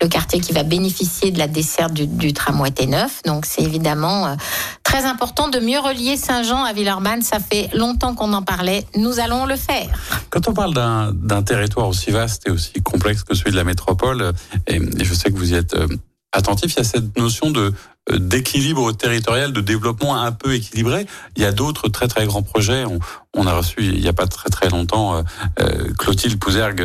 Le 0.00 0.08
quartier 0.08 0.40
qui 0.40 0.52
va 0.52 0.62
bénéficier 0.62 1.32
de 1.32 1.38
la 1.38 1.48
desserte 1.48 1.92
du, 1.92 2.06
du 2.06 2.32
tramway 2.32 2.70
T9. 2.70 3.26
Donc 3.26 3.46
c'est 3.46 3.62
évidemment 3.62 3.79
euh, 3.86 4.36
très 4.82 5.04
important 5.04 5.48
de 5.48 5.58
mieux 5.58 5.78
relier 5.78 6.16
Saint-Jean 6.16 6.64
à 6.64 6.72
Villeurbanne. 6.72 7.22
Ça 7.22 7.38
fait 7.40 7.68
longtemps 7.74 8.14
qu'on 8.14 8.32
en 8.32 8.42
parlait. 8.42 8.84
Nous 8.96 9.20
allons 9.20 9.46
le 9.46 9.56
faire. 9.56 9.88
Quand 10.30 10.48
on 10.48 10.54
parle 10.54 10.74
d'un 10.74 11.42
territoire 11.42 11.88
aussi 11.88 12.10
vaste 12.10 12.46
et 12.46 12.50
aussi 12.50 12.82
complexe 12.82 13.24
que 13.24 13.34
celui 13.34 13.52
de 13.52 13.56
la 13.56 13.64
métropole, 13.64 14.32
et, 14.66 14.80
je 15.02 15.14
sais 15.14 15.30
que 15.30 15.36
vous 15.36 15.52
y 15.52 15.56
êtes 15.56 15.74
euh, 15.74 15.86
attentif, 16.32 16.74
il 16.74 16.78
y 16.78 16.80
a 16.80 16.84
cette 16.84 17.16
notion 17.18 17.50
de 17.50 17.72
euh, 18.10 18.18
d'équilibre 18.18 18.92
territorial, 18.92 19.52
de 19.52 19.60
développement 19.60 20.16
un 20.16 20.32
peu 20.32 20.54
équilibré. 20.54 21.06
Il 21.36 21.42
y 21.42 21.44
a 21.44 21.52
d'autres 21.52 21.88
très 21.88 22.08
très 22.08 22.24
grands 22.24 22.42
projets. 22.42 22.84
On, 22.84 22.98
on, 23.34 23.46
a 23.46 23.52
reçu 23.52 23.76
il 23.80 24.00
n'y 24.00 24.08
a 24.08 24.12
pas 24.12 24.26
très 24.26 24.48
très 24.48 24.68
longtemps 24.70 25.16
euh, 25.16 25.22
euh 25.60 25.92
Clotilde 25.98 26.38
Pouzergue, 26.38 26.82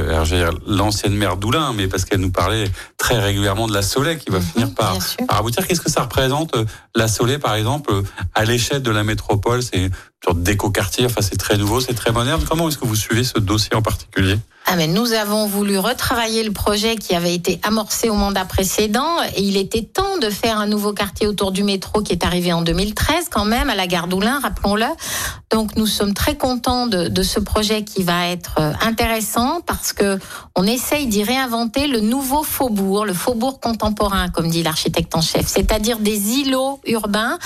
l'ancienne 0.68 1.16
maire 1.16 1.38
d'Oulin, 1.38 1.74
mais 1.74 1.88
parce 1.88 2.04
qu'elle 2.04 2.20
nous 2.20 2.32
parlait 2.32 2.70
très 2.98 3.18
régulièrement 3.18 3.68
de 3.68 3.74
la 3.74 3.82
Soleil 3.82 4.18
qui 4.18 4.30
va 4.30 4.40
mhm, 4.40 4.46
finir 4.46 4.74
par, 4.74 4.98
par 5.28 5.38
aboutir. 5.38 5.66
Qu'est-ce 5.66 5.82
que 5.82 5.92
ça 5.92 6.04
représente 6.04 6.56
euh, 6.58 6.66
la 6.96 7.08
Soleil 7.08 7.38
par 7.38 7.56
exemple 7.56 7.94
à 8.34 8.44
l'échelle 8.44 8.82
de 8.82 8.92
la 8.92 9.04
métropole? 9.04 9.64
C'est 9.64 9.86
une 9.86 9.92
sorte 10.24 10.44
d'éco-quartier. 10.44 11.06
Enfin, 11.06 11.22
c'est 11.22 11.38
très 11.38 11.58
nouveau, 11.58 11.80
c'est 11.80 11.94
très 11.94 12.12
moderne. 12.12 12.44
Comment 12.48 12.68
est-ce 12.68 12.78
que 12.78 12.86
vous 12.86 12.96
suivez 12.96 13.24
ce 13.24 13.40
dossier 13.40 13.74
en 13.76 13.82
particulier? 13.82 14.38
Ah 14.68 14.76
mais 14.78 14.88
nous 14.88 15.14
avons 15.14 15.46
voulu 15.46 15.78
retravailler 15.78 16.44
le 16.44 16.52
projet 16.52 16.96
qui 16.96 17.14
avait 17.14 17.36
été 17.36 17.60
amorcé 17.62 18.10
au 18.10 18.16
mandat 18.16 18.46
précédent 18.46 19.22
et 19.36 19.44
il 19.44 19.58
était 19.58 19.84
temps 19.84 20.18
de 20.20 20.32
faire 20.32 20.58
un 20.58 20.66
nouveau 20.66 20.92
quartier 20.92 21.28
autour 21.28 21.52
du 21.52 21.64
métro 21.64 22.02
qui 22.02 22.14
est 22.14 22.26
arrivé 22.26 22.52
en 22.52 22.64
2013 22.64 23.30
quand 23.30 23.46
même 23.46 23.70
à 23.70 23.76
la 23.76 23.86
gare 23.86 24.08
d'Oulin, 24.08 24.40
rappelons-le. 24.40 24.88
Donc 25.52 25.76
nous 25.76 25.86
sommes 25.86 26.16
très 26.16 26.36
contents 26.36 26.88
de, 26.88 27.10
de, 27.10 27.22
ce 27.22 27.40
projet 27.40 27.84
qui 27.84 28.02
va 28.02 28.28
être 28.28 28.56
euh, 28.60 28.74
intéressant 28.82 29.62
parce 29.62 29.94
que 29.94 30.18
on 30.56 30.66
essaye 30.66 31.06
d'y 31.06 31.24
réinventer 31.24 31.86
le 31.86 32.00
nouveau 32.00 32.42
faubourg, 32.42 33.06
le 33.06 33.14
faubourg 33.14 33.60
contemporain 33.60 34.30
comme 34.30 34.50
dit 34.50 34.64
l'architecte 34.64 35.14
en 35.16 35.22
chef, 35.22 35.46
c'est-à-dire 35.46 36.00
des 36.00 36.40
îlots 36.40 36.80
urbains 36.88 37.38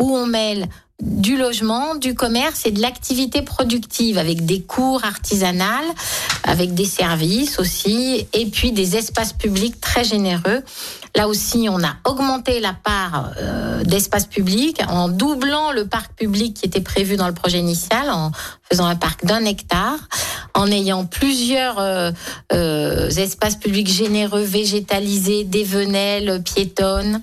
où 0.00 0.16
on 0.16 0.26
mêle 0.26 0.68
du 1.00 1.36
logement, 1.36 1.94
du 1.94 2.14
commerce 2.14 2.66
et 2.66 2.72
de 2.72 2.80
l'activité 2.80 3.42
productive 3.42 4.18
avec 4.18 4.44
des 4.44 4.62
cours 4.62 5.04
artisanales, 5.04 5.86
avec 6.42 6.74
des 6.74 6.86
services 6.86 7.60
aussi, 7.60 8.26
et 8.32 8.46
puis 8.46 8.72
des 8.72 8.96
espaces 8.96 9.32
publics 9.32 9.80
très 9.80 10.02
généreux. 10.02 10.62
Là 11.18 11.26
aussi, 11.26 11.66
on 11.68 11.82
a 11.82 11.96
augmenté 12.04 12.60
la 12.60 12.72
part 12.72 13.32
euh, 13.38 13.82
d'espace 13.82 14.26
public 14.26 14.80
en 14.88 15.08
doublant 15.08 15.72
le 15.72 15.84
parc 15.84 16.12
public 16.14 16.54
qui 16.54 16.64
était 16.64 16.80
prévu 16.80 17.16
dans 17.16 17.26
le 17.26 17.34
projet 17.34 17.58
initial, 17.58 18.08
en 18.08 18.30
faisant 18.70 18.86
un 18.86 18.94
parc 18.94 19.24
d'un 19.24 19.44
hectare, 19.44 19.98
en 20.54 20.70
ayant 20.70 21.06
plusieurs 21.06 21.80
euh, 21.80 22.12
euh, 22.52 23.10
espaces 23.10 23.56
publics 23.56 23.88
généreux, 23.88 24.42
végétalisés, 24.42 25.42
des 25.42 25.64
venelles 25.64 26.40
piétonnes, 26.44 27.20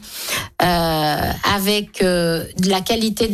avec 0.60 2.02
de 2.02 2.70
la 2.70 2.82
qualité 2.82 3.32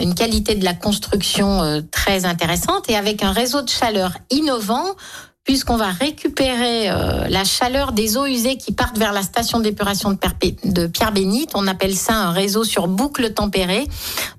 une 0.00 0.14
qualité 0.14 0.54
de 0.54 0.64
la 0.64 0.74
construction 0.74 1.82
très 1.90 2.24
intéressante 2.24 2.90
et 2.90 2.96
avec 2.96 3.22
un 3.22 3.32
réseau 3.32 3.62
de 3.62 3.68
chaleur 3.68 4.12
innovant 4.30 4.96
puisqu'on 5.44 5.76
va 5.76 5.90
récupérer 5.90 6.88
euh, 6.88 7.28
la 7.28 7.44
chaleur 7.44 7.92
des 7.92 8.16
eaux 8.16 8.24
usées 8.24 8.56
qui 8.56 8.72
partent 8.72 8.96
vers 8.96 9.12
la 9.12 9.22
station 9.22 9.60
d'épuration 9.60 10.10
de, 10.10 10.18
de 10.64 10.86
Pierre-Bénite. 10.86 11.50
On 11.54 11.66
appelle 11.66 11.94
ça 11.94 12.14
un 12.14 12.32
réseau 12.32 12.64
sur 12.64 12.88
boucle 12.88 13.30
tempérée. 13.34 13.86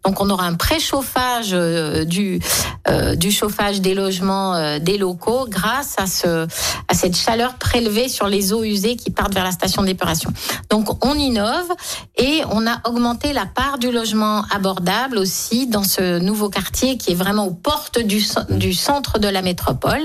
Donc 0.04 0.20
on 0.20 0.30
aura 0.32 0.46
un 0.48 0.56
préchauffage 0.56 1.52
euh, 1.54 2.06
du, 2.06 2.40
euh, 2.88 3.16
du 3.16 3.32
chauffage 3.32 3.82
des 3.82 3.94
logements 3.94 4.80
des 4.80 4.98
locaux 4.98 5.46
grâce 5.48 5.96
à, 5.98 6.08
ce, 6.08 6.48
à 6.88 6.94
cette 6.94 7.16
chaleur 7.16 7.56
prélevée 7.56 8.10
sur 8.10 8.28
les 8.28 8.52
eaux 8.52 8.64
usées 8.64 8.96
qui 8.96 9.12
partent 9.12 9.34
vers 9.34 9.44
la 9.44 9.52
station 9.52 9.84
d'épuration. 9.84 10.32
Donc 10.72 11.06
on 11.06 11.14
innove 11.14 11.72
et 12.18 12.42
on 12.50 12.66
a 12.66 12.82
augmenté 12.88 13.32
la 13.32 13.46
part 13.46 13.78
du 13.78 13.92
logement 13.92 14.44
abordable 14.50 15.20
aussi 15.20 15.68
dans 15.68 15.84
ce 15.84 16.18
nouveau 16.18 16.50
quartier 16.50 16.98
qui 16.98 17.12
est 17.12 17.16
vraiment 17.16 17.46
aux 17.46 17.54
portes 17.54 18.00
du, 18.00 18.26
du 18.50 18.74
centre 18.74 19.20
de 19.20 19.28
la 19.28 19.44
métropole. 19.44 20.02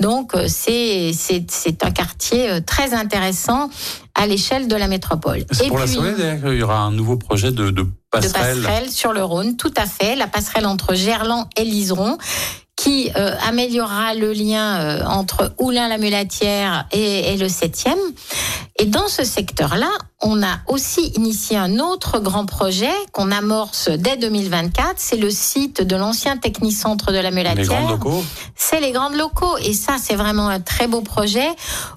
Donc 0.00 0.34
c'est 0.48 1.12
c'est 1.12 1.84
un 1.84 1.90
quartier 1.90 2.50
euh, 2.50 2.60
très 2.60 2.94
intéressant 2.94 3.70
à 4.14 4.26
l'échelle 4.26 4.68
de 4.68 4.76
la 4.76 4.88
métropole. 4.88 5.44
C'est 5.50 5.68
pour 5.68 5.78
la 5.78 5.86
Soleil, 5.86 6.14
il 6.44 6.54
y 6.54 6.62
aura 6.62 6.78
un 6.78 6.90
nouveau 6.90 7.16
projet 7.16 7.52
de, 7.52 7.70
de 7.70 7.86
passerelle. 8.10 8.58
De 8.58 8.62
passerelle 8.62 8.90
sur 8.90 9.12
le 9.12 9.22
Rhône, 9.22 9.56
tout 9.56 9.72
à 9.76 9.86
fait. 9.86 10.16
La 10.16 10.26
passerelle 10.26 10.66
entre 10.66 10.94
Gerland 10.94 11.46
et 11.56 11.64
Liseron 11.64 12.18
qui 12.80 13.10
euh, 13.14 13.34
améliorera 13.46 14.14
le 14.14 14.32
lien 14.32 14.80
euh, 14.80 15.04
entre 15.04 15.52
Oulin-la-Mulatière 15.58 16.86
et, 16.92 17.34
et, 17.34 17.36
le 17.36 17.46
7e. 17.46 17.94
Et 18.78 18.86
dans 18.86 19.06
ce 19.06 19.22
secteur-là, 19.22 19.90
on 20.22 20.42
a 20.42 20.60
aussi 20.66 21.08
initié 21.08 21.58
un 21.58 21.78
autre 21.78 22.20
grand 22.20 22.46
projet 22.46 22.92
qu'on 23.12 23.32
amorce 23.32 23.90
dès 23.90 24.16
2024. 24.16 24.94
C'est 24.96 25.18
le 25.18 25.28
site 25.28 25.82
de 25.82 25.94
l'ancien 25.94 26.38
technicentre 26.38 27.12
de 27.12 27.18
la 27.18 27.30
Mulatière. 27.30 27.58
Les 27.58 27.66
grands 27.66 27.90
locaux 27.90 28.24
C'est 28.56 28.80
les 28.80 28.92
grands 28.92 29.10
locaux. 29.10 29.58
Et 29.58 29.74
ça, 29.74 29.96
c'est 30.02 30.16
vraiment 30.16 30.48
un 30.48 30.60
très 30.60 30.86
beau 30.86 31.02
projet 31.02 31.48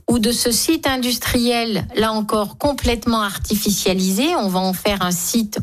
où 0.09 0.19
de 0.19 0.33
ce 0.33 0.51
site 0.51 0.85
industriel, 0.85 1.87
là 1.95 2.11
encore 2.11 2.57
complètement 2.57 3.21
artificialisé, 3.21 4.35
on 4.35 4.49
va 4.49 4.59
en 4.59 4.73
faire 4.73 5.01
un 5.01 5.11
site 5.11 5.59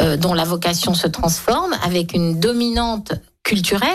euh, 0.00 0.16
dont 0.16 0.34
la 0.34 0.44
vocation 0.44 0.94
se 0.94 1.06
transforme 1.06 1.76
avec 1.84 2.14
une 2.14 2.40
dominante 2.40 3.12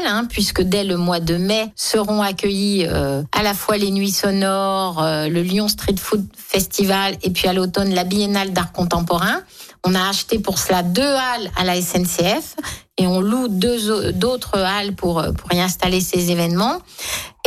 hein, 0.06 0.28
puisque 0.30 0.62
dès 0.62 0.84
le 0.84 0.98
mois 0.98 1.20
de 1.20 1.38
mai 1.38 1.72
seront 1.76 2.22
accueillis 2.22 2.86
euh, 2.88 3.22
à 3.32 3.44
la 3.44 3.54
fois 3.54 3.78
les 3.78 3.92
Nuits 3.92 4.12
Sonores, 4.12 5.02
euh, 5.02 5.28
le 5.28 5.42
Lyon 5.42 5.68
Street 5.68 5.96
Food 5.98 6.26
Festival 6.36 7.16
et 7.24 7.30
puis 7.30 7.48
à 7.48 7.54
l'automne 7.54 7.94
la 7.94 8.04
Biennale 8.04 8.52
d'art 8.52 8.72
contemporain. 8.72 9.42
On 9.88 9.94
a 9.94 10.10
acheté 10.10 10.40
pour 10.40 10.58
cela 10.58 10.82
deux 10.82 11.04
halles 11.04 11.52
à 11.56 11.64
la 11.64 11.80
SNCF 11.80 12.56
et 12.98 13.06
on 13.06 13.22
loue 13.22 13.48
deux 13.48 14.12
d'autres 14.14 14.58
halles 14.58 14.96
pour 14.96 15.24
pour 15.38 15.54
y 15.54 15.62
installer 15.62 16.02
ces 16.02 16.32
événements. 16.32 16.80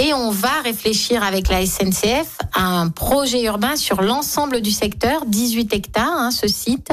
Et 0.00 0.14
on 0.14 0.30
va 0.30 0.60
réfléchir 0.62 1.24
avec 1.24 1.48
la 1.48 1.66
SNCF 1.66 2.38
à 2.54 2.62
un 2.62 2.88
projet 2.88 3.42
urbain 3.42 3.74
sur 3.74 4.00
l'ensemble 4.00 4.60
du 4.60 4.70
secteur, 4.70 5.24
18 5.26 5.72
hectares, 5.72 6.06
hein, 6.06 6.30
ce 6.30 6.46
site, 6.46 6.90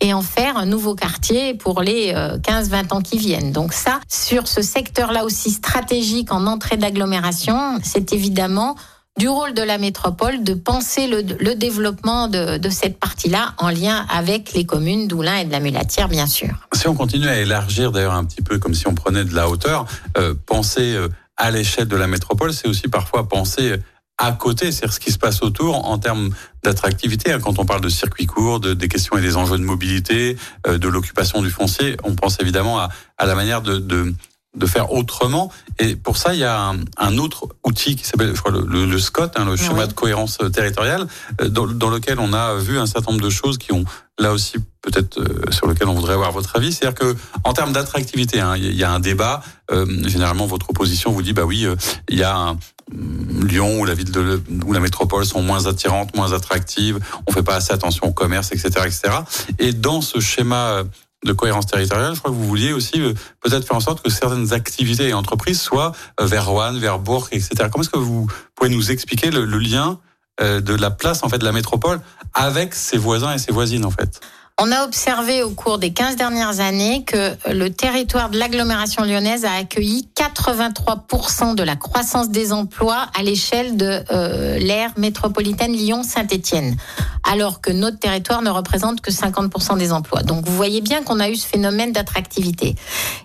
et 0.00 0.14
en 0.14 0.22
faire 0.22 0.56
un 0.56 0.66
nouveau 0.66 0.94
quartier 0.94 1.54
pour 1.54 1.82
les 1.82 2.12
15-20 2.12 2.14
euh, 2.14 2.94
ans 2.94 3.00
qui 3.00 3.18
viennent. 3.18 3.50
Donc 3.50 3.72
ça, 3.72 3.98
sur 4.08 4.46
ce 4.46 4.62
secteur-là 4.62 5.24
aussi 5.24 5.50
stratégique 5.50 6.30
en 6.30 6.46
entrée 6.46 6.76
d'agglomération, 6.76 7.80
c'est 7.82 8.12
évidemment 8.12 8.76
du 9.18 9.28
rôle 9.28 9.54
de 9.54 9.62
la 9.62 9.78
métropole 9.78 10.42
de 10.42 10.54
penser 10.54 11.06
le, 11.06 11.54
développement 11.54 12.26
de, 12.28 12.68
cette 12.68 12.98
partie-là 12.98 13.54
en 13.58 13.70
lien 13.70 14.06
avec 14.10 14.52
les 14.54 14.64
communes 14.64 15.06
d'Oulin 15.06 15.36
et 15.36 15.44
de 15.44 15.52
la 15.52 15.60
Mulatière, 15.60 16.08
bien 16.08 16.26
sûr. 16.26 16.50
Si 16.72 16.88
on 16.88 16.94
continue 16.94 17.28
à 17.28 17.38
élargir 17.38 17.92
d'ailleurs 17.92 18.14
un 18.14 18.24
petit 18.24 18.42
peu 18.42 18.58
comme 18.58 18.74
si 18.74 18.88
on 18.88 18.94
prenait 18.94 19.24
de 19.24 19.34
la 19.34 19.48
hauteur, 19.48 19.86
euh, 20.18 20.34
penser 20.46 20.94
euh, 20.94 21.08
à 21.36 21.50
l'échelle 21.50 21.86
de 21.86 21.96
la 21.96 22.08
métropole, 22.08 22.52
c'est 22.52 22.66
aussi 22.66 22.88
parfois 22.88 23.28
penser 23.28 23.76
à 24.18 24.32
côté, 24.32 24.70
c'est 24.70 24.90
ce 24.90 25.00
qui 25.00 25.10
se 25.10 25.18
passe 25.18 25.42
autour 25.42 25.88
en 25.88 25.98
termes 25.98 26.30
d'attractivité. 26.62 27.32
Hein. 27.32 27.40
Quand 27.40 27.58
on 27.58 27.64
parle 27.64 27.80
de 27.80 27.88
circuits 27.88 28.26
courts, 28.26 28.60
de, 28.60 28.74
des 28.74 28.88
questions 28.88 29.16
et 29.16 29.20
des 29.20 29.36
enjeux 29.36 29.58
de 29.58 29.64
mobilité, 29.64 30.36
euh, 30.66 30.78
de 30.78 30.88
l'occupation 30.88 31.40
du 31.40 31.50
foncier, 31.50 31.96
on 32.04 32.14
pense 32.14 32.40
évidemment 32.40 32.80
à, 32.80 33.26
la 33.26 33.34
manière 33.34 33.62
de 33.62 34.14
de 34.54 34.66
faire 34.66 34.92
autrement. 34.92 35.50
Et 35.78 35.96
pour 35.96 36.16
ça, 36.16 36.34
il 36.34 36.40
y 36.40 36.44
a 36.44 36.72
un, 36.96 37.18
autre 37.18 37.48
outil 37.64 37.96
qui 37.96 38.04
s'appelle 38.04 38.34
le, 38.50 38.86
le, 38.86 38.98
SCOT, 38.98 39.30
hein, 39.36 39.44
le 39.44 39.56
schéma 39.56 39.86
de 39.86 39.92
cohérence 39.92 40.38
territoriale, 40.52 41.06
euh, 41.40 41.48
dans, 41.48 41.66
dans, 41.66 41.90
lequel 41.90 42.18
on 42.18 42.32
a 42.32 42.54
vu 42.54 42.78
un 42.78 42.86
certain 42.86 43.12
nombre 43.12 43.24
de 43.24 43.30
choses 43.30 43.58
qui 43.58 43.72
ont 43.72 43.84
là 44.18 44.32
aussi 44.32 44.58
peut-être 44.82 45.18
euh, 45.18 45.50
sur 45.50 45.66
lequel 45.66 45.88
on 45.88 45.94
voudrait 45.94 46.14
avoir 46.14 46.30
votre 46.30 46.56
avis. 46.56 46.72
C'est-à-dire 46.72 46.98
que 46.98 47.16
en 47.42 47.52
termes 47.52 47.72
d'attractivité, 47.72 48.40
hein, 48.40 48.56
il 48.56 48.74
y 48.74 48.84
a 48.84 48.92
un 48.92 49.00
débat. 49.00 49.42
Euh, 49.70 49.86
généralement, 50.06 50.46
votre 50.46 50.70
opposition 50.70 51.10
vous 51.10 51.22
dit 51.22 51.32
bah 51.32 51.44
oui, 51.44 51.66
il 52.08 52.18
y 52.18 52.22
a 52.22 52.36
un, 52.36 52.54
mm, 52.92 53.46
Lyon 53.46 53.80
ou 53.80 53.84
la 53.84 53.94
ville 53.94 54.12
de 54.12 54.42
ou 54.64 54.72
la 54.72 54.80
métropole 54.80 55.26
sont 55.26 55.42
moins 55.42 55.66
attirantes, 55.66 56.14
moins 56.14 56.32
attractives. 56.32 57.00
On 57.26 57.32
fait 57.32 57.42
pas 57.42 57.56
assez 57.56 57.72
attention 57.72 58.06
au 58.06 58.12
commerce, 58.12 58.52
etc., 58.52 58.68
etc. 58.86 59.16
Et 59.58 59.72
dans 59.72 60.00
ce 60.00 60.20
schéma 60.20 60.84
de 61.24 61.32
cohérence 61.32 61.66
territoriale, 61.66 62.14
je 62.14 62.20
crois 62.20 62.30
que 62.30 62.36
vous 62.36 62.46
vouliez 62.46 62.72
aussi 62.72 63.00
euh, 63.00 63.14
peut-être 63.40 63.66
faire 63.66 63.76
en 63.76 63.80
sorte 63.80 64.02
que 64.02 64.10
certaines 64.10 64.52
activités 64.52 65.08
et 65.08 65.14
entreprises 65.14 65.60
soient 65.60 65.92
euh, 66.20 66.26
vers 66.26 66.46
Rouen, 66.46 66.74
vers 66.74 66.98
Bourg, 66.98 67.28
etc. 67.32 67.68
Comment 67.70 67.82
est-ce 67.82 67.90
que 67.90 67.98
vous 67.98 68.28
pouvez 68.54 68.70
nous 68.70 68.90
expliquer 68.90 69.30
le, 69.30 69.44
lien 69.44 69.98
euh, 70.40 70.60
de 70.60 70.74
la 70.74 70.90
place 70.90 71.22
en 71.22 71.28
fait 71.28 71.38
de 71.38 71.44
la 71.44 71.52
métropole 71.52 72.00
avec 72.34 72.74
ses 72.74 72.98
voisins 72.98 73.32
et 73.32 73.38
ses 73.38 73.52
voisines 73.52 73.84
en 73.84 73.90
fait? 73.90 74.20
On 74.62 74.70
a 74.70 74.84
observé 74.84 75.42
au 75.42 75.50
cours 75.50 75.78
des 75.78 75.92
15 75.92 76.14
dernières 76.14 76.60
années 76.60 77.02
que 77.04 77.32
le 77.52 77.70
territoire 77.70 78.30
de 78.30 78.38
l'agglomération 78.38 79.02
lyonnaise 79.02 79.44
a 79.44 79.52
accueilli 79.54 80.08
83% 80.14 81.56
de 81.56 81.62
la 81.64 81.74
croissance 81.74 82.28
des 82.28 82.52
emplois 82.52 83.08
à 83.18 83.24
l'échelle 83.24 83.76
de 83.76 84.00
euh, 84.12 84.56
l'ère 84.58 84.92
métropolitaine 84.96 85.72
Lyon-Saint-Étienne, 85.72 86.76
alors 87.24 87.60
que 87.60 87.72
notre 87.72 87.98
territoire 87.98 88.42
ne 88.42 88.50
représente 88.50 89.00
que 89.00 89.10
50% 89.10 89.76
des 89.76 89.90
emplois. 89.90 90.22
Donc 90.22 90.46
vous 90.46 90.54
voyez 90.54 90.82
bien 90.82 91.02
qu'on 91.02 91.18
a 91.18 91.28
eu 91.30 91.34
ce 91.34 91.48
phénomène 91.48 91.90
d'attractivité. 91.90 92.76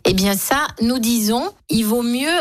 Eh 0.06 0.14
bien 0.14 0.36
ça, 0.36 0.66
nous 0.82 0.98
disons, 0.98 1.48
il 1.70 1.84
vaut 1.84 2.02
mieux 2.02 2.34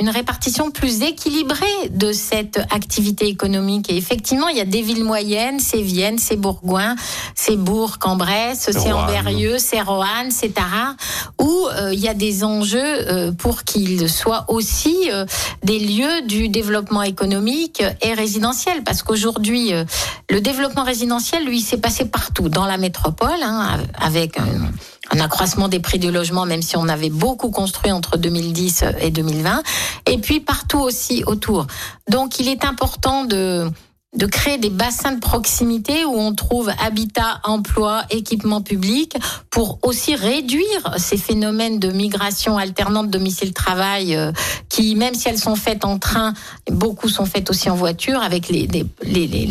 une 0.00 0.08
répartition 0.08 0.70
plus 0.70 1.02
équilibrée 1.02 1.90
de 1.90 2.12
cette 2.12 2.56
activité 2.70 3.26
économique. 3.26 3.90
Et 3.90 3.96
effectivement, 3.98 4.48
il 4.48 4.56
y 4.56 4.60
a 4.62 4.64
des 4.64 4.80
villes 4.80 5.04
moyennes, 5.04 5.60
c'est 5.60 5.82
Vienne, 5.82 6.16
c'est 6.16 6.36
Bourgoin, 6.36 6.96
c'est 7.34 7.56
Bourg, 7.56 7.98
Bresse, 8.22 8.70
c'est 8.70 8.92
Amberieux, 8.92 9.58
c'est 9.58 9.80
Roanne, 9.80 10.30
c'est 10.30 10.54
Tarare, 10.54 10.94
où 11.40 11.66
euh, 11.72 11.92
il 11.92 11.98
y 11.98 12.08
a 12.08 12.14
des 12.14 12.44
enjeux 12.44 12.78
euh, 12.80 13.32
pour 13.32 13.64
qu'ils 13.64 14.08
soient 14.08 14.44
aussi 14.46 14.96
euh, 15.10 15.26
des 15.64 15.80
lieux 15.80 16.22
du 16.28 16.48
développement 16.48 17.02
économique 17.02 17.82
et 18.00 18.14
résidentiel. 18.14 18.84
Parce 18.84 19.02
qu'aujourd'hui, 19.02 19.72
le 20.30 20.40
développement 20.40 20.84
résidentiel, 20.84 21.44
lui, 21.44 21.60
s'est 21.60 21.78
passé 21.78 22.04
partout, 22.04 22.48
dans 22.48 22.64
la 22.64 22.76
métropole, 22.76 23.42
hein, 23.42 23.78
avec 24.00 24.38
un, 24.38 24.70
un 25.10 25.20
accroissement 25.20 25.66
des 25.66 25.80
prix 25.80 25.98
du 25.98 26.12
logement, 26.12 26.46
même 26.46 26.62
si 26.62 26.76
on 26.76 26.88
avait 26.88 27.10
beaucoup 27.10 27.50
construit 27.50 27.90
entre 27.90 28.18
2010 28.18 28.84
et 29.00 29.10
2020, 29.10 29.62
et 30.06 30.18
puis 30.18 30.38
partout 30.38 30.78
aussi 30.78 31.24
autour. 31.26 31.66
Donc 32.08 32.38
il 32.38 32.48
est 32.48 32.64
important 32.64 33.24
de 33.24 33.68
de 34.14 34.26
créer 34.26 34.58
des 34.58 34.68
bassins 34.68 35.12
de 35.12 35.20
proximité 35.20 36.04
où 36.04 36.14
on 36.14 36.34
trouve 36.34 36.70
habitat, 36.84 37.40
emploi, 37.44 38.02
équipement 38.10 38.60
public 38.60 39.16
pour 39.48 39.78
aussi 39.82 40.14
réduire 40.14 40.94
ces 40.98 41.16
phénomènes 41.16 41.78
de 41.78 41.90
migration 41.90 42.58
alternante 42.58 43.08
domicile-travail 43.08 44.14
euh, 44.14 44.30
qui, 44.68 44.96
même 44.96 45.14
si 45.14 45.28
elles 45.28 45.38
sont 45.38 45.56
faites 45.56 45.86
en 45.86 45.98
train, 45.98 46.34
beaucoup 46.70 47.08
sont 47.08 47.24
faites 47.24 47.48
aussi 47.48 47.70
en 47.70 47.74
voiture 47.74 48.20
avec 48.20 48.48
les, 48.50 48.66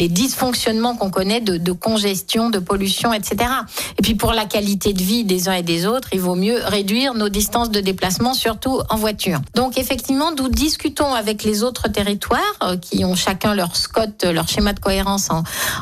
dysfonctionnements 0.09 0.95
qu'on 0.95 1.09
connaît 1.09 1.41
de, 1.41 1.57
de, 1.57 1.71
congestion, 1.71 2.51
de 2.51 2.59
pollution, 2.59 3.13
etc. 3.13 3.49
Et 3.97 4.03
puis 4.03 4.13
pour 4.13 4.33
la 4.33 4.45
qualité 4.45 4.93
de 4.93 5.01
vie 5.01 5.23
des 5.23 5.49
uns 5.49 5.53
et 5.53 5.63
des 5.63 5.87
autres, 5.87 6.09
il 6.13 6.19
vaut 6.19 6.35
mieux 6.35 6.59
réduire 6.63 7.15
nos 7.15 7.29
distances 7.29 7.71
de 7.71 7.79
déplacement, 7.79 8.35
surtout 8.35 8.81
en 8.89 8.95
voiture. 8.95 9.39
Donc 9.55 9.79
effectivement, 9.79 10.31
nous 10.37 10.49
discutons 10.49 11.13
avec 11.13 11.43
les 11.43 11.63
autres 11.63 11.87
territoires 11.87 12.41
euh, 12.61 12.77
qui 12.77 13.03
ont 13.05 13.15
chacun 13.15 13.55
leur 13.55 13.75
SCOT, 13.75 14.31
leur 14.31 14.50
schéma 14.51 14.73
de 14.73 14.79
cohérence 14.79 15.29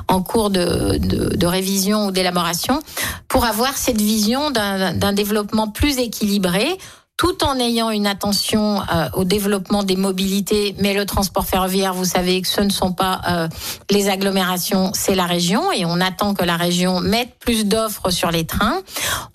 en, 0.08 0.22
cours 0.22 0.50
de 0.50 1.46
révision 1.46 2.08
ou 2.08 2.12
d'élaboration 2.12 2.82
pour 3.28 3.46
avoir 3.46 3.78
cette 3.78 4.02
vision 4.02 4.52
d'un 4.52 5.14
développement 5.14 5.68
plus 5.68 5.98
équilibré 5.98 6.78
tout 7.20 7.44
en 7.44 7.60
ayant 7.60 7.90
une 7.90 8.08
attention 8.08 8.82
euh, 8.82 9.10
au 9.14 9.26
développement 9.26 9.84
des 9.84 9.98
mobilités. 9.98 10.74
Mais 10.80 10.94
le 10.94 11.06
transport 11.06 11.46
ferroviaire, 11.46 11.94
vous 11.94 12.06
savez 12.06 12.42
que 12.42 12.48
ce 12.48 12.62
ne 12.62 12.70
sont 12.70 12.94
pas 12.94 13.20
euh, 13.28 13.50
les 13.90 14.08
agglomérations, 14.08 14.92
c'est 14.94 15.16
la 15.16 15.26
région, 15.26 15.70
et 15.74 15.84
on 15.84 16.00
attend 16.00 16.34
que 16.34 16.46
la 16.46 16.56
région 16.56 17.02
mette 17.02 17.38
plus 17.38 17.66
d'offres 17.66 18.10
sur 18.10 18.32
les 18.32 18.46
trains. 18.46 18.80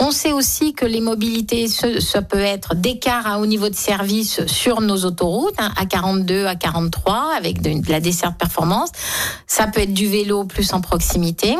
On 0.01 0.13
sait 0.13 0.33
aussi 0.33 0.73
que 0.73 0.87
les 0.87 1.03
mobilités, 1.03 1.69
ça 1.69 2.23
peut 2.23 2.41
être 2.41 2.75
d'écart 2.75 3.27
à 3.27 3.39
haut 3.39 3.45
niveau 3.45 3.69
de 3.69 3.75
service 3.75 4.47
sur 4.47 4.81
nos 4.81 5.05
autoroutes, 5.05 5.53
hein, 5.59 5.71
à 5.77 5.85
42, 5.85 6.47
à 6.47 6.55
43, 6.55 7.35
avec 7.37 7.61
de, 7.61 7.83
la 7.91 8.01
desserte 8.01 8.39
performance. 8.39 8.93
Ça 9.47 9.67
peut 9.67 9.81
être 9.81 9.93
du 9.93 10.09
vélo 10.09 10.45
plus 10.45 10.73
en 10.73 10.81
proximité. 10.81 11.55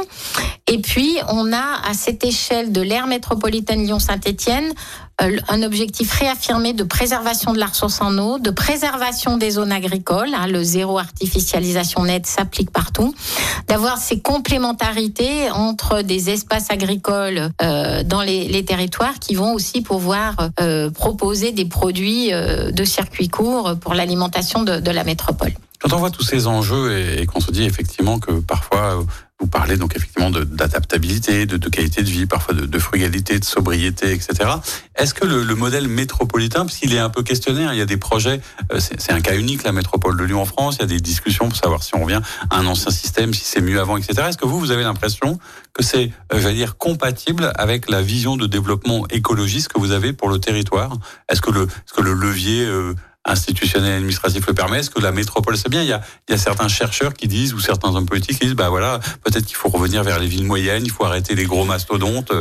Et 0.69 0.79
puis, 0.79 1.19
on 1.29 1.53
a 1.53 1.87
à 1.87 1.93
cette 1.93 2.25
échelle 2.25 2.73
de 2.73 2.81
l'aire 2.81 3.07
métropolitaine 3.07 3.85
Lyon-Saint-Étienne 3.85 4.73
un 5.19 5.63
objectif 5.63 6.13
réaffirmé 6.13 6.73
de 6.73 6.83
préservation 6.83 7.53
de 7.53 7.59
la 7.59 7.67
ressource 7.67 8.01
en 8.01 8.19
eau, 8.19 8.39
de 8.39 8.51
préservation 8.51 9.37
des 9.37 9.53
zones 9.53 9.73
agricoles. 9.73 10.35
Hein, 10.35 10.47
le 10.49 10.63
zéro 10.63 10.99
artificialisation 10.99 12.05
nette 12.05 12.27
s'applique 12.27 12.71
partout. 12.71 13.15
D'avoir 13.69 13.99
ces 13.99 14.21
complémentarités 14.21 15.51
entre 15.51 16.03
des 16.03 16.31
espaces 16.31 16.71
agricoles 16.71 17.51
euh, 17.63 18.03
dans 18.03 18.23
les, 18.23 18.49
les, 18.49 18.65
territoires 18.65 19.19
qui 19.21 19.35
vont 19.35 19.53
aussi 19.53 19.83
pouvoir 19.83 20.35
euh, 20.61 20.91
proposer 20.91 21.53
des 21.53 21.65
produits 21.65 22.33
euh, 22.33 22.71
de 22.71 22.85
circuit 22.85 23.29
court 23.29 23.77
pour 23.81 23.95
l'alimentation 23.95 24.63
de, 24.63 24.81
de, 24.81 24.91
la 24.91 25.05
métropole. 25.05 25.53
Quand 25.85 25.93
on 25.93 25.99
voit 25.99 26.11
tous 26.11 26.23
ces 26.23 26.47
enjeux 26.47 26.99
et, 26.99 27.27
qu'on 27.27 27.41
se 27.41 27.51
dit 27.51 27.65
effectivement 27.65 28.19
que 28.19 28.41
parfois 28.41 29.05
vous 29.39 29.47
parlez 29.47 29.77
donc 29.77 29.95
effectivement 29.95 30.31
d'adaptabilité, 30.31 31.45
de, 31.45 31.69
qualité 31.69 32.03
de 32.03 32.09
vie, 32.09 32.25
parfois 32.25 32.55
de, 32.55 32.79
frugalité, 32.79 33.39
de 33.39 33.45
sobriété, 33.45 34.13
etc. 34.13 34.51
Est-ce 34.97 35.13
que 35.13 35.27
le, 35.27 35.43
le, 35.43 35.55
modèle 35.55 35.87
métropolitain, 35.87 36.65
puisqu'il 36.65 36.95
est 36.95 36.99
un 36.99 37.11
peu 37.11 37.23
questionné, 37.23 37.65
hein, 37.65 37.73
il 37.75 37.79
y 37.79 37.83
a 37.83 37.87
des 37.87 37.99
projets, 37.99 38.41
euh, 38.73 38.81
c'est 38.81 39.13
un 39.13 39.21
cas 39.21 39.35
unique 39.37 39.63
la 39.65 39.73
métropole 39.73 40.17
de 40.17 40.25
Lyon 40.25 40.41
en 40.41 40.47
France, 40.47 40.77
il 40.77 40.81
y 40.81 40.85
a 40.85 40.87
des 40.87 41.01
discussions 41.01 41.51
pour 41.51 41.59
savoir 41.59 41.83
si 41.83 41.95
on 41.95 42.03
revient 42.03 42.23
à 42.49 42.57
un 42.57 42.67
ancien 42.67 42.91
système, 42.91 43.35
si 43.35 43.45
c'est 43.45 43.61
mieux 43.61 43.79
avant, 43.79 43.99
etc. 43.99 44.29
Est-ce 44.31 44.39
que 44.39 44.47
vous, 44.47 44.59
vous 44.59 44.71
avez 44.71 44.85
l'impression 44.85 45.39
que 45.75 45.83
c'est, 45.83 46.13
euh, 46.33 46.41
j'allais 46.41 46.55
dire, 46.55 46.79
compatible 46.79 47.53
avec 47.57 47.91
la 47.91 48.01
vision 48.01 48.39
de 48.39 48.47
développement 48.47 49.07
écologiste 49.11 49.69
que 49.69 49.79
vous 49.79 49.91
avez 49.91 50.15
pour 50.15 50.31
le 50.31 50.39
territoire? 50.39 50.97
Est-ce 51.29 51.43
que 51.43 51.51
le, 51.51 51.65
est 51.65 51.91
-ce 51.91 51.95
que 51.95 52.01
le 52.01 52.15
levier 52.15 52.65
euh, 52.65 52.95
institutionnel 53.25 53.93
et 53.93 53.97
administratif 53.97 54.47
le 54.47 54.55
permet 54.55 54.81
Est-ce 54.81 54.91
que 54.91 55.01
la 55.01 55.13
métropole, 55.13 55.57
c'est 55.57 55.69
bien? 55.69 55.83
Il 55.83 55.89
y, 55.89 55.93
a, 55.93 56.01
il 56.29 56.33
y 56.33 56.35
a 56.35 56.39
certains 56.39 56.69
chercheurs 56.69 57.15
qui 57.15 57.29
disent, 57.29 57.55
ou 57.55 57.61
certains 57.61 57.95
hommes 57.95 58.07
politiques 58.07 58.39
qui 58.39 58.47
disent, 58.47 58.55
bah 58.55 58.69
voilà, 58.69 59.01
peut-être 59.25 59.47
qu'il 59.47 59.57
faut 59.57 59.69
revenir 59.69 60.03
vers 60.03 60.19
les 60.19 60.27
villes 60.27 60.45
moyennes, 60.45 60.85
il 60.85 60.91
faut 60.91 61.05
arrêter 61.05 61.35
les 61.35 61.45
gros 61.45 61.65
mastodontes. 61.65 62.33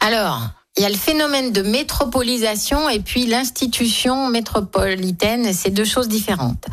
Alors, 0.00 0.48
il 0.76 0.82
y 0.82 0.86
a 0.86 0.88
le 0.88 0.96
phénomène 0.96 1.52
de 1.52 1.62
métropolisation 1.62 2.88
et 2.88 3.00
puis 3.00 3.26
l'institution 3.26 4.28
métropolitaine, 4.28 5.52
c'est 5.52 5.70
deux 5.70 5.84
choses 5.84 6.08
différentes. 6.08 6.64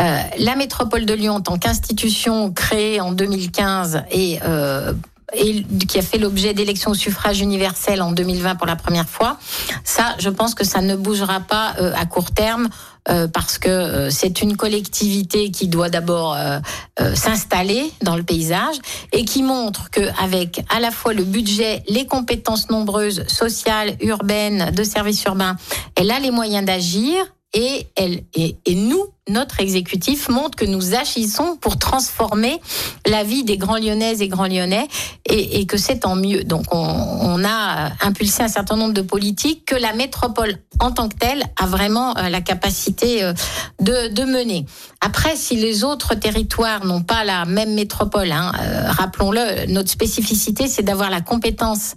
Euh, 0.00 0.18
la 0.38 0.56
métropole 0.56 1.04
de 1.04 1.12
Lyon, 1.12 1.34
en 1.34 1.40
tant 1.40 1.58
qu'institution 1.58 2.50
créée 2.50 3.00
en 3.00 3.12
2015 3.12 4.04
et 4.10 4.40
euh, 4.42 4.92
et 5.34 5.64
qui 5.88 5.98
a 5.98 6.02
fait 6.02 6.18
l'objet 6.18 6.54
d'élections 6.54 6.90
au 6.90 6.94
suffrage 6.94 7.40
universel 7.40 8.02
en 8.02 8.12
2020 8.12 8.56
pour 8.56 8.66
la 8.66 8.76
première 8.76 9.08
fois. 9.08 9.38
Ça, 9.84 10.14
je 10.18 10.28
pense 10.28 10.54
que 10.54 10.64
ça 10.64 10.80
ne 10.80 10.94
bougera 10.94 11.40
pas 11.40 11.74
euh, 11.80 11.92
à 11.96 12.06
court 12.06 12.32
terme. 12.32 12.68
Euh, 13.08 13.26
parce 13.26 13.58
que 13.58 13.68
euh, 13.68 14.10
c'est 14.10 14.42
une 14.42 14.56
collectivité 14.56 15.50
qui 15.50 15.66
doit 15.66 15.90
d'abord 15.90 16.34
euh, 16.34 16.60
euh 17.00 17.16
s'installer 17.16 17.90
dans 18.00 18.14
le 18.14 18.22
paysage 18.22 18.76
et 19.10 19.24
qui 19.24 19.42
montre 19.42 19.90
qu'avec 19.90 20.64
à 20.68 20.78
la 20.78 20.92
fois 20.92 21.12
le 21.12 21.24
budget, 21.24 21.82
les 21.88 22.06
compétences 22.06 22.70
nombreuses 22.70 23.26
sociales, 23.26 23.96
urbaines, 24.00 24.70
de 24.70 24.84
services 24.84 25.24
urbains, 25.24 25.56
elle 25.96 26.12
a 26.12 26.20
les 26.20 26.30
moyens 26.30 26.64
d'agir 26.64 27.16
et, 27.54 27.88
elle, 27.96 28.22
et, 28.34 28.56
et 28.66 28.74
nous, 28.76 29.04
notre 29.28 29.60
exécutif 29.60 30.28
montre 30.28 30.56
que 30.56 30.64
nous 30.64 30.94
agissons 30.94 31.56
pour 31.56 31.78
transformer 31.78 32.60
la 33.06 33.22
vie 33.22 33.44
des 33.44 33.56
grands 33.56 33.78
lyonnaises 33.78 34.20
et 34.20 34.26
grands 34.26 34.48
lyonnais 34.48 34.88
et, 35.26 35.64
que 35.66 35.76
c'est 35.76 36.00
tant 36.00 36.16
mieux. 36.16 36.42
Donc 36.42 36.64
on, 36.72 37.44
a 37.44 37.92
impulsé 38.04 38.42
un 38.42 38.48
certain 38.48 38.76
nombre 38.76 38.94
de 38.94 39.00
politiques 39.00 39.64
que 39.64 39.76
la 39.76 39.92
métropole 39.92 40.56
en 40.80 40.90
tant 40.90 41.08
que 41.08 41.16
telle 41.16 41.42
a 41.56 41.66
vraiment 41.66 42.16
euh, 42.16 42.28
la 42.28 42.40
capacité 42.40 43.22
euh, 43.22 43.32
de, 43.80 44.08
de 44.08 44.24
mener. 44.24 44.66
Après, 45.00 45.36
si 45.36 45.56
les 45.56 45.84
autres 45.84 46.14
territoires 46.14 46.84
n'ont 46.84 47.02
pas 47.02 47.24
la 47.24 47.44
même 47.44 47.74
métropole, 47.74 48.30
hein, 48.32 48.52
euh, 48.60 48.90
rappelons-le, 48.90 49.66
notre 49.66 49.90
spécificité, 49.90 50.68
c'est 50.68 50.82
d'avoir 50.82 51.10
la 51.10 51.20
compétence 51.20 51.94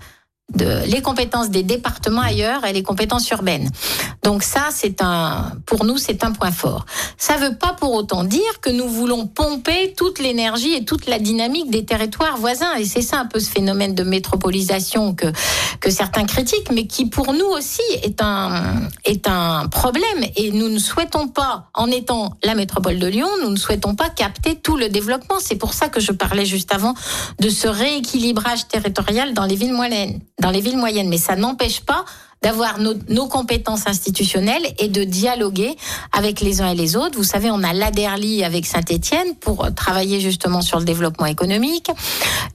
de, 0.54 0.86
les 0.86 1.02
compétences 1.02 1.50
des 1.50 1.64
départements 1.64 2.22
ailleurs 2.22 2.66
et 2.66 2.74
les 2.74 2.84
compétences 2.84 3.30
urbaines. 3.30 3.70
Donc 4.24 4.44
ça, 4.44 4.68
c'est 4.72 5.02
un, 5.02 5.52
pour 5.66 5.86
nous, 5.86 5.98
c'est 5.98 6.24
un 6.24 6.32
point 6.32 6.52
fort. 6.52 6.86
Ça 7.18 7.38
veut 7.38 7.56
pas 7.56 7.74
pour 7.74 7.94
autant 7.94 8.24
dire 8.24 8.62
que 8.62 8.70
nous 8.70 8.88
voulons 8.88 9.28
pomper 9.28 9.94
toute 9.98 10.20
l'énergie 10.20 10.74
et 10.74 10.86
toute 10.86 11.08
la 11.08 11.20
dynamique 11.20 11.70
des 11.72 11.84
territoires 11.84 12.38
voisins. 12.38 12.76
Et 12.76 12.86
c'est 12.86 13.02
ça 13.02 13.20
un 13.20 13.26
peu 13.26 13.40
ce 13.40 13.50
phénomène 13.50 13.96
de 13.96 14.04
métropolisation 14.04 15.16
que, 15.16 15.28
que 15.80 15.90
certains 15.90 16.26
critiquent, 16.26 16.72
mais 16.72 16.86
qui 16.86 17.08
pour 17.08 17.34
nous 17.34 17.46
aussi 17.46 17.82
est 18.04 18.22
un, 18.22 18.90
est 19.04 19.28
un 19.28 19.68
problème. 19.68 20.24
Et 20.36 20.52
nous 20.52 20.70
ne 20.70 20.80
souhaitons 20.80 21.28
pas, 21.28 21.70
en 21.74 21.88
étant 21.88 22.34
la 22.44 22.56
métropole 22.56 23.00
de 23.00 23.08
Lyon, 23.08 23.30
nous 23.44 23.50
ne 23.50 23.58
souhaitons 23.58 23.96
pas 23.96 24.10
capter 24.10 24.56
tout 24.56 24.78
le 24.78 24.90
développement. 24.90 25.38
C'est 25.40 25.58
pour 25.58 25.74
ça 25.74 25.90
que 25.90 26.00
je 26.00 26.12
parlais 26.12 26.46
juste 26.46 26.74
avant 26.74 26.94
de 27.40 27.50
ce 27.50 27.68
rééquilibrage 27.68 28.68
territorial 28.68 29.34
dans 29.34 29.46
les 29.46 29.56
villes 29.56 29.74
moyennes 29.74 30.20
dans 30.42 30.52
les 30.52 30.62
villes 30.62 30.78
moyennes. 30.78 31.10
Mais 31.10 31.18
ça 31.18 31.36
n'empêche 31.36 31.82
pas 31.82 32.06
d'avoir 32.42 32.80
nos, 32.80 32.94
nos, 33.10 33.28
compétences 33.28 33.88
institutionnelles 33.88 34.66
et 34.78 34.88
de 34.88 35.04
dialoguer 35.04 35.76
avec 36.12 36.42
les 36.42 36.62
uns 36.62 36.70
et 36.70 36.76
les 36.76 36.96
autres. 36.96 37.18
Vous 37.18 37.24
savez, 37.24 37.50
on 37.50 37.64
a 37.64 37.74
l'ADERLI 37.74 38.44
avec 38.44 38.68
Saint-Etienne 38.68 39.36
pour 39.40 39.74
travailler 39.74 40.20
justement 40.20 40.62
sur 40.62 40.78
le 40.78 40.86
développement 40.86 41.26
économique. 41.26 41.90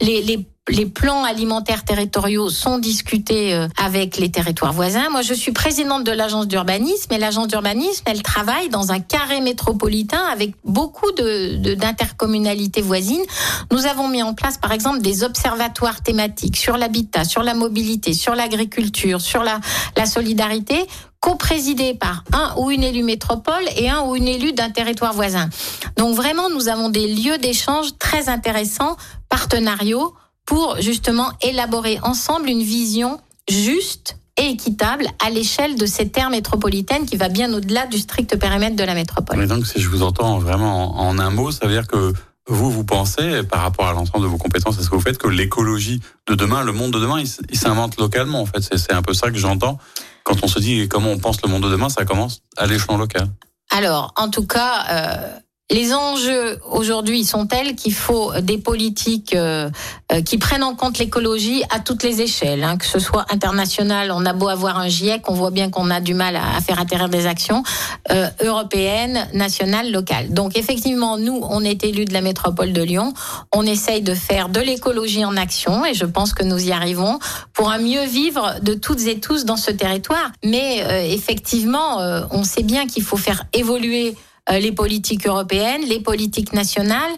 Les, 0.01 0.23
les 0.23 0.47
les 0.71 0.87
plans 0.87 1.25
alimentaires 1.25 1.85
territoriaux 1.85 2.49
sont 2.49 2.79
discutés 2.79 3.55
euh, 3.55 3.69
avec 3.77 4.17
les 4.17 4.31
territoires 4.31 4.73
voisins. 4.73 5.09
Moi, 5.11 5.23
je 5.23 5.35
suis 5.35 5.53
présidente 5.53 6.05
de 6.05 6.13
l'agence 6.13 6.47
d'urbanisme 6.47 7.13
et 7.13 7.19
l'agence 7.19 7.49
d'urbanisme, 7.49 8.05
elle 8.07 8.23
travaille 8.23 8.69
dans 8.69 8.93
un 8.93 9.01
carré 9.01 9.41
métropolitain 9.41 10.23
avec 10.33 10.55
beaucoup 10.65 11.11
de 11.13 11.75
d'intercommunalités 11.75 12.83
voisines. 12.83 13.23
Nous 13.71 13.87
avons 13.87 14.09
mis 14.09 14.23
en 14.23 14.35
place, 14.35 14.59
par 14.59 14.73
exemple, 14.73 15.01
des 15.01 15.25
observatoires 15.25 16.03
thématiques 16.03 16.57
sur 16.57 16.77
l'habitat, 16.77 17.25
sur 17.25 17.43
la 17.43 17.55
mobilité, 17.55 18.13
sur 18.15 18.35
l'agriculture, 18.35 19.21
sur 19.21 19.43
la, 19.43 19.61
la 19.97 20.07
solidarité 20.07 20.87
co-présidé 21.21 21.95
par 21.95 22.25
un 22.33 22.55
ou 22.57 22.71
une 22.71 22.83
élue 22.83 23.03
métropole 23.03 23.63
et 23.77 23.91
un 23.91 24.01
ou 24.03 24.17
une 24.17 24.27
élue 24.29 24.53
d'un 24.53 24.71
territoire 24.71 25.13
voisin. 25.13 25.51
Donc 25.99 26.17
vraiment, 26.17 26.49
nous 26.49 26.69
avons 26.69 26.89
des 26.89 27.15
lieux 27.15 27.37
d'échange 27.37 27.99
très 27.99 28.31
intéressants, 28.31 28.97
partenariaux, 29.29 30.15
pour 30.51 30.81
justement 30.81 31.31
élaborer 31.43 32.01
ensemble 32.03 32.49
une 32.49 32.65
vision 32.65 33.21
juste 33.49 34.17
et 34.37 34.49
équitable 34.49 35.07
à 35.25 35.31
l'échelle 35.31 35.77
de 35.77 35.87
ces 35.87 36.09
terres 36.09 36.29
métropolitaines 36.29 37.07
qui 37.07 37.17
va 37.17 37.29
bien 37.29 37.55
au-delà 37.55 37.87
du 37.87 37.99
strict 37.99 38.37
périmètre 38.37 38.75
de 38.75 38.83
la 38.83 38.95
métropole. 38.95 39.39
Mais 39.39 39.47
donc, 39.47 39.65
si 39.65 39.81
je 39.81 39.89
vous 39.89 40.03
entends 40.03 40.41
vraiment 40.41 40.99
en, 40.99 41.21
un 41.21 41.31
mot, 41.31 41.53
ça 41.53 41.69
veut 41.69 41.73
dire 41.73 41.87
que 41.87 42.13
vous, 42.49 42.69
vous 42.69 42.83
pensez, 42.83 43.45
par 43.45 43.61
rapport 43.61 43.87
à 43.87 43.93
l'ensemble 43.93 44.25
de 44.25 44.29
vos 44.29 44.39
compétences 44.39 44.77
et 44.81 44.83
ce 44.83 44.91
que 44.91 44.97
vous 44.97 45.01
faites, 45.01 45.19
que 45.19 45.29
l'écologie 45.29 46.01
de 46.27 46.35
demain, 46.35 46.65
le 46.65 46.73
monde 46.73 46.91
de 46.91 46.99
demain, 46.99 47.21
il, 47.21 47.57
s'invente 47.57 47.97
localement, 48.01 48.41
en 48.41 48.47
fait. 48.47 48.61
C'est 48.61 48.93
un 48.93 49.03
peu 49.03 49.15
ça 49.15 49.31
que 49.31 49.39
j'entends. 49.39 49.79
Quand 50.25 50.43
on 50.43 50.49
se 50.49 50.59
dit 50.59 50.89
comment 50.89 51.11
on 51.11 51.19
pense 51.19 51.41
le 51.43 51.49
monde 51.49 51.63
de 51.63 51.71
demain, 51.71 51.91
ça 51.91 52.05
commence 52.05 52.43
à 52.57 52.67
l'échelon 52.67 52.97
local. 52.97 53.29
Alors, 53.71 54.13
en 54.17 54.31
tout 54.31 54.49
cas, 54.49 54.85
euh, 54.91 55.39
les 55.71 55.95
enjeux 55.95 56.59
aujourd'hui 56.69 57.25
sont 57.25 57.47
tels 57.47 57.77
qu'il 57.77 57.95
faut 57.95 58.33
des 58.41 58.59
politiques 58.59 59.35
euh, 59.35 59.71
euh, 60.13 60.21
qui 60.21 60.37
prennent 60.37 60.65
en 60.65 60.75
compte 60.75 60.99
l'écologie 60.99 61.63
à 61.71 61.79
toutes 61.79 62.03
les 62.03 62.21
échelles, 62.21 62.65
hein, 62.65 62.77
que 62.77 62.87
ce 62.87 62.99
soit 62.99 63.25
international. 63.31 64.11
On 64.11 64.27
a 64.27 64.33
beau 64.33 64.49
avoir 64.49 64.79
un 64.79 64.89
GIEC, 64.89 65.31
on 65.31 65.35
voit 65.35 65.53
bien 65.53 65.71
qu'on 65.71 65.89
a 65.91 66.01
du 66.01 66.13
mal 66.13 66.35
à, 66.35 66.61
faire 66.61 66.81
atterrir 66.81 67.09
des 67.09 67.27
actions 67.27 67.63
euh, 68.11 68.27
européennes, 68.43 69.29
nationales, 69.33 69.93
locales. 69.93 70.33
Donc 70.33 70.57
effectivement, 70.57 71.17
nous, 71.17 71.41
on 71.49 71.63
est 71.63 71.85
élus 71.85 72.05
de 72.05 72.13
la 72.13 72.21
métropole 72.21 72.73
de 72.73 72.83
Lyon. 72.83 73.13
On 73.53 73.65
essaye 73.65 74.03
de 74.03 74.15
faire 74.15 74.49
de 74.49 74.61
l'écologie 74.61 75.25
en 75.25 75.37
action, 75.37 75.87
et 75.87 75.95
je 75.95 76.05
pense 76.05 76.35
que 76.35 76.43
nous 76.43 76.67
y 76.67 76.73
arrivons 76.73 77.21
pour 77.53 77.71
un 77.71 77.79
mieux 77.79 78.05
vivre 78.07 78.57
de 78.63 78.75
toutes 78.75 79.07
et 79.07 79.21
tous 79.21 79.45
dans 79.45 79.57
ce 79.57 79.71
territoire. 79.71 80.33
Mais 80.45 81.13
effectivement, 81.13 81.99
on 82.31 82.43
sait 82.45 82.63
bien 82.63 82.87
qu'il 82.87 83.03
faut 83.03 83.17
faire 83.17 83.45
évoluer 83.53 84.17
les 84.49 84.73
politiques 84.73 85.27
européennes, 85.27 85.83
les 85.87 86.01
politiques 86.01 86.53
nationales. 86.53 87.13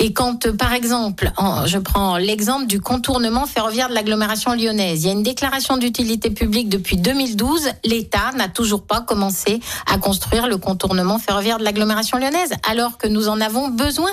Et 0.00 0.12
quand, 0.12 0.46
euh, 0.46 0.52
par 0.52 0.72
exemple, 0.72 1.32
je 1.66 1.78
prends 1.78 2.16
l'exemple 2.18 2.66
du 2.66 2.80
contournement 2.80 3.46
ferroviaire 3.46 3.88
de 3.88 3.94
l'agglomération 3.94 4.54
lyonnaise, 4.54 5.02
il 5.02 5.06
y 5.06 5.10
a 5.10 5.12
une 5.12 5.24
déclaration 5.24 5.76
d'utilité 5.76 6.30
publique 6.30 6.68
depuis 6.68 6.96
2012. 6.96 7.68
L'État 7.84 8.30
n'a 8.36 8.48
toujours 8.48 8.86
pas 8.86 9.00
commencé 9.00 9.60
à 9.90 9.98
construire 9.98 10.46
le 10.46 10.56
contournement 10.56 11.18
ferroviaire 11.18 11.58
de 11.58 11.64
l'agglomération 11.64 12.16
lyonnaise, 12.18 12.52
alors 12.68 12.96
que 12.96 13.08
nous 13.08 13.28
en 13.28 13.40
avons 13.40 13.68
besoin 13.68 14.10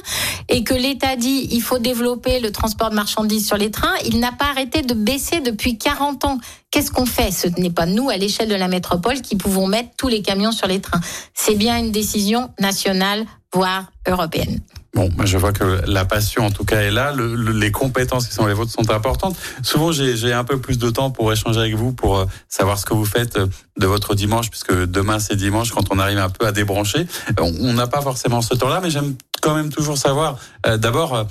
et 0.50 0.64
que 0.64 0.74
l'État 0.74 1.16
dit 1.16 1.48
il 1.52 1.62
faut 1.62 1.78
développer 1.78 2.40
le 2.40 2.52
transport 2.52 2.90
de 2.90 2.96
marchandises 2.96 3.46
sur 3.46 3.58
les 3.58 3.70
trains. 3.70 3.96
Il 4.06 4.20
n'a 4.20 4.32
pas 4.32 4.46
arrêté 4.46 4.82
de 4.82 4.96
baisser 4.96 5.40
depuis 5.40 5.78
40 5.78 6.26
ans. 6.26 6.40
Qu'est-ce 6.72 6.92
qu'on 6.92 7.06
fait? 7.06 7.32
Ce 7.32 7.48
n'est 7.60 7.70
pas 7.70 7.86
nous, 7.86 8.10
à 8.10 8.18
l'échelle 8.18 8.50
de 8.50 8.56
la 8.56 8.68
métropole, 8.68 9.22
qui 9.22 9.36
pouvons 9.36 9.68
mettre 9.68 9.90
tous 9.98 10.08
les 10.08 10.24
camions 10.24 10.52
sur 10.52 10.68
les 10.68 10.82
trains. 10.82 11.00
C'est 11.36 11.56
bien 11.56 11.78
une 11.78 11.92
décision 11.92 12.50
nationale, 12.60 13.26
voire 13.54 13.86
européenne. 14.08 14.60
Bon, 14.96 15.10
je 15.26 15.38
vois 15.38 15.52
que 15.52 15.82
la 15.88 16.06
passion, 16.06 16.46
en 16.46 16.52
tout 16.52 16.64
cas, 16.64 16.80
est 16.80 16.90
là. 16.90 17.14
les 17.14 17.70
compétences 17.70 18.28
qui 18.28 18.34
sont 18.34 18.46
les 18.46 18.54
vôtres 18.54 18.72
sont 18.72 18.90
importantes. 18.92 19.36
Souvent, 19.62 19.92
j'ai 19.92 20.32
un 20.32 20.46
peu 20.46 20.58
plus 20.58 20.78
de 20.78 20.90
temps 20.90 21.12
pour 21.12 21.34
échanger 21.34 21.60
avec 21.60 21.76
vous, 21.76 21.92
pour 21.92 22.18
euh, 22.18 22.26
savoir 22.48 22.80
ce 22.80 22.86
que 22.86 22.94
vous 22.94 23.04
faites 23.04 23.38
euh, 23.38 23.48
de 23.78 23.88
votre 23.88 24.16
dimanche, 24.16 24.50
puisque 24.50 24.74
demain 24.74 25.20
c'est 25.20 25.36
dimanche, 25.36 25.74
quand 25.74 25.92
on 25.92 26.00
arrive 26.00 26.20
un 26.20 26.30
peu 26.30 26.48
à 26.48 26.54
débrancher. 26.54 27.08
On 27.38 27.74
n'a 27.74 27.88
pas 27.88 28.00
forcément 28.00 28.42
ce 28.42 28.54
temps-là, 28.54 28.80
mais 28.82 28.90
j'aime 28.90 29.16
quand 29.42 29.54
même 29.54 29.70
toujours 29.70 29.98
savoir, 29.98 30.38
euh, 30.66 30.78
d'abord, 30.78 31.28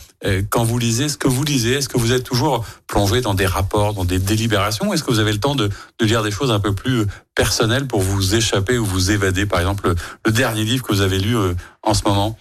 quand 0.50 0.62
vous 0.62 0.78
lisez, 0.78 1.08
ce 1.08 1.16
que 1.16 1.26
vous 1.26 1.42
lisez, 1.42 1.76
est-ce 1.76 1.88
que 1.88 1.96
vous 1.96 2.12
êtes 2.12 2.22
toujours 2.22 2.66
plongé 2.86 3.22
dans 3.22 3.32
des 3.32 3.46
rapports, 3.46 3.94
dans 3.94 4.04
des 4.04 4.18
délibérations, 4.18 4.92
est-ce 4.92 5.02
que 5.02 5.10
vous 5.10 5.20
avez 5.20 5.32
le 5.32 5.40
temps 5.40 5.54
de, 5.54 5.70
de, 5.98 6.04
lire 6.04 6.22
des 6.22 6.30
choses 6.30 6.50
un 6.50 6.60
peu 6.60 6.74
plus 6.74 7.06
personnelles 7.34 7.86
pour 7.86 8.02
vous 8.02 8.34
échapper 8.34 8.76
ou 8.76 8.84
vous 8.84 9.10
évader? 9.10 9.46
Par 9.46 9.60
exemple, 9.60 9.94
le 10.26 10.32
dernier 10.32 10.64
livre 10.64 10.84
que 10.84 10.92
vous 10.92 11.00
avez 11.00 11.18
lu 11.18 11.34
en 11.82 11.94
ce 11.94 12.02
moment 12.04 12.36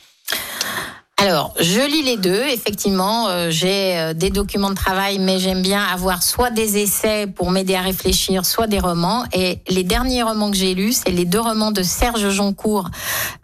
alors, 1.24 1.54
je 1.58 1.80
lis 1.80 2.04
les 2.04 2.18
deux. 2.18 2.44
Effectivement, 2.50 3.30
euh, 3.30 3.50
j'ai 3.50 3.98
euh, 3.98 4.14
des 4.14 4.30
documents 4.30 4.72
de 4.72 4.76
travail, 4.76 5.20
mais 5.20 5.40
j'aime 5.40 5.62
bien 5.62 5.82
avoir 5.82 6.22
soit 6.22 6.50
des 6.50 6.78
essais 6.80 7.28
pour 7.28 7.50
m'aider 7.50 7.76
à 7.76 7.82
réfléchir, 7.82 8.46
soit 8.46 8.68
des 8.68 8.80
romans. 8.80 9.24
Et 9.32 9.60
les 9.70 9.86
derniers 9.86 10.22
romans 10.22 10.52
que 10.52 10.58
j'ai 10.58 10.74
lus, 10.74 10.92
c'est 11.06 11.12
les 11.12 11.24
deux 11.24 11.40
romans 11.40 11.72
de 11.72 11.82
Serge 11.82 12.30
Joncourt, 12.30 12.90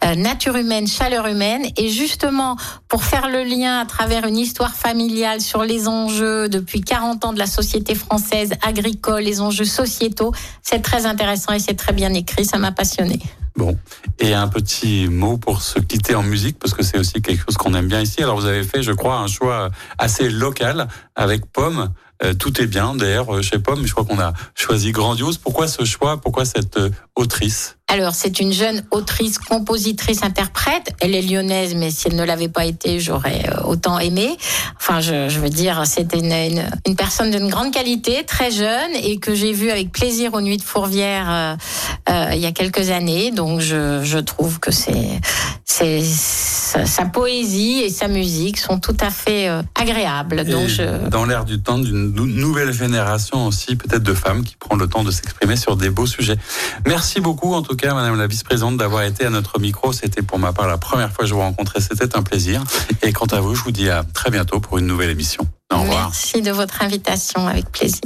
euh, 0.03 0.13
Nature 0.15 0.57
humaine, 0.57 0.87
chaleur 0.87 1.25
humaine. 1.25 1.67
Et 1.77 1.87
justement, 1.87 2.57
pour 2.89 3.05
faire 3.05 3.29
le 3.29 3.43
lien 3.43 3.79
à 3.79 3.85
travers 3.85 4.25
une 4.25 4.37
histoire 4.37 4.73
familiale 4.73 5.39
sur 5.39 5.63
les 5.63 5.87
enjeux 5.87 6.49
depuis 6.49 6.81
40 6.81 7.23
ans 7.23 7.31
de 7.31 7.39
la 7.39 7.47
société 7.47 7.95
française 7.95 8.51
agricole, 8.61 9.21
les 9.21 9.39
enjeux 9.39 9.63
sociétaux, 9.63 10.33
c'est 10.63 10.81
très 10.81 11.05
intéressant 11.05 11.53
et 11.53 11.59
c'est 11.59 11.75
très 11.75 11.93
bien 11.93 12.13
écrit. 12.13 12.43
Ça 12.43 12.57
m'a 12.57 12.73
passionné. 12.73 13.19
Bon, 13.59 13.77
et 14.19 14.33
un 14.33 14.47
petit 14.47 15.09
mot 15.09 15.37
pour 15.37 15.61
se 15.61 15.79
quitter 15.79 16.15
en 16.15 16.23
musique, 16.23 16.57
parce 16.59 16.73
que 16.73 16.81
c'est 16.81 16.97
aussi 16.97 17.21
quelque 17.21 17.43
chose 17.43 17.57
qu'on 17.57 17.73
aime 17.73 17.89
bien 17.89 17.99
ici. 17.99 18.23
Alors 18.23 18.39
vous 18.39 18.45
avez 18.45 18.63
fait, 18.63 18.83
je 18.83 18.93
crois, 18.93 19.17
un 19.17 19.27
choix 19.27 19.69
assez 19.97 20.29
local 20.29 20.87
avec 21.13 21.45
Pomme. 21.45 21.89
Euh, 22.23 22.33
tout 22.33 22.61
est 22.61 22.67
bien, 22.67 22.95
d'ailleurs, 22.95 23.33
euh, 23.33 23.41
chez 23.41 23.59
Pomme, 23.59 23.85
je 23.85 23.91
crois 23.93 24.03
qu'on 24.03 24.19
a 24.19 24.33
choisi 24.55 24.91
Grandiose. 24.91 25.37
Pourquoi 25.37 25.67
ce 25.67 25.85
choix? 25.85 26.19
Pourquoi 26.19 26.43
cette 26.43 26.77
euh, 26.77 26.89
autrice? 27.15 27.77
Alors, 27.91 28.13
c'est 28.13 28.39
une 28.39 28.53
jeune 28.53 28.83
autrice, 28.91 29.39
compositrice, 29.39 30.21
interprète. 30.21 30.93
Elle 31.01 31.15
est 31.15 31.23
lyonnaise, 31.23 31.73
mais 31.73 31.89
si 31.89 32.07
elle 32.07 32.17
ne 32.17 32.23
l'avait 32.23 32.47
pas 32.47 32.65
été, 32.65 32.99
j'aurais 32.99 33.49
autant 33.65 33.97
aimé. 33.97 34.37
Enfin, 34.77 34.99
je, 34.99 35.27
je 35.27 35.39
veux 35.39 35.49
dire, 35.49 35.81
c'était 35.87 36.19
une, 36.19 36.69
une, 36.85 36.95
personne 36.95 37.31
d'une 37.31 37.49
grande 37.49 37.73
qualité, 37.73 38.23
très 38.27 38.51
jeune, 38.51 38.91
et 39.01 39.17
que 39.17 39.33
j'ai 39.33 39.53
vue 39.53 39.71
avec 39.71 39.91
plaisir 39.91 40.35
aux 40.35 40.41
Nuits 40.41 40.57
de 40.57 40.61
Fourvière 40.61 41.31
euh, 41.31 41.55
euh, 42.09 42.29
il 42.33 42.39
y 42.39 42.45
a 42.45 42.51
quelques 42.51 42.91
années. 42.91 43.31
Donc, 43.31 43.59
je, 43.59 44.01
je 44.03 44.19
trouve 44.19 44.59
que 44.59 44.69
c'est, 44.71 45.19
c'est 45.65 46.03
sa, 46.03 47.05
poésie 47.05 47.79
et 47.79 47.89
sa 47.89 48.07
musique 48.07 48.59
sont 48.59 48.79
tout 48.79 48.97
à 48.99 49.09
fait 49.09 49.49
euh, 49.49 49.63
agréables. 49.73 50.45
Donc, 50.45 50.67
je... 50.67 51.07
Dans 51.09 51.25
l'air 51.25 51.43
du 51.43 51.59
temps 51.59 51.79
d'une 51.79 52.08
nouvelle 52.13 52.73
génération 52.73 53.47
aussi, 53.47 53.75
peut-être 53.75 54.03
de 54.03 54.13
femmes 54.13 54.43
qui 54.43 54.55
prend 54.55 54.75
le 54.75 54.87
temps 54.87 55.03
de 55.03 55.11
s'exprimer 55.11 55.55
sur 55.55 55.75
des 55.75 55.89
beaux 55.89 56.05
sujets. 56.05 56.37
Merci 56.85 57.19
beaucoup, 57.21 57.53
en 57.53 57.61
tout 57.61 57.75
cas, 57.75 57.93
Madame 57.93 58.17
la 58.17 58.27
Vice-présidente, 58.27 58.77
d'avoir 58.77 59.03
été 59.03 59.25
à 59.25 59.29
notre 59.29 59.59
micro. 59.59 59.93
C'était 59.93 60.21
pour 60.21 60.39
ma 60.39 60.53
part 60.53 60.67
la 60.67 60.77
première 60.77 61.11
fois 61.11 61.25
que 61.25 61.29
je 61.29 61.33
vous 61.33 61.39
rencontrais. 61.39 61.79
C'était 61.81 62.15
un 62.15 62.23
plaisir. 62.23 62.63
Et 63.01 63.13
quant 63.13 63.27
à 63.27 63.39
vous, 63.39 63.55
je 63.55 63.63
vous 63.63 63.71
dis 63.71 63.89
à 63.89 64.03
très 64.13 64.31
bientôt 64.31 64.59
pour 64.59 64.77
une 64.77 64.87
nouvelle 64.87 65.09
émission. 65.09 65.47
Au 65.71 65.79
revoir. 65.81 66.09
Merci 66.09 66.41
de 66.41 66.51
votre 66.51 66.81
invitation, 66.81 67.47
avec 67.47 67.71
plaisir. 67.71 68.01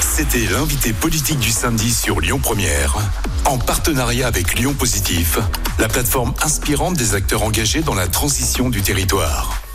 C'était 0.00 0.46
l'invité 0.46 0.92
politique 0.92 1.38
du 1.38 1.50
samedi 1.50 1.92
sur 1.92 2.20
Lyon 2.20 2.38
Première, 2.38 2.96
en 3.44 3.58
partenariat 3.58 4.26
avec 4.26 4.58
Lyon 4.58 4.72
Positif, 4.72 5.38
la 5.78 5.88
plateforme 5.88 6.32
inspirante 6.42 6.94
des 6.94 7.14
acteurs 7.14 7.42
engagés 7.42 7.82
dans 7.82 7.94
la 7.94 8.06
transition 8.06 8.70
du 8.70 8.80
territoire. 8.80 9.60